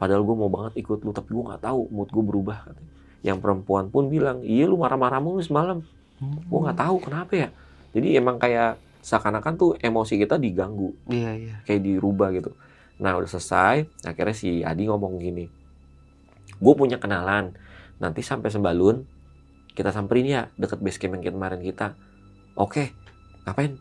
Padahal 0.00 0.24
gue 0.24 0.34
mau 0.34 0.48
banget 0.50 0.80
ikut 0.82 1.04
lu 1.04 1.12
tapi 1.12 1.30
gue 1.30 1.44
nggak 1.44 1.62
tahu 1.62 1.80
mood 1.92 2.08
gue 2.10 2.24
berubah 2.24 2.58
yang 3.22 3.38
perempuan 3.38 3.92
pun 3.92 4.08
bilang 4.08 4.40
iya 4.42 4.64
lu 4.66 4.80
marah-marah 4.80 5.20
mulu 5.20 5.44
semalam 5.44 5.84
Hmm. 6.14 6.38
gue 6.46 6.60
nggak 6.62 6.78
tahu 6.78 6.96
kenapa 7.02 7.32
ya. 7.34 7.48
Jadi 7.90 8.14
emang 8.14 8.38
kayak 8.38 8.78
seakan-akan 9.02 9.54
tuh 9.58 9.70
emosi 9.82 10.14
kita 10.14 10.38
diganggu. 10.38 10.94
Iya, 11.10 11.30
iya. 11.34 11.54
kayak 11.66 11.82
dirubah 11.82 12.30
gitu. 12.30 12.54
Nah 13.02 13.18
udah 13.18 13.26
selesai 13.26 14.06
akhirnya 14.06 14.34
si 14.34 14.62
Adi 14.62 14.86
ngomong 14.86 15.18
gini 15.18 15.50
gue 16.60 16.74
punya 16.76 17.00
kenalan 17.02 17.54
nanti 17.98 18.20
sampai 18.22 18.50
Sembalun 18.50 19.06
kita 19.74 19.90
samperin 19.90 20.26
ya 20.30 20.42
deket 20.54 20.78
base 20.78 20.98
camp 21.02 21.18
yang 21.18 21.34
kemarin 21.34 21.60
kita. 21.60 21.98
Oke 22.54 22.94
ngapain? 23.44 23.76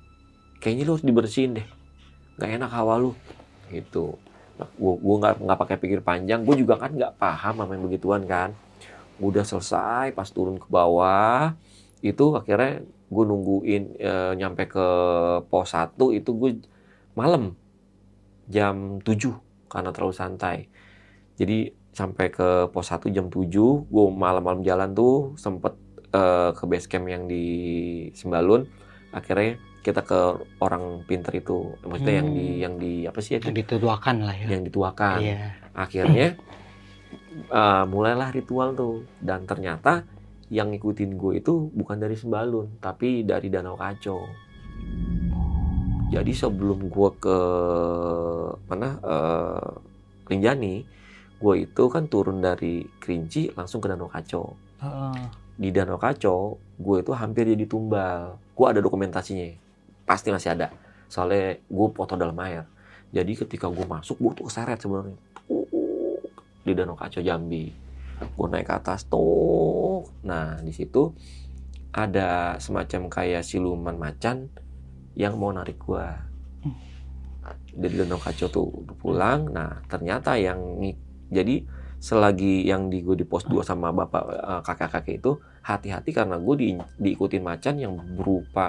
Kayaknya 0.58 0.84
lu 0.90 0.92
harus 0.98 1.06
dibersihin 1.06 1.62
deh. 1.62 1.68
Nggak 2.42 2.50
enak 2.58 2.72
hawa 2.74 2.98
lu. 2.98 3.12
Gitu. 3.70 4.18
Nah, 4.58 4.70
gue 4.78 5.16
nggak 5.22 5.34
nggak 5.44 5.60
pakai 5.60 5.78
pikir 5.78 6.00
panjang. 6.02 6.42
Gue 6.42 6.58
juga 6.58 6.82
kan 6.82 6.94
nggak 6.94 7.22
paham 7.22 7.62
sama 7.62 7.72
yang 7.78 7.86
begituan 7.86 8.24
kan. 8.26 8.58
Udah 9.22 9.46
selesai 9.46 10.12
pas 10.18 10.28
turun 10.34 10.58
ke 10.58 10.68
bawah 10.68 11.54
itu 12.04 12.36
akhirnya 12.36 12.84
gue 12.84 13.24
nungguin 13.24 13.84
eh, 14.02 14.34
nyampe 14.36 14.68
ke 14.68 14.88
pos 15.48 15.72
1 15.72 15.96
itu 16.18 16.30
gue 16.36 16.52
malam 17.14 17.54
jam 18.50 19.00
7 19.00 19.70
karena 19.70 19.90
terlalu 19.94 20.16
santai. 20.18 20.58
Jadi 21.38 21.83
sampai 21.94 22.34
ke 22.34 22.68
pos 22.74 22.90
1 22.90 23.14
jam 23.14 23.30
7, 23.30 23.54
gue 23.86 24.06
malam-malam 24.10 24.66
jalan 24.66 24.92
tuh 24.92 25.38
sempet 25.38 25.78
eh, 26.10 26.52
ke 26.58 26.64
base 26.66 26.90
camp 26.90 27.06
yang 27.06 27.30
di 27.30 27.46
Sembalun. 28.18 28.66
Akhirnya 29.14 29.62
kita 29.86 30.02
ke 30.02 30.20
orang 30.64 31.06
pinter 31.06 31.38
itu, 31.38 31.76
maksudnya 31.86 32.24
yang 32.24 32.30
di 32.34 32.48
Hmm. 32.50 32.62
yang 32.64 32.74
di 32.82 32.94
apa 33.06 33.20
sih 33.22 33.38
itu? 33.38 33.52
Yang 33.52 33.78
dituakan 33.78 34.16
lah 34.26 34.36
ya. 34.36 34.48
Yang 34.58 34.64
dituakan. 34.74 35.18
Iya. 35.22 35.38
Akhirnya 35.78 36.28
eh, 37.62 37.84
mulailah 37.86 38.30
ritual 38.34 38.74
tuh 38.74 39.06
dan 39.22 39.46
ternyata 39.46 40.04
yang 40.50 40.70
ngikutin 40.74 41.18
gue 41.18 41.34
itu 41.42 41.54
bukan 41.74 41.98
dari 41.98 42.18
Sembalun, 42.18 42.78
tapi 42.82 43.22
dari 43.26 43.50
Danau 43.54 43.78
Kaco. 43.78 44.26
Jadi 46.14 46.30
sebelum 46.30 46.94
gue 46.94 47.10
ke 47.18 47.38
mana 48.70 48.90
eh, 49.02 49.70
Rinjani, 50.30 50.76
gue 51.44 51.56
itu 51.68 51.84
kan 51.92 52.08
turun 52.08 52.40
dari 52.40 52.88
Kerinci 53.04 53.52
langsung 53.52 53.84
ke 53.84 53.92
Danau 53.92 54.08
Kaco. 54.08 54.56
Heeh. 54.80 55.20
Di 55.60 55.70
Danau 55.76 56.00
Kaco, 56.00 56.56
gue 56.80 56.98
itu 57.04 57.12
hampir 57.12 57.52
jadi 57.52 57.68
tumbal. 57.68 58.40
Gue 58.56 58.66
ada 58.72 58.80
dokumentasinya, 58.80 59.52
pasti 60.08 60.32
masih 60.32 60.56
ada. 60.56 60.72
Soalnya 61.12 61.60
gue 61.60 61.88
foto 61.92 62.16
dalam 62.16 62.40
air. 62.40 62.64
Jadi 63.12 63.36
ketika 63.36 63.68
gue 63.68 63.84
masuk, 63.84 64.16
gue 64.24 64.32
tuh 64.40 64.46
keseret 64.48 64.80
sebenarnya. 64.80 65.20
Uh, 65.52 66.24
Di 66.64 66.72
Danau 66.72 66.96
Kaco 66.96 67.20
Jambi. 67.20 67.76
Gue 68.24 68.48
naik 68.48 68.72
ke 68.72 68.74
atas 68.80 69.04
tuh. 69.12 70.08
Nah 70.24 70.64
di 70.64 70.72
situ 70.72 71.12
ada 71.92 72.56
semacam 72.58 73.12
kayak 73.12 73.44
siluman 73.44 74.00
macan 74.00 74.48
yang 75.14 75.38
mau 75.38 75.54
narik 75.54 75.78
gua. 75.78 76.24
Dari 77.74 77.96
Danau 78.00 78.18
Kaco 78.18 78.48
tuh 78.48 78.70
pulang. 78.98 79.52
Nah 79.52 79.84
ternyata 79.92 80.40
yang 80.40 80.80
jadi 81.38 81.56
selagi 82.08 82.68
yang 82.72 82.82
di 82.92 82.98
gue 83.06 83.16
di 83.22 83.26
pos 83.32 83.44
2 83.52 83.64
sama 83.70 83.88
bapak 84.00 84.24
eh, 84.52 84.62
kakak-kakak 84.68 85.16
itu 85.20 85.32
hati-hati 85.70 86.10
karena 86.18 86.36
gue 86.46 86.56
di, 86.62 86.68
diikutin 87.06 87.44
macan 87.50 87.76
yang 87.84 87.94
berupa 88.18 88.66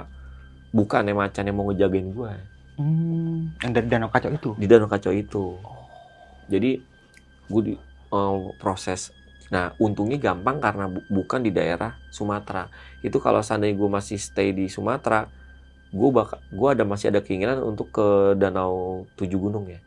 bukan 0.76 1.02
ya 1.10 1.14
macan 1.22 1.44
yang 1.48 1.56
mau 1.58 1.66
ngejagain 1.70 2.08
gue 2.18 2.32
Hmm, 2.78 3.54
yang 3.62 3.72
dari 3.74 3.86
danau 3.86 4.10
kacau 4.10 4.30
itu. 4.34 4.50
di 4.58 4.66
Danau 4.70 4.88
Kaco 4.90 5.10
itu. 5.14 5.44
Jadi 6.48 6.70
gue 7.50 7.62
di 7.64 7.74
eh, 8.14 8.38
proses. 8.60 9.12
Nah 9.52 9.72
untungnya 9.80 10.18
gampang 10.20 10.58
karena 10.62 10.86
bu- 10.90 11.06
bukan 11.08 11.40
di 11.44 11.50
daerah 11.54 11.96
Sumatera. 12.12 12.68
Itu 13.04 13.18
kalau 13.22 13.40
seandainya 13.44 13.76
gue 13.78 13.90
masih 13.90 14.18
stay 14.20 14.52
di 14.56 14.66
Sumatera, 14.72 15.28
gue 15.92 16.10
bakal 16.14 16.40
gue 16.52 16.68
ada 16.74 16.84
masih 16.86 17.12
ada 17.14 17.20
keinginan 17.24 17.60
untuk 17.64 17.90
ke 17.94 18.36
Danau 18.40 19.06
Tujuh 19.18 19.38
Gunung 19.40 19.66
ya. 19.70 19.80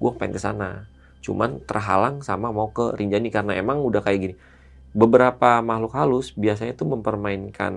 Gue 0.00 0.12
pengen 0.18 0.36
ke 0.38 0.42
sana. 0.42 0.86
Cuman 1.28 1.60
terhalang 1.68 2.24
sama 2.24 2.48
mau 2.48 2.72
ke 2.72 2.96
Rinjani 2.96 3.28
karena 3.28 3.52
emang 3.60 3.84
udah 3.84 4.00
kayak 4.00 4.20
gini. 4.24 4.34
Beberapa 4.96 5.60
makhluk 5.60 5.92
halus 5.92 6.32
biasanya 6.32 6.72
tuh 6.72 6.88
mempermainkan 6.88 7.72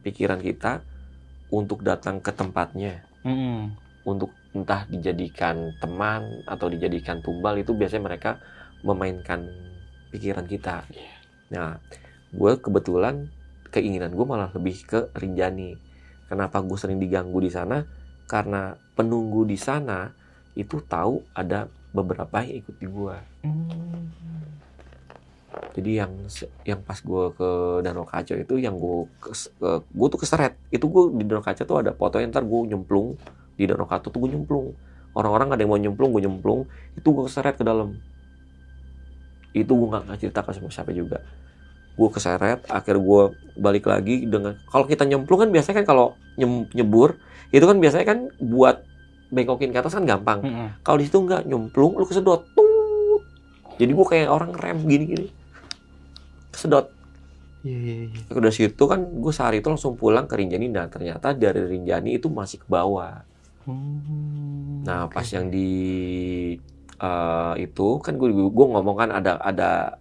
pikiran 0.00 0.40
kita 0.40 0.80
untuk 1.52 1.84
datang 1.84 2.24
ke 2.24 2.32
tempatnya 2.32 3.04
Hmm. 3.26 3.74
untuk 4.06 4.30
entah 4.54 4.86
dijadikan 4.86 5.74
teman 5.82 6.46
atau 6.46 6.70
dijadikan 6.70 7.20
tumbal 7.26 7.58
itu 7.58 7.74
biasanya 7.74 8.06
mereka 8.06 8.38
memainkan 8.86 9.50
pikiran 10.14 10.46
kita. 10.46 10.86
Nah, 11.50 11.82
gue 12.30 12.52
kebetulan 12.62 13.26
keinginan 13.74 14.14
gue 14.14 14.26
malah 14.26 14.48
lebih 14.54 14.78
ke 14.86 15.00
Rinjani. 15.12 15.74
Kenapa 16.30 16.62
gue 16.62 16.78
sering 16.78 17.02
diganggu 17.02 17.42
di 17.42 17.50
sana? 17.50 17.82
Karena 18.30 18.78
penunggu 18.94 19.42
di 19.42 19.58
sana 19.58 20.10
itu 20.54 20.80
tahu 20.86 21.22
ada 21.34 21.66
beberapa 21.94 22.42
yang 22.42 22.62
ikut 22.62 22.74
di 22.78 22.86
gue. 22.86 23.16
Hmm. 23.46 24.10
Jadi 25.72 25.90
yang 25.96 26.12
yang 26.64 26.80
pas 26.84 27.00
gue 27.00 27.24
ke 27.32 27.50
Danau 27.80 28.04
Kaco 28.04 28.34
itu 28.36 28.54
yang 28.60 28.76
gue 28.76 29.08
gue 29.70 30.08
tuh 30.12 30.20
keseret. 30.20 30.56
Itu 30.68 30.88
gue 30.88 31.16
di 31.16 31.24
Danau 31.24 31.44
Kaco 31.44 31.62
tuh 31.64 31.78
ada 31.80 31.92
fotonya 31.96 32.28
ntar 32.32 32.44
gue 32.44 32.60
nyemplung 32.72 33.16
di 33.56 33.64
Danau 33.64 33.88
Kaco 33.88 34.08
tuh 34.12 34.20
gue 34.24 34.30
nyemplung. 34.36 34.76
Orang-orang 35.16 35.56
ada 35.56 35.64
yang 35.64 35.72
mau 35.72 35.80
nyemplung, 35.80 36.12
gue 36.12 36.28
nyemplung. 36.28 36.68
Itu 36.92 37.08
gue 37.16 37.24
keseret 37.24 37.56
ke 37.56 37.64
dalam. 37.64 37.96
Itu 39.56 39.72
gue 39.72 39.88
nggak 39.88 40.02
nggak 40.12 40.18
cerita 40.20 40.40
ke 40.44 40.50
semua 40.52 40.68
siapa 40.68 40.92
juga. 40.92 41.24
Gue 41.96 42.12
keseret, 42.12 42.68
akhir 42.68 43.00
gue 43.00 43.22
balik 43.56 43.88
lagi 43.88 44.28
dengan 44.28 44.60
kalau 44.68 44.84
kita 44.84 45.08
nyemplung 45.08 45.40
kan 45.40 45.48
biasanya 45.48 45.80
kan 45.80 45.86
kalau 45.88 46.06
nyem- 46.36 46.68
nyebur 46.76 47.16
itu 47.48 47.64
kan 47.64 47.80
biasanya 47.80 48.04
kan 48.04 48.18
buat 48.36 48.84
bengkokin 49.30 49.74
ke 49.74 49.78
atas 49.78 49.94
kan 49.94 50.04
gampang. 50.06 50.40
Hmm. 50.42 50.68
Kalau 50.82 50.98
di 51.00 51.06
situ 51.06 51.18
nggak 51.22 51.46
nyemplung, 51.46 51.98
lu 51.98 52.04
kesedot. 52.06 52.46
Tuut. 52.54 53.22
Jadi 53.76 53.90
gue 53.92 54.06
kayak 54.06 54.28
orang 54.30 54.50
rem 54.56 54.78
gini-gini. 54.84 55.28
Kesedot. 56.52 56.88
Iya, 57.66 57.78
iya, 57.82 57.94
iya. 58.06 58.20
Udah 58.30 58.52
situ 58.54 58.84
kan 58.86 59.02
gue 59.02 59.32
sehari 59.34 59.58
itu 59.58 59.66
langsung 59.66 59.98
pulang 59.98 60.30
ke 60.30 60.38
Rinjani. 60.38 60.70
Nah 60.70 60.86
ternyata 60.86 61.34
dari 61.34 61.66
Rinjani 61.66 62.16
itu 62.16 62.30
masih 62.30 62.62
ke 62.62 62.66
bawah. 62.70 63.26
Hmm. 63.66 64.86
Nah 64.86 65.10
Oke. 65.10 65.18
pas 65.18 65.26
yang 65.26 65.50
di 65.50 65.70
eh, 67.02 67.54
itu 67.58 67.88
kan 67.98 68.14
gue 68.14 68.30
gue 68.30 68.66
ngomong 68.70 68.96
kan 68.96 69.10
ada 69.10 69.42
ada 69.42 69.98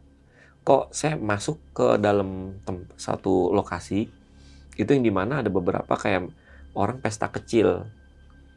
kok 0.65 0.89
saya 0.93 1.17
masuk 1.17 1.61
ke 1.73 1.97
dalam 2.01 2.57
tem- 2.65 2.89
satu 2.97 3.53
lokasi 3.53 4.09
itu 4.76 4.89
yang 4.89 5.05
di 5.05 5.13
mana 5.13 5.45
ada 5.45 5.49
beberapa 5.53 5.93
kayak 5.93 6.30
orang 6.73 6.97
pesta 6.99 7.30
kecil 7.30 7.86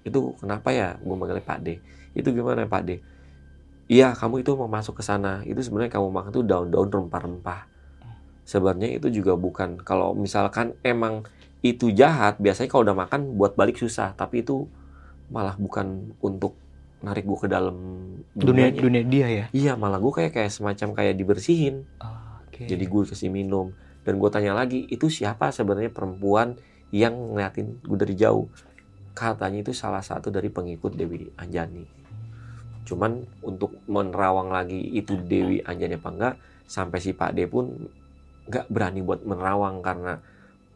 itu 0.09 0.35
kenapa 0.41 0.73
ya 0.73 0.97
gue 0.99 1.15
manggilnya 1.15 1.45
Pak 1.45 1.59
D 1.63 1.69
itu 2.17 2.29
gimana 2.33 2.65
Pak 2.65 2.83
D 2.85 2.91
iya 3.89 4.17
kamu 4.17 4.43
itu 4.43 4.57
mau 4.57 4.69
masuk 4.69 4.99
ke 4.99 5.03
sana 5.05 5.45
itu 5.45 5.61
sebenarnya 5.61 5.93
kamu 5.95 6.09
makan 6.09 6.31
tuh 6.33 6.45
daun-daun 6.45 6.89
rempah-rempah 6.89 7.69
sebenarnya 8.49 8.97
itu 8.97 9.13
juga 9.13 9.37
bukan 9.37 9.81
kalau 9.85 10.17
misalkan 10.17 10.73
emang 10.81 11.29
itu 11.61 11.91
jahat 11.93 12.41
biasanya 12.41 12.69
kalau 12.71 12.83
udah 12.89 12.97
makan 12.97 13.37
buat 13.37 13.59
balik 13.59 13.77
susah 13.77 14.17
tapi 14.17 14.41
itu 14.47 14.65
malah 15.29 15.55
bukan 15.61 16.17
untuk 16.25 16.57
narik 16.99 17.25
gue 17.27 17.39
ke 17.47 17.49
dalam 17.51 17.77
dunia 18.35 18.75
dunianya. 18.75 18.81
dunia 18.83 19.03
dia 19.07 19.27
ya. 19.31 19.47
Iya, 19.55 19.73
malah 19.79 20.03
gue 20.03 20.11
kayak 20.11 20.33
kayak 20.35 20.51
semacam 20.51 20.89
kayak 20.99 21.15
dibersihin. 21.15 21.87
Oke. 22.03 22.67
Jadi 22.67 22.85
gue 22.85 23.03
kasih 23.07 23.31
minum 23.31 23.71
dan 24.03 24.19
gue 24.19 24.31
tanya 24.33 24.57
lagi, 24.57 24.89
itu 24.91 25.07
siapa 25.07 25.55
sebenarnya 25.55 25.95
perempuan 25.95 26.59
yang 26.91 27.15
ngeliatin 27.15 27.79
gue 27.85 27.99
dari 28.01 28.15
jauh? 28.19 28.51
Katanya 29.19 29.67
itu 29.67 29.75
salah 29.75 29.99
satu 29.99 30.31
dari 30.31 30.47
pengikut 30.47 30.95
Dewi 30.95 31.27
Anjani. 31.43 31.83
Cuman 32.87 33.19
untuk 33.43 33.75
menerawang 33.91 34.55
lagi 34.55 34.79
itu 34.95 35.19
Dewi 35.19 35.59
Anjani 35.67 35.99
apa 35.99 36.09
enggak, 36.15 36.35
sampai 36.71 36.99
si 37.03 37.11
Pak 37.11 37.35
D 37.35 37.51
pun 37.51 37.67
nggak 38.47 38.71
berani 38.71 39.03
buat 39.03 39.21
menerawang 39.27 39.83
karena 39.83 40.23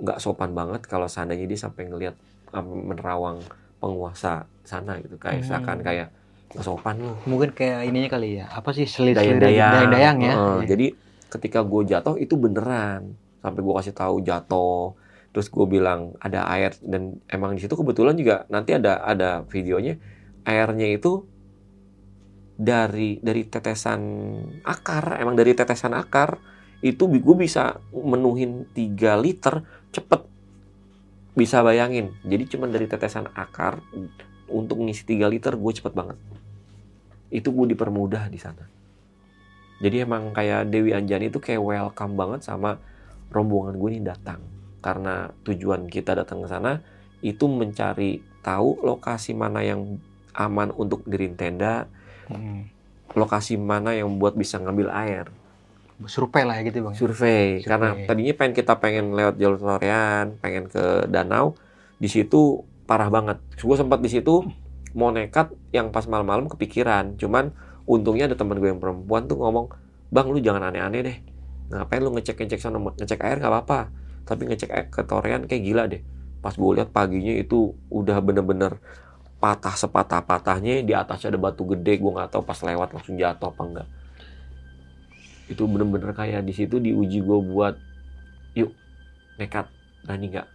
nggak 0.03 0.19
sopan 0.19 0.51
banget 0.53 0.83
kalau 0.91 1.07
seandainya 1.07 1.47
dia 1.47 1.61
sampai 1.63 1.87
ngelihat 1.87 2.19
menerawang 2.67 3.39
penguasa 3.79 4.45
sana 4.67 4.99
gitu 4.99 5.17
kayak 5.17 5.41
Hmm. 5.41 5.49
seakan 5.49 5.79
kayak 5.81 6.09
nggak 6.53 6.65
sopan 6.67 6.99
lu 6.99 7.15
Mungkin 7.31 7.55
kayak 7.55 7.89
ininya 7.89 8.11
kali 8.13 8.43
ya. 8.43 8.51
Apa 8.51 8.75
sih 8.77 8.85
selir 8.85 9.17
dayang-dayang, 9.17 9.89
dayang 9.89 10.19
ya. 10.21 10.35
Heeh, 10.35 10.57
Iya. 10.59 10.67
jadi 10.69 10.87
ketika 11.33 11.65
gue 11.65 11.83
jatuh 11.89 12.17
itu 12.21 12.35
beneran 12.37 13.15
sampai 13.41 13.61
gue 13.65 13.75
kasih 13.79 13.95
tahu 13.97 14.21
jatuh 14.21 14.93
terus 15.33 15.49
gue 15.49 15.67
bilang 15.67 16.15
ada 16.21 16.47
air. 16.53 16.77
Dan 16.85 17.19
emang 17.27 17.57
di 17.57 17.61
situ 17.65 17.73
kebetulan 17.75 18.15
juga 18.15 18.45
nanti 18.53 18.77
ada 18.77 19.01
ada 19.03 19.43
videonya. 19.49 19.97
Airnya 20.45 20.93
itu 20.93 21.25
dari 22.53 23.19
dari 23.19 23.49
tetesan 23.49 24.01
akar 24.63 25.19
emang 25.19 25.35
dari 25.35 25.57
tetesan 25.57 25.97
akar 25.97 26.39
itu 26.85 27.09
gue 27.09 27.37
bisa 27.37 27.81
menuhin 27.91 28.69
3 28.77 29.25
liter 29.25 29.65
cepet. 29.91 30.21
Bisa 31.33 31.65
bayangin 31.65 32.13
jadi 32.29 32.45
cuman 32.45 32.69
dari 32.69 32.85
tetesan 32.85 33.33
akar 33.33 33.81
untuk 34.53 34.85
ngisi 34.85 35.09
3 35.09 35.33
liter 35.33 35.57
gue 35.57 35.73
cepet 35.73 35.97
banget. 35.97 36.21
Itu 37.33 37.57
gue 37.57 37.73
dipermudah 37.73 38.29
di 38.29 38.37
sana. 38.37 38.69
Jadi 39.83 39.97
emang 40.05 40.31
kayak 40.31 40.69
Dewi 40.71 40.95
Anjani 40.95 41.33
itu 41.33 41.43
kayak 41.43 41.59
welcome 41.59 42.15
banget 42.15 42.47
sama 42.47 42.79
rombongan 43.33 43.81
gue 43.81 43.89
ini 43.97 44.01
datang 44.05 44.62
karena 44.85 45.31
tujuan 45.47 45.87
kita 45.87 46.19
datang 46.19 46.43
ke 46.45 46.49
sana 46.51 46.83
itu 47.23 47.47
mencari 47.47 48.19
tahu 48.43 48.83
lokasi 48.83 49.33
mana 49.33 49.63
yang 49.63 50.03
aman 50.35 50.75
untuk 50.75 51.07
dirin 51.07 51.39
tenda 51.39 51.87
Hmm. 52.31 52.65
lokasi 53.13 53.61
mana 53.61 53.93
yang 53.93 54.09
buat 54.17 54.33
bisa 54.33 54.57
ngambil 54.57 54.89
air. 54.89 55.27
Survei 56.09 56.43
lah 56.43 56.59
ya 56.59 56.63
gitu 56.67 56.83
bang. 56.83 56.95
survei 56.97 57.63
karena 57.63 57.95
tadinya 58.09 58.35
pengen 58.35 58.55
kita 58.57 58.75
pengen 58.83 59.15
lewat 59.15 59.39
jalur 59.39 59.61
Sorean 59.61 60.35
pengen 60.43 60.67
ke 60.67 61.07
danau 61.07 61.55
di 62.03 62.09
situ 62.11 62.65
parah 62.89 63.07
banget. 63.07 63.39
Gue 63.61 63.77
sempat 63.79 64.03
di 64.03 64.11
situ 64.11 64.43
mau 64.99 65.15
nekat 65.15 65.55
yang 65.71 65.95
pas 65.95 66.05
malam-malam 66.11 66.51
kepikiran 66.51 67.15
cuman 67.21 67.55
untungnya 67.87 68.27
ada 68.27 68.35
teman 68.35 68.59
gue 68.59 68.71
yang 68.73 68.83
perempuan 68.83 69.31
tuh 69.31 69.39
ngomong 69.39 69.71
bang 70.11 70.27
lu 70.27 70.39
jangan 70.43 70.73
aneh-aneh 70.73 71.01
deh. 71.05 71.17
Ngapain 71.71 72.03
lu 72.03 72.11
ngecek 72.17 72.37
ngecek 72.41 72.61
sana 72.61 72.79
ngecek 72.81 73.21
air 73.23 73.39
nggak 73.39 73.53
apa-apa 73.53 73.81
tapi 74.23 74.49
ngecek 74.49 74.91
ke 74.91 75.03
kayak 75.07 75.63
gila 75.63 75.85
deh. 75.91 76.03
Pas 76.43 76.55
gue 76.55 76.71
lihat 76.75 76.91
paginya 76.91 77.35
itu 77.39 77.75
udah 77.87 78.19
bener-bener 78.19 78.83
patah 79.43 79.75
sepatah-patahnya 79.75 80.87
di 80.87 80.95
atasnya 80.95 81.35
ada 81.35 81.41
batu 81.51 81.67
gede 81.67 81.99
gue 81.99 82.11
nggak 82.15 82.31
tahu 82.31 82.43
pas 82.47 82.59
lewat 82.63 82.95
langsung 82.95 83.19
jatuh 83.19 83.51
apa 83.51 83.63
enggak. 83.63 83.89
Itu 85.51 85.67
bener-bener 85.67 86.15
kayak 86.15 86.47
di 86.47 86.55
situ 86.55 86.79
diuji 86.79 87.23
gue 87.23 87.39
buat 87.43 87.75
yuk 88.55 88.71
nekat 89.39 89.67
berani 90.07 90.27
nggak? 90.31 90.49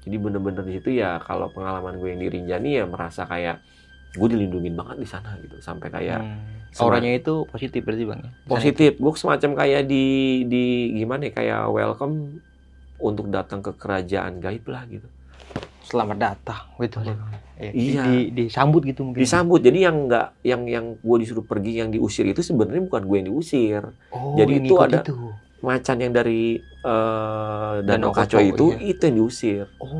Jadi 0.00 0.16
bener-bener 0.16 0.62
di 0.64 0.72
situ 0.80 0.90
ya 0.96 1.20
kalau 1.20 1.50
pengalaman 1.50 1.98
gue 1.98 2.08
yang 2.10 2.20
di 2.22 2.28
Rinjani 2.30 2.70
ya 2.80 2.84
merasa 2.88 3.26
kayak 3.28 3.60
gue 4.10 4.26
dilindungin 4.28 4.74
banget 4.74 4.96
di 4.98 5.08
sana 5.08 5.38
gitu 5.38 5.56
sampai 5.58 5.88
kayak 5.88 6.20
Hmm. 6.20 6.58
Auranya 6.78 7.10
itu 7.12 7.42
positif 7.44 7.82
berarti 7.82 8.06
bang 8.06 8.20
ya? 8.22 8.30
Positif 8.46 8.92
gue 8.94 9.12
semacam 9.16 9.50
kayak 9.56 9.82
di 9.84 10.04
di 10.46 10.64
gimana 10.94 11.26
ya 11.26 11.32
kayak 11.32 11.62
welcome 11.66 12.38
untuk 12.96 13.26
datang 13.26 13.58
ke 13.58 13.74
kerajaan 13.74 14.38
gaib 14.38 14.62
lah 14.66 14.86
gitu 14.86 15.02
itu. 15.02 15.08
Selamat 15.82 16.16
datang 16.20 16.62
gitu. 16.78 17.02
ya. 17.02 17.18
Iya. 17.58 18.02
Di, 18.06 18.16
disambut 18.30 18.86
gitu 18.86 19.02
mungkin. 19.02 19.18
disambut 19.18 19.58
jadi 19.58 19.90
yang 19.90 20.06
nggak 20.06 20.26
yang 20.40 20.62
yang 20.64 20.86
gue 20.96 21.16
disuruh 21.18 21.42
pergi 21.42 21.82
yang 21.82 21.90
diusir 21.90 22.22
itu 22.24 22.38
sebenarnya 22.38 22.86
bukan 22.86 23.02
gue 23.02 23.16
yang 23.18 23.28
diusir 23.28 23.82
Oh, 24.08 24.38
Jadi 24.38 24.52
itu 24.62 24.74
ada- 24.78 25.02
Itu. 25.02 25.34
macan 25.60 25.96
yang 25.98 26.14
dari 26.14 26.56
eh, 26.62 27.74
Danau 27.82 28.14
danau 28.14 28.40
itu 28.40 28.66
iya. 28.72 28.94
itu 28.94 29.02
yang 29.02 29.16
diusir 29.18 29.64
Oh. 29.76 29.90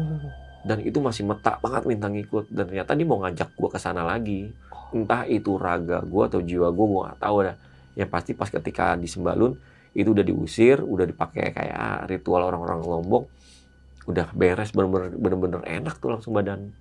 Dan 0.60 0.84
itu 0.84 1.00
masih 1.00 1.24
metak 1.24 1.64
banget 1.64 1.88
minta 1.88 2.06
ngikut 2.12 2.52
dan 2.52 2.68
ternyata 2.68 2.92
dia 2.92 3.06
mau 3.08 3.18
ngajak 3.24 3.56
gue 3.56 3.68
ke 3.72 3.78
sana 3.80 4.04
lagi. 4.04 4.52
Entah 4.92 5.24
itu 5.24 5.56
raga 5.56 6.04
gue 6.04 6.22
atau 6.26 6.40
jiwa 6.44 6.68
gue 6.68 6.86
gue 6.86 7.00
nggak 7.08 7.20
tahu 7.20 7.36
dah. 7.48 7.56
Yang 7.96 8.10
pasti 8.12 8.30
pas 8.36 8.50
ketika 8.52 8.94
di 9.00 9.08
Sembalun 9.08 9.56
itu 9.96 10.12
udah 10.12 10.22
diusir 10.22 10.84
udah 10.84 11.08
dipakai 11.08 11.50
kayak 11.56 12.10
ritual 12.12 12.44
orang-orang 12.44 12.84
Lombok. 12.84 13.24
Udah 14.04 14.28
beres 14.36 14.72
bener-bener 14.76 15.64
enak 15.64 15.96
tuh 15.96 16.12
langsung 16.12 16.36
badan. 16.36 16.76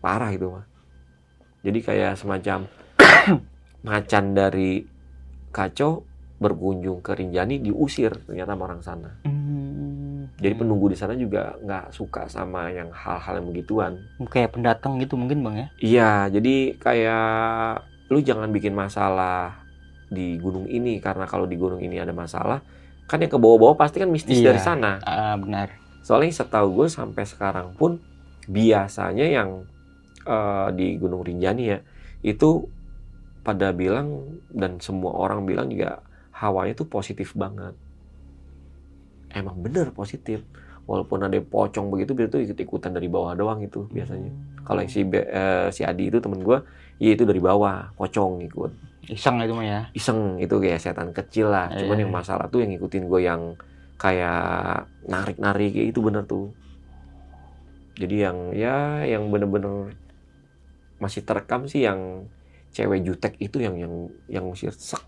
Parah 0.00 0.32
itu 0.32 0.48
mah. 0.48 0.64
Jadi 1.60 1.78
kayak 1.84 2.16
semacam 2.16 2.64
macan 3.88 4.24
dari 4.32 4.80
kacau 5.52 6.08
berkunjung 6.40 7.04
ke 7.04 7.12
Rinjani 7.12 7.60
diusir 7.60 8.16
ternyata 8.24 8.56
sama 8.56 8.62
orang 8.64 8.80
sana. 8.80 9.10
Hmm. 9.28 9.89
Jadi 10.38 10.54
penunggu 10.54 10.92
di 10.92 10.96
sana 10.96 11.18
juga 11.18 11.58
nggak 11.58 11.90
suka 11.90 12.30
sama 12.30 12.70
yang 12.70 12.92
hal-hal 12.94 13.42
yang 13.42 13.48
begituan 13.50 13.92
kayak 14.30 14.54
pendatang 14.54 15.00
gitu 15.02 15.18
mungkin 15.18 15.42
bang 15.42 15.54
ya? 15.56 15.66
Iya, 15.80 16.10
jadi 16.38 16.54
kayak 16.78 17.26
lu 18.10 18.18
jangan 18.20 18.50
bikin 18.50 18.74
masalah 18.74 19.62
di 20.10 20.36
gunung 20.42 20.66
ini 20.66 20.98
karena 20.98 21.24
kalau 21.24 21.46
di 21.46 21.54
gunung 21.54 21.78
ini 21.78 22.02
ada 22.02 22.10
masalah, 22.10 22.58
kan 23.06 23.22
yang 23.22 23.30
ke 23.30 23.38
bawah-bawah 23.38 23.78
pasti 23.78 24.02
kan 24.02 24.10
mistis 24.10 24.42
Iya. 24.42 24.50
dari 24.50 24.60
sana. 24.60 24.98
Ah 25.06 25.38
benar. 25.38 25.70
Soalnya 26.02 26.34
setahu 26.34 26.82
gue 26.82 26.86
sampai 26.90 27.22
sekarang 27.22 27.78
pun 27.78 28.02
biasanya 28.50 29.26
yang 29.30 29.64
eh, 30.26 30.68
di 30.74 30.98
Gunung 30.98 31.22
Rinjani 31.22 31.64
ya 31.70 31.78
itu 32.20 32.66
pada 33.40 33.72
bilang 33.72 34.36
dan 34.52 34.76
semua 34.84 35.16
orang 35.16 35.48
bilang 35.48 35.70
juga 35.72 36.04
hawanya 36.36 36.76
tuh 36.76 36.88
positif 36.90 37.32
banget. 37.38 37.72
Emang 39.34 39.56
bener 39.62 39.94
positif. 39.94 40.42
Walaupun 40.90 41.22
ada 41.22 41.38
pocong 41.38 41.86
begitu, 41.86 42.18
itu 42.18 42.50
ikut-ikutan 42.50 42.90
dari 42.90 43.06
bawah 43.06 43.38
doang 43.38 43.62
itu 43.62 43.86
biasanya. 43.94 44.32
Kalau 44.66 44.82
yang 44.82 44.90
si 44.90 45.06
Be- 45.06 45.28
eh, 45.28 45.68
si 45.70 45.86
Adi 45.86 46.10
itu 46.10 46.18
temen 46.18 46.42
gue, 46.42 46.58
ya 46.98 47.14
itu 47.14 47.22
dari 47.22 47.38
bawah, 47.38 47.94
pocong 47.94 48.42
ikut. 48.50 48.70
Iseng 49.06 49.38
itu 49.38 49.54
mah 49.54 49.66
ya. 49.66 49.80
Iseng 49.94 50.42
itu 50.42 50.54
kayak 50.58 50.82
setan 50.82 51.14
kecil 51.14 51.50
lah. 51.50 51.70
Cuman 51.70 51.94
Iya. 51.98 52.02
yang 52.06 52.12
masalah 52.12 52.50
tuh 52.50 52.62
yang 52.62 52.74
ngikutin 52.74 53.06
gue 53.06 53.20
yang 53.22 53.54
kayak 54.00 54.88
narik-narik 55.06 55.78
kayak 55.78 55.88
itu 55.94 56.00
bener 56.02 56.26
tuh. 56.26 56.50
Jadi 58.00 58.16
yang 58.26 58.38
ya 58.56 59.04
yang 59.04 59.28
bener-bener 59.28 59.94
masih 60.98 61.22
terekam 61.22 61.68
sih 61.70 61.84
yang 61.84 62.26
cewek 62.72 63.02
jutek 63.04 63.34
itu 63.38 63.60
yang 63.60 63.76
yang 63.76 63.94
yang 64.30 64.44
musir 64.46 64.72
sek 64.72 65.02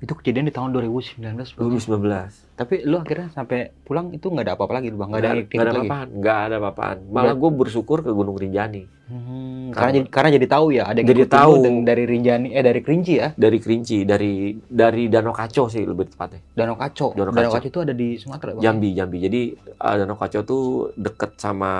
Itu 0.00 0.16
kejadian 0.16 0.48
di 0.48 0.52
tahun 0.52 0.72
2019. 0.72 1.20
Bang. 1.20 1.60
2019. 1.60 2.56
Tapi 2.56 2.74
lu 2.82 2.96
akhirnya 2.96 3.28
sampai 3.28 3.68
pulang 3.84 4.08
itu 4.10 4.26
nggak 4.26 4.42
ada 4.42 4.52
apa-apa 4.56 4.80
lagi 4.80 4.88
bang? 4.90 5.08
Nggak 5.08 5.20
ada 5.20 5.30
Nggak 5.36 5.60
ada 5.60 5.70
apa-apaan, 5.70 6.08
nggak 6.10 6.38
ada 6.40 6.54
apa-apaan. 6.56 6.96
Malah 7.06 7.34
gue 7.34 7.50
bersyukur 7.54 8.00
ke 8.00 8.10
Gunung 8.10 8.34
Rinjani 8.34 8.98
Hmm, 9.10 9.74
Karena- 9.74 9.74
karena 9.74 9.90
jadi 9.90 10.06
karena 10.06 10.30
jadi 10.30 10.46
tahu 10.46 10.66
ya 10.70 10.82
ada 10.86 10.98
yang 11.02 11.10
Jadi 11.10 11.22
tahu. 11.26 11.52
dan- 11.66 11.82
dari 11.82 12.04
Rinjani 12.06 12.54
eh 12.54 12.62
dari 12.62 12.78
Kerinci 12.78 13.18
ya 13.18 13.34
dari 13.34 13.58
Kerinci, 13.58 14.06
dari 14.06 14.54
dari 14.62 15.10
Danau 15.10 15.34
Kaco 15.34 15.66
sih 15.66 15.82
lebih 15.82 16.14
tepatnya. 16.14 16.38
Danau 16.54 16.78
Kaco 16.78 17.18
Danau 17.18 17.34
Danau, 17.34 17.50
Kaco. 17.50 17.58
Kaco 17.58 17.68
itu 17.68 17.80
ada 17.82 17.90
di 17.90 18.14
Sumatera 18.14 18.54
bang 18.54 18.62
Jambi, 18.62 18.94
Jambi. 18.94 19.18
Jadi 19.18 19.42
uh, 19.82 19.96
Danau 19.98 20.14
Kaco 20.14 20.46
tuh 20.46 20.62
deket 20.94 21.34
sama 21.36 21.72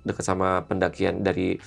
deket 0.00 0.24
sama 0.24 0.64
pendakian 0.64 1.20
dari 1.20 1.60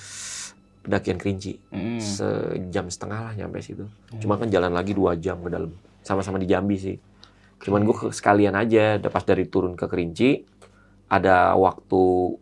pendakian 0.86 1.18
Kerinci. 1.18 1.58
Hmm. 1.74 1.98
Sejam 1.98 2.86
setengah 2.88 3.20
lah 3.26 3.34
nyampe 3.34 3.58
situ. 3.60 3.90
Hmm. 3.90 4.20
Cuma 4.22 4.38
kan 4.38 4.48
jalan 4.48 4.70
lagi 4.70 4.94
dua 4.94 5.18
jam 5.18 5.42
ke 5.42 5.50
dalam. 5.50 5.74
Sama-sama 6.06 6.38
di 6.38 6.46
Jambi 6.46 6.78
sih. 6.78 6.96
Cuman 7.66 7.82
gue 7.82 8.14
sekalian 8.14 8.54
aja, 8.54 9.02
pas 9.10 9.26
dari 9.26 9.50
turun 9.50 9.74
ke 9.74 9.90
Kerinci, 9.90 10.46
ada 11.10 11.58
waktu 11.58 12.36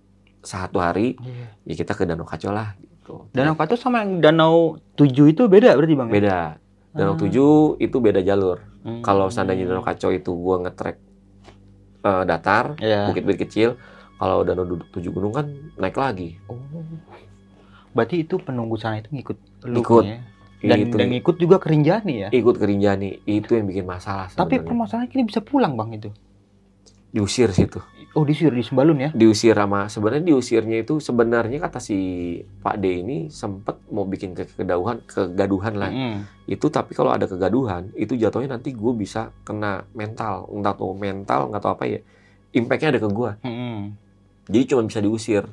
satu 0.43 0.83
hari, 0.83 1.15
Iya. 1.15 1.47
ya 1.63 1.73
kita 1.79 1.95
ke 1.95 2.03
Danau 2.03 2.27
Kaco 2.27 2.51
lah. 2.51 2.75
Gitu. 2.75 3.31
Danau 3.31 3.55
Kaco 3.55 3.79
sama 3.79 4.03
yang 4.03 4.19
Danau 4.19 4.75
Tujuh 4.99 5.31
itu 5.31 5.47
beda 5.47 5.79
berarti 5.79 5.95
bang 5.95 6.09
ya? 6.11 6.13
Beda. 6.19 6.39
Danau 6.91 7.15
Ah. 7.15 7.19
Tujuh 7.23 7.79
itu 7.79 7.97
beda 8.03 8.19
jalur. 8.19 8.59
Hmm. 8.83 8.99
Kalau 8.99 9.31
seandainya 9.31 9.71
Danau 9.71 9.79
Kaco 9.87 10.11
itu 10.11 10.31
gue 10.35 10.55
ngetrek 10.67 10.97
eh, 12.03 12.23
datar, 12.27 12.75
ya. 12.83 13.07
bukit-bukit 13.07 13.47
kecil. 13.47 13.79
Kalau 14.19 14.39
danau 14.47 14.63
tujuh 14.91 15.11
gunung 15.11 15.35
kan 15.35 15.51
naik 15.75 15.99
lagi. 15.99 16.39
Oh. 16.47 16.55
Berarti 17.93 18.25
itu 18.25 18.35
penunggu 18.41 18.75
sana 18.75 18.99
itu 18.99 19.09
ngikut 19.13 19.37
lu 19.69 19.79
Ikut. 19.81 20.03
ya? 20.05 20.19
Dan, 20.63 20.77
itu 20.79 20.95
dan 20.95 21.07
ngikut 21.11 21.35
juga 21.35 21.59
ke 21.59 21.67
Rinjani 21.75 22.13
ya? 22.23 22.29
ikut 22.31 22.55
ke 22.55 22.63
Rinjani 22.63 23.27
itu 23.27 23.51
yang 23.51 23.67
bikin 23.67 23.83
masalah. 23.83 24.31
Tapi 24.31 24.63
permasalahannya 24.63 25.11
ini 25.11 25.23
bisa 25.27 25.43
pulang 25.43 25.75
bang 25.75 25.99
itu? 25.99 26.09
diusir 27.13 27.53
situ, 27.53 27.77
Oh 28.17 28.25
disir 28.25 28.49
di 28.49 28.65
Sembalun 28.65 28.97
ya? 28.97 29.09
diusir 29.13 29.53
sama 29.53 29.85
sebenarnya 29.85 30.33
diusirnya 30.33 30.81
itu 30.81 30.97
sebenarnya 30.97 31.61
kata 31.61 31.77
si 31.77 31.97
Pak 32.41 32.81
D 32.81 33.05
ini 33.05 33.17
sempet 33.29 33.85
mau 33.93 34.05
bikin 34.05 34.33
ke 34.33 34.49
kegaduhan, 34.49 34.97
kegaduhan 35.05 35.73
lah. 35.77 35.93
Hmm. 35.93 36.25
Itu 36.49 36.73
tapi 36.73 36.97
kalau 36.97 37.13
ada 37.13 37.29
kegaduhan 37.29 37.93
itu 37.93 38.17
jatuhnya 38.17 38.57
nanti 38.57 38.73
gue 38.73 38.93
bisa 38.97 39.29
kena 39.45 39.85
mental, 39.93 40.49
entah 40.49 40.73
tuh 40.73 40.93
mental 40.97 41.53
nggak 41.53 41.61
tahu 41.61 41.73
apa 41.77 41.85
ya. 41.85 41.99
Impactnya 42.53 42.97
ada 42.97 43.01
ke 43.01 43.09
gue. 43.13 43.31
Hmm. 43.45 43.93
Jadi 44.49 44.63
cuma 44.73 44.81
bisa 44.89 44.99
diusir. 45.01 45.45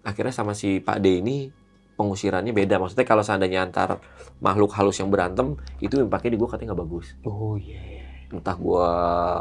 Akhirnya 0.00 0.32
sama 0.32 0.56
si 0.56 0.80
Pak 0.80 0.98
D 0.98 1.20
ini 1.20 1.52
pengusirannya 1.94 2.56
beda. 2.56 2.80
Maksudnya 2.80 3.04
kalau 3.04 3.20
seandainya 3.20 3.60
antar 3.60 4.00
makhluk 4.40 4.72
halus 4.72 4.96
yang 4.96 5.12
berantem, 5.12 5.60
itu 5.84 6.00
impactnya 6.00 6.32
di 6.32 6.38
gue 6.40 6.48
katanya 6.48 6.72
nggak 6.72 6.80
bagus. 6.80 7.06
Oh 7.28 7.60
iya. 7.60 8.00
Entah 8.32 8.56
gue 8.56 8.88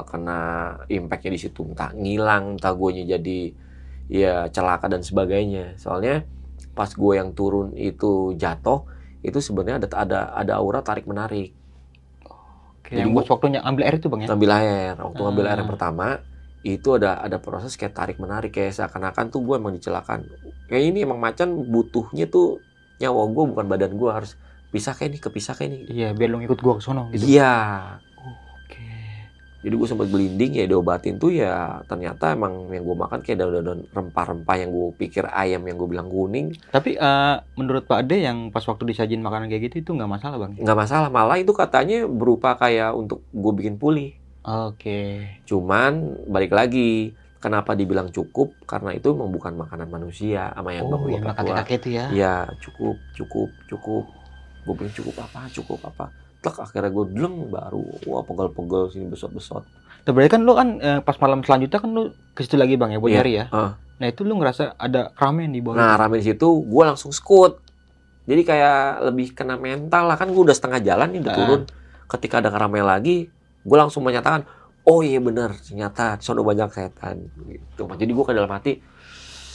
kena 0.09 0.39
impactnya 0.91 1.31
di 1.31 1.39
situ, 1.39 1.61
entah 1.63 1.95
ngilang, 1.95 2.59
entah 2.59 2.73
gue 2.75 2.89
jadi 3.07 3.39
ya 4.09 4.49
celaka 4.51 4.89
dan 4.91 5.05
sebagainya. 5.05 5.77
Soalnya 5.79 6.25
pas 6.75 6.91
gue 6.91 7.13
yang 7.15 7.31
turun 7.31 7.71
itu 7.77 8.35
jatuh, 8.35 8.83
itu 9.23 9.39
sebenarnya 9.39 9.85
ada 9.85 9.87
ada 9.95 10.19
ada 10.35 10.53
aura 10.59 10.83
tarik 10.83 11.07
menarik. 11.07 11.55
Oke, 12.25 12.97
Jadi 12.97 13.05
yang 13.05 13.13
gua- 13.13 13.63
ambil 13.63 13.83
air 13.85 13.95
itu 14.01 14.07
bang 14.09 14.21
ya? 14.25 14.27
ngambil 14.33 14.51
air 14.57 14.93
waktu 14.97 15.21
ngambil 15.21 15.45
air 15.45 15.57
yang 15.61 15.69
Ah. 15.69 15.73
pertama 15.77 16.07
itu 16.61 16.89
ada 16.91 17.15
ada 17.17 17.37
proses 17.37 17.73
kayak 17.73 17.93
tarik 17.93 18.17
menarik 18.17 18.51
kayak 18.51 18.73
seakan-akan 18.73 19.27
tuh 19.27 19.39
gue 19.39 19.55
emang 19.55 19.71
dicelakan 19.71 20.27
kayak 20.65 20.83
ini 20.85 21.03
emang 21.03 21.15
macan 21.17 21.55
butuhnya 21.65 22.27
tuh 22.27 22.59
nyawa 22.97 23.23
gue 23.27 23.43
bukan 23.47 23.65
badan 23.65 23.93
gue 23.93 24.09
harus 24.09 24.35
pisah 24.69 24.91
kayak 24.91 25.09
ini 25.09 25.19
kepisah 25.19 25.55
kayak 25.55 25.69
ini 25.69 25.77
Iya 25.89 26.07
biar 26.11 26.29
lu 26.29 26.37
ngikut 26.37 26.59
gua 26.59 26.75
ke 26.75 26.83
sono 26.83 27.07
gitu. 27.09 27.23
iya 27.25 27.55
Oke. 28.19 28.83
jadi 29.59 29.71
gue 29.71 29.87
sempat 29.87 30.07
gelinding 30.07 30.51
ya 30.53 30.65
diobatin 30.65 31.15
tuh 31.15 31.31
ya 31.31 31.79
ternyata 31.85 32.31
emang 32.31 32.67
yang 32.67 32.83
gue 32.83 32.97
makan 32.97 33.19
kayak 33.19 33.39
daun-daun 33.39 33.87
rempah-rempah 33.89 34.55
yang 34.55 34.69
gue 34.69 34.87
pikir 34.99 35.25
ayam 35.25 35.63
yang 35.63 35.75
gue 35.75 35.87
bilang 35.87 36.07
kuning 36.07 36.59
Tapi 36.69 36.93
eh, 36.93 37.35
menurut 37.55 37.83
Pak 37.83 38.03
Ade 38.03 38.19
yang 38.19 38.51
pas 38.51 38.61
waktu 38.61 38.83
disajin 38.85 39.19
makanan 39.19 39.47
kayak 39.47 39.71
gitu 39.71 39.79
itu 39.79 39.91
nggak 39.93 40.11
masalah 40.11 40.37
bang? 40.37 40.59
nggak 40.59 40.75
masalah 40.77 41.07
malah 41.07 41.39
itu 41.39 41.49
katanya 41.49 42.03
berupa 42.03 42.53
kayak 42.53 42.91
untuk 42.93 43.23
gue 43.31 43.51
bikin 43.55 43.79
pulih 43.79 44.18
Oke. 44.41 45.27
cuman 45.43 45.93
balik 46.25 46.51
lagi 46.51 47.11
kenapa 47.39 47.71
dibilang 47.71 48.07
cukup 48.07 48.55
karena 48.63 48.91
itu 48.91 49.11
memang 49.11 49.31
bukan 49.31 49.53
makanan 49.57 49.87
manusia 49.87 50.51
sama 50.51 50.71
yang 50.71 50.87
Oh 50.87 50.99
bapak 50.99 51.35
kakek-kakek 51.37 51.77
itu 51.77 51.89
ya? 51.93 52.05
Iya 52.09 52.35
cukup 52.59 52.95
cukup 53.13 53.49
cukup 53.67 54.03
gue 54.63 54.73
bilang 54.75 54.93
cukup 54.93 55.15
apa 55.19 55.41
cukup 55.49 55.79
apa 55.83 56.05
Tek 56.39 56.55
akhirnya 56.55 56.87
gue 56.87 57.05
deleng 57.11 57.47
baru 57.47 57.83
wah 58.05 58.23
pegel-pegel 58.23 58.91
sini 58.91 59.05
besot-besot 59.07 59.63
berarti 60.05 60.31
kan 60.31 60.41
lu 60.41 60.53
kan 60.53 60.67
eh, 60.79 60.99
pas 60.99 61.13
malam 61.19 61.43
selanjutnya 61.43 61.77
kan 61.77 61.89
lu 61.91 62.03
ke 62.33 62.41
situ 62.41 62.55
lagi 62.55 62.73
bang 62.75 62.95
ya 62.95 62.99
buat 62.99 63.11
nyari 63.13 63.33
ya? 63.35 63.45
Ah. 63.51 63.75
Nah 63.99 64.07
itu 64.07 64.23
lu 64.23 64.39
ngerasa 64.39 64.73
ada 64.73 65.11
ramen 65.13 65.51
di 65.51 65.59
bawah? 65.59 65.75
nah 65.75 65.93
rame 65.95 66.17
di 66.17 66.25
situ 66.25 66.47
gue 66.65 66.83
langsung 66.83 67.11
skut 67.11 67.59
jadi 68.23 68.41
kayak 68.41 68.79
lebih 69.05 69.27
kena 69.31 69.55
mental 69.55 70.07
lah 70.07 70.15
kan 70.15 70.27
gue 70.27 70.39
udah 70.39 70.55
setengah 70.55 70.79
jalan 70.81 71.07
nih 71.11 71.21
udah 71.21 71.31
Ah. 71.31 71.37
turun 71.37 71.61
ketika 72.09 72.41
ada 72.41 72.49
keramaian 72.49 72.87
lagi 72.87 73.29
gue 73.59 73.77
langsung 73.77 74.01
menyatakan 74.01 74.43
oh 74.83 74.99
iya 74.99 75.19
benar 75.19 75.53
ternyata 75.55 76.17
sono 76.19 76.41
banyak 76.41 76.69
setan 76.69 77.27
gitu 77.45 77.83
jadi 77.89 78.09
gue 78.09 78.25
ke 78.25 78.33
dalam 78.33 78.49
hati 78.49 78.79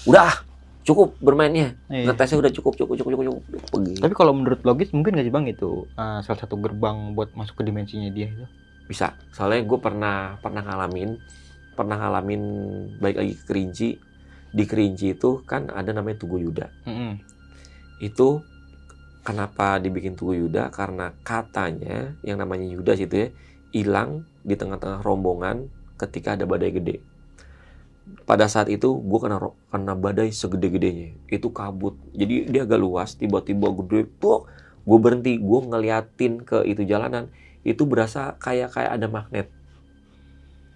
udah 0.04 0.44
cukup 0.84 1.16
bermainnya 1.18 1.72
Iya. 1.88 2.12
ngetesnya 2.12 2.38
udah 2.38 2.52
cukup 2.52 2.76
cukup 2.76 2.94
cukup 3.00 3.10
cukup, 3.16 3.24
cukup. 3.24 3.68
pergi 3.72 3.94
Tapi 4.04 4.14
kalau 4.14 4.36
menurut 4.36 4.60
logis 4.62 4.92
mungkin 4.92 5.16
nggak 5.16 5.24
sih 5.24 5.32
bang 5.32 5.46
itu 5.48 5.88
uh, 5.96 6.20
salah 6.20 6.38
satu 6.38 6.60
gerbang 6.60 7.16
buat 7.16 7.32
masuk 7.32 7.56
ke 7.56 7.64
dimensinya 7.64 8.08
dia 8.08 8.28
itu. 8.28 8.44
bisa 8.84 9.16
soalnya 9.32 9.64
gue 9.64 9.78
pernah 9.80 10.36
pernah 10.38 10.60
ngalamin 10.60 11.16
pernah 11.72 11.96
ngalamin 11.96 12.42
baik 13.00 13.16
lagi 13.16 13.32
ke 13.32 13.44
Kerinci 13.48 13.88
di 14.52 14.64
Kerinci 14.68 15.16
itu 15.16 15.40
kan 15.42 15.72
ada 15.72 15.88
namanya 15.90 16.20
Tugu 16.20 16.36
Yuda 16.36 16.68
Mm-mm. 16.84 17.16
itu 17.98 18.44
kenapa 19.24 19.80
dibikin 19.80 20.14
Tugu 20.14 20.36
Yuda 20.36 20.68
karena 20.68 21.16
katanya 21.24 22.12
yang 22.20 22.36
namanya 22.36 22.68
Yudas 22.68 23.00
itu 23.00 23.24
ya 23.24 23.28
hilang 23.74 24.22
di 24.46 24.54
tengah-tengah 24.54 25.02
rombongan 25.02 25.66
ketika 25.98 26.38
ada 26.38 26.46
badai 26.46 26.70
gede. 26.70 27.02
Pada 28.22 28.46
saat 28.46 28.70
itu 28.70 28.94
gue 29.02 29.18
kena 29.18 29.42
kena 29.74 29.98
badai 29.98 30.30
segede-gedenya. 30.30 31.18
Itu 31.26 31.50
kabut. 31.50 31.98
Jadi 32.14 32.46
dia 32.46 32.62
agak 32.62 32.78
luas 32.78 33.18
tiba-tiba 33.18 33.74
gede 33.82 34.06
tuh 34.22 34.46
gue 34.86 34.98
berhenti. 35.02 35.42
Gue 35.42 35.60
ngeliatin 35.66 36.46
ke 36.46 36.62
itu 36.70 36.86
jalanan. 36.86 37.34
Itu 37.66 37.88
berasa 37.90 38.38
kayak 38.38 38.78
kayak 38.78 38.92
ada 38.94 39.06
magnet. 39.10 39.50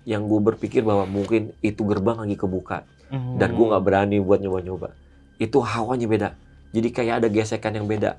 Yang 0.02 0.22
gue 0.26 0.40
berpikir 0.52 0.82
bahwa 0.82 1.06
mungkin 1.06 1.54
itu 1.62 1.86
gerbang 1.86 2.18
lagi 2.18 2.34
kebuka. 2.34 2.82
Dan 3.12 3.54
gue 3.54 3.66
nggak 3.70 3.84
berani 3.84 4.18
buat 4.18 4.42
nyoba-nyoba. 4.42 4.96
Itu 5.38 5.62
hawanya 5.62 6.08
beda. 6.10 6.28
Jadi 6.74 6.88
kayak 6.90 7.24
ada 7.24 7.28
gesekan 7.30 7.76
yang 7.76 7.86
beda. 7.86 8.16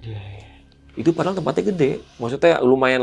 Iya, 0.00 0.16
iya. 0.16 0.39
Itu 0.94 1.10
padahal 1.10 1.34
tempatnya 1.34 1.70
gede. 1.70 1.90
Maksudnya 2.16 2.58
lumayan 2.60 3.02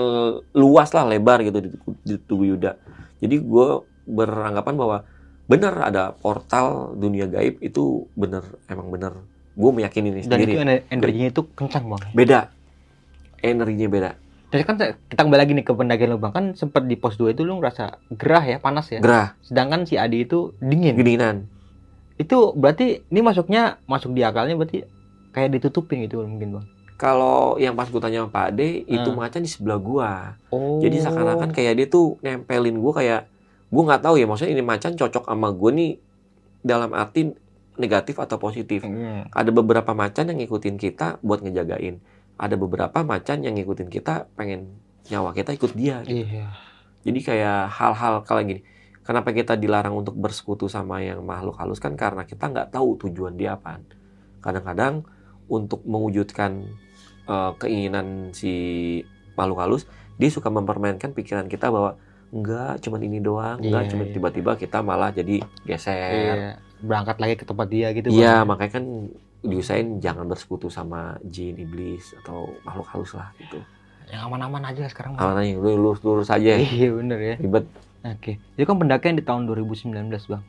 luas 0.52 0.92
lah 0.92 1.04
lebar 1.04 1.40
gitu 1.42 1.60
di, 1.60 1.70
di 2.04 2.16
Tugu 2.20 2.48
Yuda. 2.48 2.76
Jadi 3.18 3.36
gue 3.38 3.68
beranggapan 4.06 4.74
bahwa 4.74 4.98
benar 5.48 5.74
ada 5.82 6.12
portal 6.12 6.92
dunia 6.94 7.24
gaib 7.26 7.60
itu 7.60 8.04
bener 8.14 8.44
emang 8.68 8.92
bener 8.92 9.16
gue 9.58 9.72
meyakini 9.74 10.12
ini 10.12 10.22
Dan 10.22 10.38
sendiri. 10.38 10.52
itu 10.54 10.60
ener- 10.60 10.86
energinya 10.90 11.28
itu 11.30 11.42
kencang 11.50 11.88
bang. 11.88 12.02
beda. 12.14 12.40
Energinya 13.38 13.88
beda. 13.88 14.12
Jadi 14.48 14.64
kan 14.64 14.76
kita 14.80 15.22
kembali 15.24 15.40
lagi 15.40 15.52
nih 15.54 15.66
ke 15.66 15.74
pendakian 15.74 16.10
lu 16.10 16.20
bang 16.20 16.32
kan 16.32 16.46
sempat 16.54 16.84
di 16.84 16.96
pos 16.96 17.16
2 17.16 17.32
itu 17.32 17.44
lu 17.44 17.58
ngerasa 17.58 18.00
gerah 18.12 18.44
ya 18.44 18.58
panas 18.58 18.88
ya. 18.90 19.00
gerah. 19.00 19.36
Sedangkan 19.42 19.84
si 19.84 19.96
Adi 19.96 20.24
itu 20.24 20.56
dingin. 20.60 20.96
gedinginan 20.96 21.48
Itu 22.16 22.54
berarti 22.54 23.06
ini 23.08 23.22
masuknya 23.22 23.78
masuk 23.86 24.12
di 24.12 24.22
akalnya 24.22 24.56
berarti 24.56 24.88
kayak 25.32 25.54
ditutupin 25.54 26.02
gitu 26.02 26.22
mungkin 26.22 26.50
bang. 26.54 26.66
Kalau 26.98 27.56
yang 27.58 27.78
pas 27.78 27.86
gue 27.88 28.02
tanya 28.02 28.26
sama 28.26 28.34
Pak 28.34 28.46
Ade 28.52 28.84
itu 28.84 29.10
Hmm. 29.10 29.22
macan 29.22 29.42
di 29.42 29.50
sebelah 29.50 29.78
gua 29.78 30.34
Oh. 30.50 30.82
Jadi 30.82 30.98
seakan-akan 30.98 31.54
kayak 31.54 31.74
dia 31.78 31.88
tuh 31.88 32.18
nempelin 32.20 32.74
gue 32.74 32.94
kayak 32.94 33.30
gue 33.68 33.84
nggak 33.86 34.02
tahu 34.02 34.18
ya 34.18 34.26
maksudnya 34.26 34.58
ini 34.58 34.64
macan 34.66 34.98
cocok 34.98 35.24
sama 35.24 35.54
gue 35.54 35.72
nih 35.72 35.92
dalam 36.66 36.92
arti 36.92 37.32
negatif 37.78 38.18
atau 38.18 38.42
positif. 38.42 38.82
Hmm. 38.82 39.30
Ada 39.30 39.54
beberapa 39.54 39.94
macan 39.94 40.34
yang 40.34 40.42
ngikutin 40.42 40.76
kita 40.76 41.22
buat 41.22 41.46
ngejagain. 41.46 42.02
Ada 42.36 42.58
beberapa 42.58 43.06
macan 43.06 43.46
yang 43.46 43.54
ngikutin 43.54 43.88
kita 43.88 44.26
pengen 44.34 44.74
nyawa 45.08 45.32
kita 45.32 45.54
ikut 45.54 45.78
dia. 45.78 46.02
gitu. 46.02 46.26
Iya. 46.26 46.50
Jadi 47.06 47.20
kayak 47.22 47.70
hal-hal 47.72 48.26
kayak 48.26 48.46
gini. 48.50 48.62
Kenapa 49.06 49.32
kita 49.32 49.56
dilarang 49.56 49.96
untuk 49.96 50.18
bersekutu 50.18 50.68
sama 50.68 51.00
yang 51.00 51.24
makhluk 51.24 51.56
halus 51.56 51.80
kan 51.80 51.96
karena 51.96 52.26
kita 52.26 52.50
nggak 52.50 52.74
tahu 52.74 52.98
tujuan 53.06 53.38
dia 53.38 53.56
apa. 53.56 53.80
Kadang-kadang 54.42 55.06
untuk 55.48 55.86
mewujudkan 55.88 56.68
eh, 57.28 57.52
keinginan 57.60 58.32
si 58.32 58.54
makhluk 59.38 59.60
halus, 59.62 59.84
dia 60.18 60.30
suka 60.34 60.50
mempermainkan 60.50 61.14
pikiran 61.14 61.46
kita 61.46 61.70
bahwa 61.70 62.00
enggak 62.34 62.84
cuman 62.84 63.02
ini 63.04 63.20
doang, 63.24 63.62
enggak 63.62 63.88
Iya, 63.88 63.92
cuman 63.96 64.06
iya. 64.10 64.14
tiba-tiba 64.18 64.52
kita 64.60 64.78
malah 64.84 65.12
jadi 65.14 65.44
geser. 65.64 66.12
Iya. 66.12 66.36
Berangkat 66.84 67.18
lagi 67.22 67.36
ke 67.40 67.46
tempat 67.48 67.68
dia 67.70 67.88
gitu. 67.96 68.12
Iya, 68.12 68.44
Bang. 68.44 68.58
makanya 68.58 68.72
kan 68.82 68.86
diusahain 69.46 70.02
jangan 70.02 70.26
bersekutu 70.28 70.68
sama 70.68 71.16
jin, 71.24 71.56
iblis 71.56 72.12
atau 72.24 72.52
makhluk 72.66 72.88
halus 72.92 73.12
lah 73.16 73.30
gitu. 73.38 73.62
Yang 74.08 74.22
aman-aman 74.28 74.64
aja 74.66 74.80
lah 74.88 74.92
sekarang. 74.92 75.12
Aman 75.20 75.38
aja, 75.40 75.54
lu 75.56 75.72
lurus 75.78 76.02
lurus 76.04 76.30
aja. 76.32 76.58
Iya 76.58 76.90
bener 76.96 77.20
ya. 77.20 77.36
Ribet. 77.40 77.66
Oke. 78.08 78.40
Itu 78.56 78.66
kan 78.66 78.78
pendakian 78.80 79.16
di 79.20 79.24
tahun 79.24 79.46
2019 79.48 79.94
bang. 80.32 80.44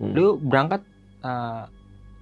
Hmm. 0.00 0.12
Lu 0.12 0.36
berangkat 0.40 0.82
eh, 1.24 1.62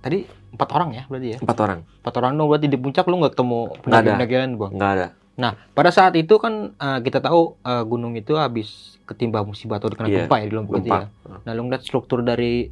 tadi 0.03 0.27
empat 0.51 0.69
orang 0.69 0.91
ya 0.93 1.03
berarti 1.07 1.29
ya. 1.33 1.39
Empat 1.39 1.59
orang, 1.59 1.79
Empat 2.03 2.15
orang 2.19 2.33
dong 2.35 2.49
berarti 2.51 2.67
di 2.67 2.77
puncak 2.77 3.07
lu 3.07 3.17
nggak 3.17 3.33
ketemu 3.33 3.59
ada. 3.65 3.79
pendaki-pendakian 3.81 4.51
bang. 4.57 4.71
nggak 4.75 4.93
ada. 4.93 5.07
Nah 5.33 5.53
pada 5.73 5.89
saat 5.89 6.13
itu 6.13 6.35
kan 6.37 6.75
eh, 6.75 6.99
kita 7.01 7.19
tahu 7.19 7.57
eh, 7.59 7.85
gunung 7.85 8.13
itu 8.13 8.35
habis 8.35 8.99
ketimpa 9.03 9.41
musibah 9.41 9.79
atau 9.79 9.89
kena 9.89 10.07
Iya, 10.07 10.27
gempa 10.27 10.37
ya 10.37 10.47
di 10.47 10.53
Lombok 10.53 10.75
itu 10.79 10.91
ya. 10.91 11.07
Nah 11.43 11.53
lu 11.53 11.63
ngeliat 11.65 11.83
struktur 11.83 12.21
dari 12.21 12.69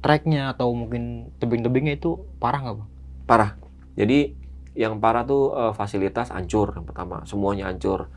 treknya 0.00 0.52
atau 0.52 0.68
mungkin 0.70 1.32
tebing-tebingnya 1.38 1.96
itu 1.96 2.20
parah 2.36 2.60
nggak 2.60 2.76
bang? 2.76 2.88
parah. 3.24 3.50
Jadi 3.96 4.36
yang 4.74 4.98
parah 4.98 5.22
tuh 5.22 5.54
eh, 5.54 5.72
fasilitas 5.72 6.28
hancur 6.28 6.74
yang 6.74 6.84
pertama, 6.84 7.22
semuanya 7.24 7.70
hancur. 7.70 8.10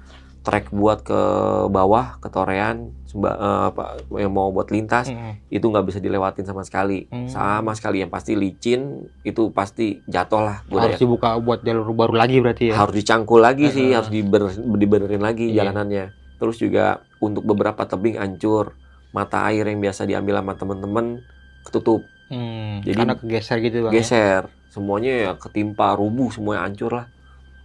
Trek 0.48 0.72
buat 0.72 1.04
ke 1.04 1.20
bawah, 1.68 2.24
ke 2.24 2.32
torean, 2.32 2.96
semba, 3.04 3.36
eh, 3.36 3.62
apa 3.68 3.84
yang 4.16 4.32
mau 4.32 4.48
buat 4.48 4.72
lintas 4.72 5.12
Hmm. 5.12 5.36
itu 5.52 5.68
nggak 5.68 5.84
bisa 5.84 6.00
dilewatin 6.00 6.48
sama 6.48 6.64
sekali, 6.64 7.04
Hmm. 7.06 7.28
sama 7.28 7.76
sekali. 7.76 8.00
Yang 8.00 8.12
pasti 8.16 8.32
licin 8.32 8.82
itu 9.22 9.52
pasti 9.52 10.00
jatuh 10.08 10.40
lah. 10.40 10.58
Gua 10.66 10.88
Harus 10.88 11.04
dibuka 11.04 11.36
buat 11.36 11.60
jalur 11.62 11.92
baru 11.92 12.16
lagi 12.16 12.40
berarti 12.40 12.72
ya. 12.72 12.80
harus 12.80 12.96
dicangkul 12.96 13.44
lagi 13.44 13.68
sih, 13.68 13.92
harus 13.92 14.08
diber, 14.08 14.48
dibenerin 14.56 15.20
lagi 15.20 15.52
Iya. 15.52 15.68
jalanannya. 15.68 16.16
Terus 16.40 16.56
juga 16.56 17.04
untuk 17.20 17.44
beberapa 17.44 17.84
tebing 17.84 18.16
hancur, 18.16 18.72
mata 19.12 19.44
air 19.44 19.68
yang 19.68 19.84
biasa 19.84 20.08
diambil 20.08 20.40
sama 20.40 20.56
temen-temen 20.56 21.28
ketutup, 21.62 22.08
Hmm, 22.28 22.80
Jadi- 22.84 22.96
karena 22.96 23.16
kegeser 23.20 23.60
gitu 23.60 23.84
bang. 23.84 23.92
ya? 23.92 24.00
geser, 24.00 24.42
semuanya 24.70 25.12
ya 25.12 25.32
ketimpa 25.36 25.92
rubuh, 25.92 26.32
semuanya 26.32 26.64
hancur 26.64 26.92
lah, 26.94 27.08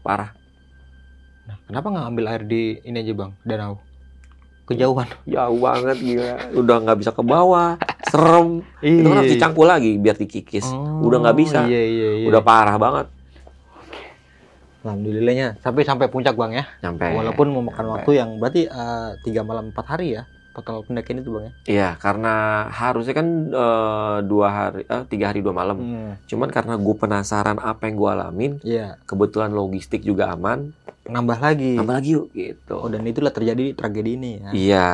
parah. 0.03 0.35
Nah, 1.43 1.57
kenapa 1.67 1.87
nggak 1.91 2.07
ambil 2.07 2.25
air 2.31 2.43
di 2.47 2.79
ini 2.87 2.97
aja 3.03 3.13
bang, 3.19 3.33
danau? 3.43 3.75
Kejauhan. 4.71 5.09
Jauh 5.27 5.59
banget 5.59 5.99
gila, 5.99 6.35
udah 6.55 6.77
nggak 6.87 6.99
bisa 7.03 7.11
ke 7.11 7.23
bawah, 7.27 7.75
serem. 8.07 8.63
Itu 8.79 9.09
kan 9.11 9.17
harus 9.19 9.33
dicangkul 9.35 9.67
lagi 9.67 9.99
biar 9.99 10.15
dikikis, 10.15 10.71
udah 11.03 11.19
nggak 11.19 11.39
bisa. 11.39 11.67
Iya 11.67 11.83
iya 11.83 12.09
iya. 12.23 12.27
udah 12.31 12.43
parah 12.47 12.79
banget. 12.79 13.07
Alhamdulillahnya 14.83 15.63
sampai 15.63 15.83
sampai 15.87 16.07
puncak 16.11 16.35
bang 16.35 16.63
ya. 16.63 16.65
Nyampe. 16.83 17.07
Walaupun 17.15 17.47
memakan 17.55 17.85
Sampai. 17.87 17.95
waktu 17.99 18.11
yang 18.19 18.31
berarti 18.43 18.63
eh, 18.67 19.11
tiga 19.23 19.47
malam 19.47 19.71
empat 19.71 19.87
hari 19.87 20.19
ya 20.19 20.27
total 20.53 20.81
pendakian 20.83 21.19
itu 21.19 21.31
bang 21.31 21.45
ya. 21.45 21.53
Iya, 21.65 21.89
karena 21.97 22.33
harusnya 22.69 23.15
kan 23.15 23.29
eh, 23.49 24.17
dua 24.23 24.47
hari, 24.49 24.83
eh, 24.85 25.05
tiga 25.07 25.29
hari 25.29 25.41
dua 25.41 25.53
malam. 25.53 25.77
Hmm, 25.77 26.13
Cuman 26.25 26.49
karena 26.49 26.77
gue 26.77 26.95
penasaran 26.95 27.57
apa 27.57 27.85
yang 27.85 27.97
gue 27.97 28.11
alamin, 28.11 28.53
Iya. 28.61 29.01
kebetulan 29.03 29.51
logistik 29.51 30.01
juga 30.01 30.31
aman, 30.31 30.71
Nambah 31.03 31.39
lagi. 31.39 31.75
tambah 31.75 31.95
lagi 31.95 32.11
yuk 32.15 32.31
gitu. 32.31 32.77
Oh 32.77 32.87
dan 32.87 33.03
itulah 33.03 33.31
terjadi 33.31 33.73
tragedi 33.73 34.11
ini 34.15 34.31
ya. 34.37 34.49
Iya, 34.53 34.91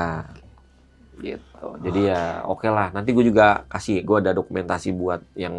gitu. 1.18 1.66
Jadi 1.80 2.00
ya 2.06 2.40
oke 2.42 2.66
lah. 2.66 2.88
Nanti 2.90 3.10
gue 3.10 3.22
juga 3.22 3.66
kasih, 3.66 4.00
gue 4.00 4.16
ada 4.18 4.30
dokumentasi 4.30 4.94
buat 4.94 5.20
yang 5.34 5.54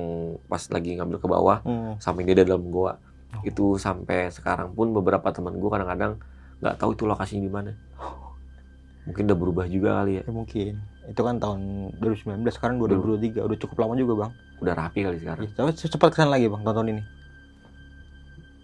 pas 0.48 0.64
lagi 0.68 0.96
ngambil 0.96 1.20
ke 1.20 1.28
bawah, 1.28 1.60
Hmm. 1.62 2.00
sampai 2.00 2.24
dia 2.24 2.40
dalam 2.40 2.64
gua. 2.68 2.96
Oh. 3.30 3.44
Itu 3.44 3.66
sampai 3.76 4.32
sekarang 4.32 4.72
pun 4.72 4.90
beberapa 4.90 5.30
teman 5.30 5.54
gue 5.54 5.70
kadang-kadang 5.70 6.18
nggak 6.60 6.76
tahu 6.76 6.92
itu 6.92 7.04
lokasinya 7.06 7.44
di 7.44 7.52
mana. 7.52 7.72
Mungkin 9.10 9.24
udah 9.26 9.38
berubah 9.38 9.66
juga 9.66 9.90
kali 10.02 10.22
ya. 10.22 10.24
Ya, 10.24 10.32
mungkin. 10.32 10.74
Itu 11.10 11.22
kan 11.26 11.42
tahun 11.42 11.60
2019 11.98 12.46
sekarang 12.54 12.78
2023 12.78 13.42
udah 13.42 13.58
cukup 13.58 13.78
lama 13.82 13.94
juga 13.98 14.14
bang. 14.16 14.32
Udah 14.62 14.74
rapi 14.78 15.00
kali 15.02 15.18
sekarang. 15.18 15.42
Ya, 15.44 15.50
tapi 15.52 15.70
cepat 15.74 16.08
ke 16.14 16.16
sana 16.22 16.38
lagi 16.38 16.46
bang 16.46 16.62
tahun 16.62 16.88
ini. 16.94 17.04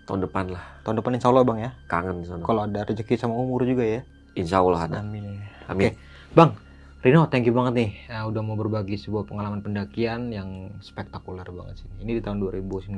Tahun 0.06 0.22
depan 0.22 0.54
lah, 0.54 0.62
Tahun 0.86 1.02
depan 1.02 1.18
insya 1.18 1.34
Allah 1.34 1.42
bang 1.42 1.60
ya. 1.66 1.72
kangen 1.90 2.22
di 2.22 2.28
sana. 2.30 2.46
Kalau 2.46 2.62
ada 2.62 2.86
rezeki 2.86 3.18
sama 3.18 3.34
umur 3.34 3.66
juga 3.66 3.82
ya. 3.82 4.02
Insya 4.38 4.62
Allah 4.62 4.86
ada. 4.86 4.98
Amin. 5.02 5.42
Amin. 5.66 5.98
Bang, 6.38 6.54
Rino, 7.02 7.26
thank 7.26 7.46
you 7.46 7.54
banget 7.54 7.74
nih 7.74 7.90
eh, 8.10 8.22
udah 8.22 8.42
mau 8.42 8.54
berbagi 8.54 8.98
sebuah 8.98 9.26
pengalaman 9.26 9.62
pendakian 9.62 10.30
yang 10.30 10.74
spektakuler 10.78 11.46
banget 11.46 11.82
sih. 11.82 11.90
Ini 12.02 12.18
di 12.18 12.22
tahun 12.22 12.38
2019 12.38 12.98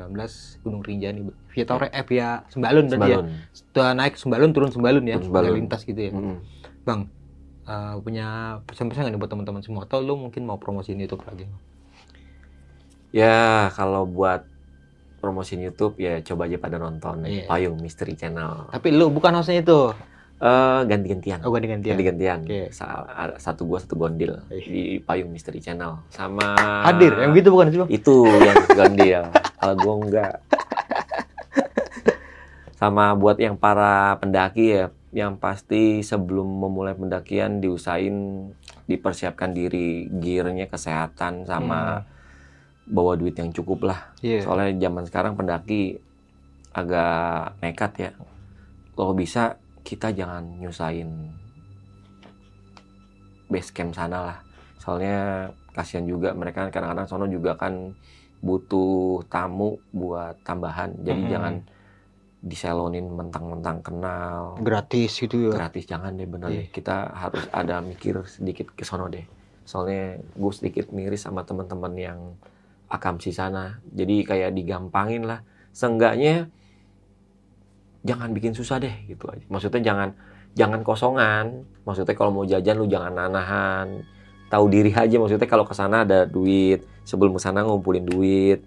Gunung 0.64 0.84
Rinjani 0.84 1.28
via 1.52 1.64
Tore 1.64 1.88
eh 1.92 2.04
via 2.04 2.44
Sembalun 2.52 2.88
berarti 2.88 3.04
ya. 3.04 3.20
Sembalun. 3.20 3.26
Setelah 3.56 3.92
naik 3.96 4.14
Sembalun 4.16 4.52
turun 4.52 4.72
Sembalun 4.72 5.04
ya, 5.08 5.16
Turun 5.16 5.28
Sembalun. 5.32 5.56
Lintas 5.60 5.82
gitu 5.84 6.02
ya. 6.02 6.12
Mm-mm. 6.12 6.38
Eh, 7.68 7.96
punya 8.00 8.58
pesan-pesan 8.64 9.04
nggak 9.04 9.12
nih 9.12 9.20
buat 9.20 9.30
teman-teman 9.30 9.60
semua 9.60 9.84
atau 9.84 10.00
lu 10.00 10.16
mungkin 10.16 10.48
mau 10.48 10.56
promosiin 10.56 10.98
YouTube 10.98 11.28
lagi? 11.28 11.44
Ya 13.12 13.68
kalau 13.76 14.08
buat 14.08 14.48
promosiin 15.20 15.60
YouTube 15.60 16.00
ya 16.00 16.24
coba 16.24 16.48
aja 16.48 16.56
pada 16.56 16.80
nonton 16.80 17.28
Iya. 17.28 17.44
Payung 17.44 17.76
Mystery 17.78 18.16
Channel. 18.16 18.72
Tapi 18.72 18.88
lu 18.96 19.12
bukan 19.12 19.36
hostnya 19.36 19.60
itu. 19.60 19.92
Eh 20.38 20.80
ganti-gantian. 20.86 21.42
Oh, 21.44 21.52
ganti-gantian. 21.52 21.98
Ganti-gantian. 21.98 22.40
Sa- 22.72 23.04
ada 23.04 23.36
satu 23.36 23.68
gua 23.68 23.84
satu 23.84 23.98
gondil 23.98 24.40
Iya. 24.48 24.64
di 24.64 24.84
Payung 25.04 25.28
Mystery 25.28 25.60
Channel 25.60 26.08
sama 26.08 26.56
Hadir, 26.88 27.20
yang 27.20 27.34
gitu 27.34 27.52
bukan 27.52 27.68
sih, 27.68 27.80
Bang? 27.84 27.90
Itu 27.92 28.16
yang 28.32 28.56
gondil. 28.72 29.22
Kalau 29.60 29.76
gua 29.76 29.94
enggak. 30.00 30.34
Sama 32.78 33.12
buat 33.12 33.42
yang 33.42 33.58
para 33.58 34.16
pendaki 34.22 34.70
ya, 34.70 34.94
yang 35.18 35.42
pasti 35.42 36.06
sebelum 36.06 36.46
memulai 36.46 36.94
pendakian 36.94 37.58
diusahain 37.58 38.54
dipersiapkan 38.86 39.50
diri 39.50 40.06
gearnya 40.14 40.70
kesehatan 40.70 41.42
sama 41.50 42.06
bawa 42.86 43.18
duit 43.18 43.34
yang 43.34 43.50
cukup 43.50 43.90
lah. 43.90 44.14
Iya. 44.22 44.46
soalnya 44.46 44.78
zaman 44.78 45.04
sekarang 45.10 45.34
pendaki 45.34 45.98
agak 46.70 47.58
nekat 47.66 47.92
ya. 47.98 48.12
Kalau 48.94 49.18
bisa 49.18 49.58
kita 49.82 50.14
jangan 50.14 50.62
nyusahin 50.62 51.34
base 53.50 53.74
camp 53.74 53.98
sana 53.98 54.18
lah. 54.22 54.38
Soalnya 54.78 55.50
kasihan 55.74 56.06
juga 56.06 56.38
mereka 56.38 56.62
kan 56.68 56.70
kadang-kadang 56.70 57.08
sono 57.10 57.26
juga 57.26 57.58
kan 57.58 57.98
butuh 58.46 59.26
tamu 59.34 59.82
buat 59.90 60.38
tambahan. 60.46 60.94
Jadi 61.02 61.22
Mhm. 61.26 61.32
jangan 61.34 61.54
diselonin 62.48 63.06
mentang-mentang 63.12 63.84
kenal. 63.84 64.58
Gratis 64.64 65.20
gitu 65.20 65.48
ya. 65.48 65.52
gratis 65.54 65.86
jangan 65.86 66.16
deh 66.16 66.26
bener. 66.26 66.50
Iya. 66.50 66.58
deh 66.64 66.68
kita 66.72 67.12
harus 67.14 67.46
ada 67.52 67.84
mikir 67.84 68.24
sedikit 68.26 68.72
ke 68.74 68.88
sono 68.88 69.12
deh. 69.12 69.24
Soalnya 69.68 70.24
gue 70.24 70.52
sedikit 70.56 70.90
miris 70.96 71.28
sama 71.28 71.44
teman-teman 71.44 71.94
yang 72.00 72.20
akamsi 72.88 73.36
sana. 73.36 73.84
Jadi 73.92 74.24
kayak 74.24 74.56
digampangin 74.56 75.28
lah. 75.28 75.44
Seenggaknya 75.76 76.48
jangan 78.08 78.32
bikin 78.32 78.56
susah 78.56 78.80
deh 78.80 78.96
gitu 79.06 79.28
aja. 79.28 79.44
Maksudnya 79.52 79.84
jangan 79.84 80.10
jangan 80.56 80.82
kosongan. 80.82 81.46
Maksudnya 81.84 82.16
kalau 82.16 82.32
mau 82.32 82.46
jajan 82.48 82.76
lu 82.80 82.88
jangan 82.88 83.14
nanahan 83.14 84.02
tahu 84.48 84.72
diri 84.72 84.96
aja 84.96 85.20
maksudnya 85.20 85.48
kalau 85.48 85.68
ke 85.68 85.76
sana 85.76 86.08
ada 86.08 86.24
duit. 86.24 86.84
Sebelum 87.04 87.36
ke 87.36 87.42
sana 87.44 87.64
ngumpulin 87.64 88.04
duit 88.04 88.64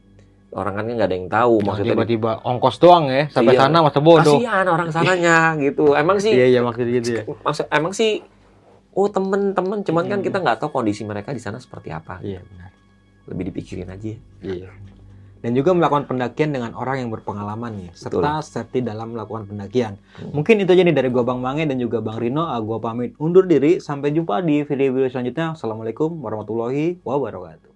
orang 0.53 0.75
kan 0.75 0.85
nggak 0.85 1.05
ada 1.05 1.15
yang 1.15 1.29
tahu 1.29 1.55
maksudnya 1.61 1.95
tiba-tiba 1.95 2.31
ongkos 2.43 2.77
doang 2.77 3.07
ya 3.07 3.27
sampai 3.29 3.55
Iya. 3.55 3.61
sana 3.65 3.77
masa 3.81 3.99
bodoh. 3.99 4.37
kasihan 4.37 4.67
orang 4.67 4.89
sananya 4.89 5.37
gitu 5.57 5.95
emang 5.95 6.19
sih 6.19 6.33
Iya 6.33 6.47
iya 6.49 6.61
maksud 6.61 6.87
gitu 6.87 7.11
ya. 7.13 7.23
maksud 7.41 7.67
emang 7.69 7.93
sih 7.93 8.23
oh 8.91 9.07
temen-temen 9.07 9.79
cuman 9.81 10.05
kan 10.05 10.19
Hmm. 10.19 10.27
kita 10.27 10.37
nggak 10.39 10.59
tahu 10.59 10.71
kondisi 10.73 11.03
mereka 11.03 11.31
di 11.31 11.39
sana 11.39 11.57
seperti 11.57 11.89
apa 11.89 12.19
Iya 12.21 12.43
benar. 12.43 12.71
lebih 13.27 13.45
dipikirin 13.49 13.87
aja 13.87 14.15
Iya. 14.41 14.69
Dan 15.41 15.57
juga 15.57 15.73
melakukan 15.73 16.05
pendakian 16.05 16.53
dengan 16.53 16.77
orang 16.77 17.01
yang 17.01 17.09
berpengalaman 17.09 17.73
ya, 17.81 17.93
serta 17.97 18.45
safety 18.45 18.85
dalam 18.85 19.17
melakukan 19.17 19.49
pendakian. 19.49 19.97
Hmm. 20.13 20.37
Mungkin 20.37 20.61
itu 20.61 20.69
aja 20.69 20.85
nih 20.85 20.93
dari 20.93 21.09
gua 21.09 21.25
Bang 21.25 21.41
Mange 21.41 21.65
dan 21.65 21.81
juga 21.81 22.05
Bang 22.05 22.21
Rino. 22.21 22.45
Ah, 22.45 22.61
Gua 22.61 22.77
pamit 22.77 23.17
undur 23.17 23.49
diri. 23.49 23.81
Sampai 23.81 24.13
jumpa 24.13 24.45
di 24.45 24.61
video-video 24.61 25.09
selanjutnya. 25.09 25.57
Assalamualaikum 25.57 26.13
warahmatullahi 26.13 27.01
wabarakatuh. 27.01 27.70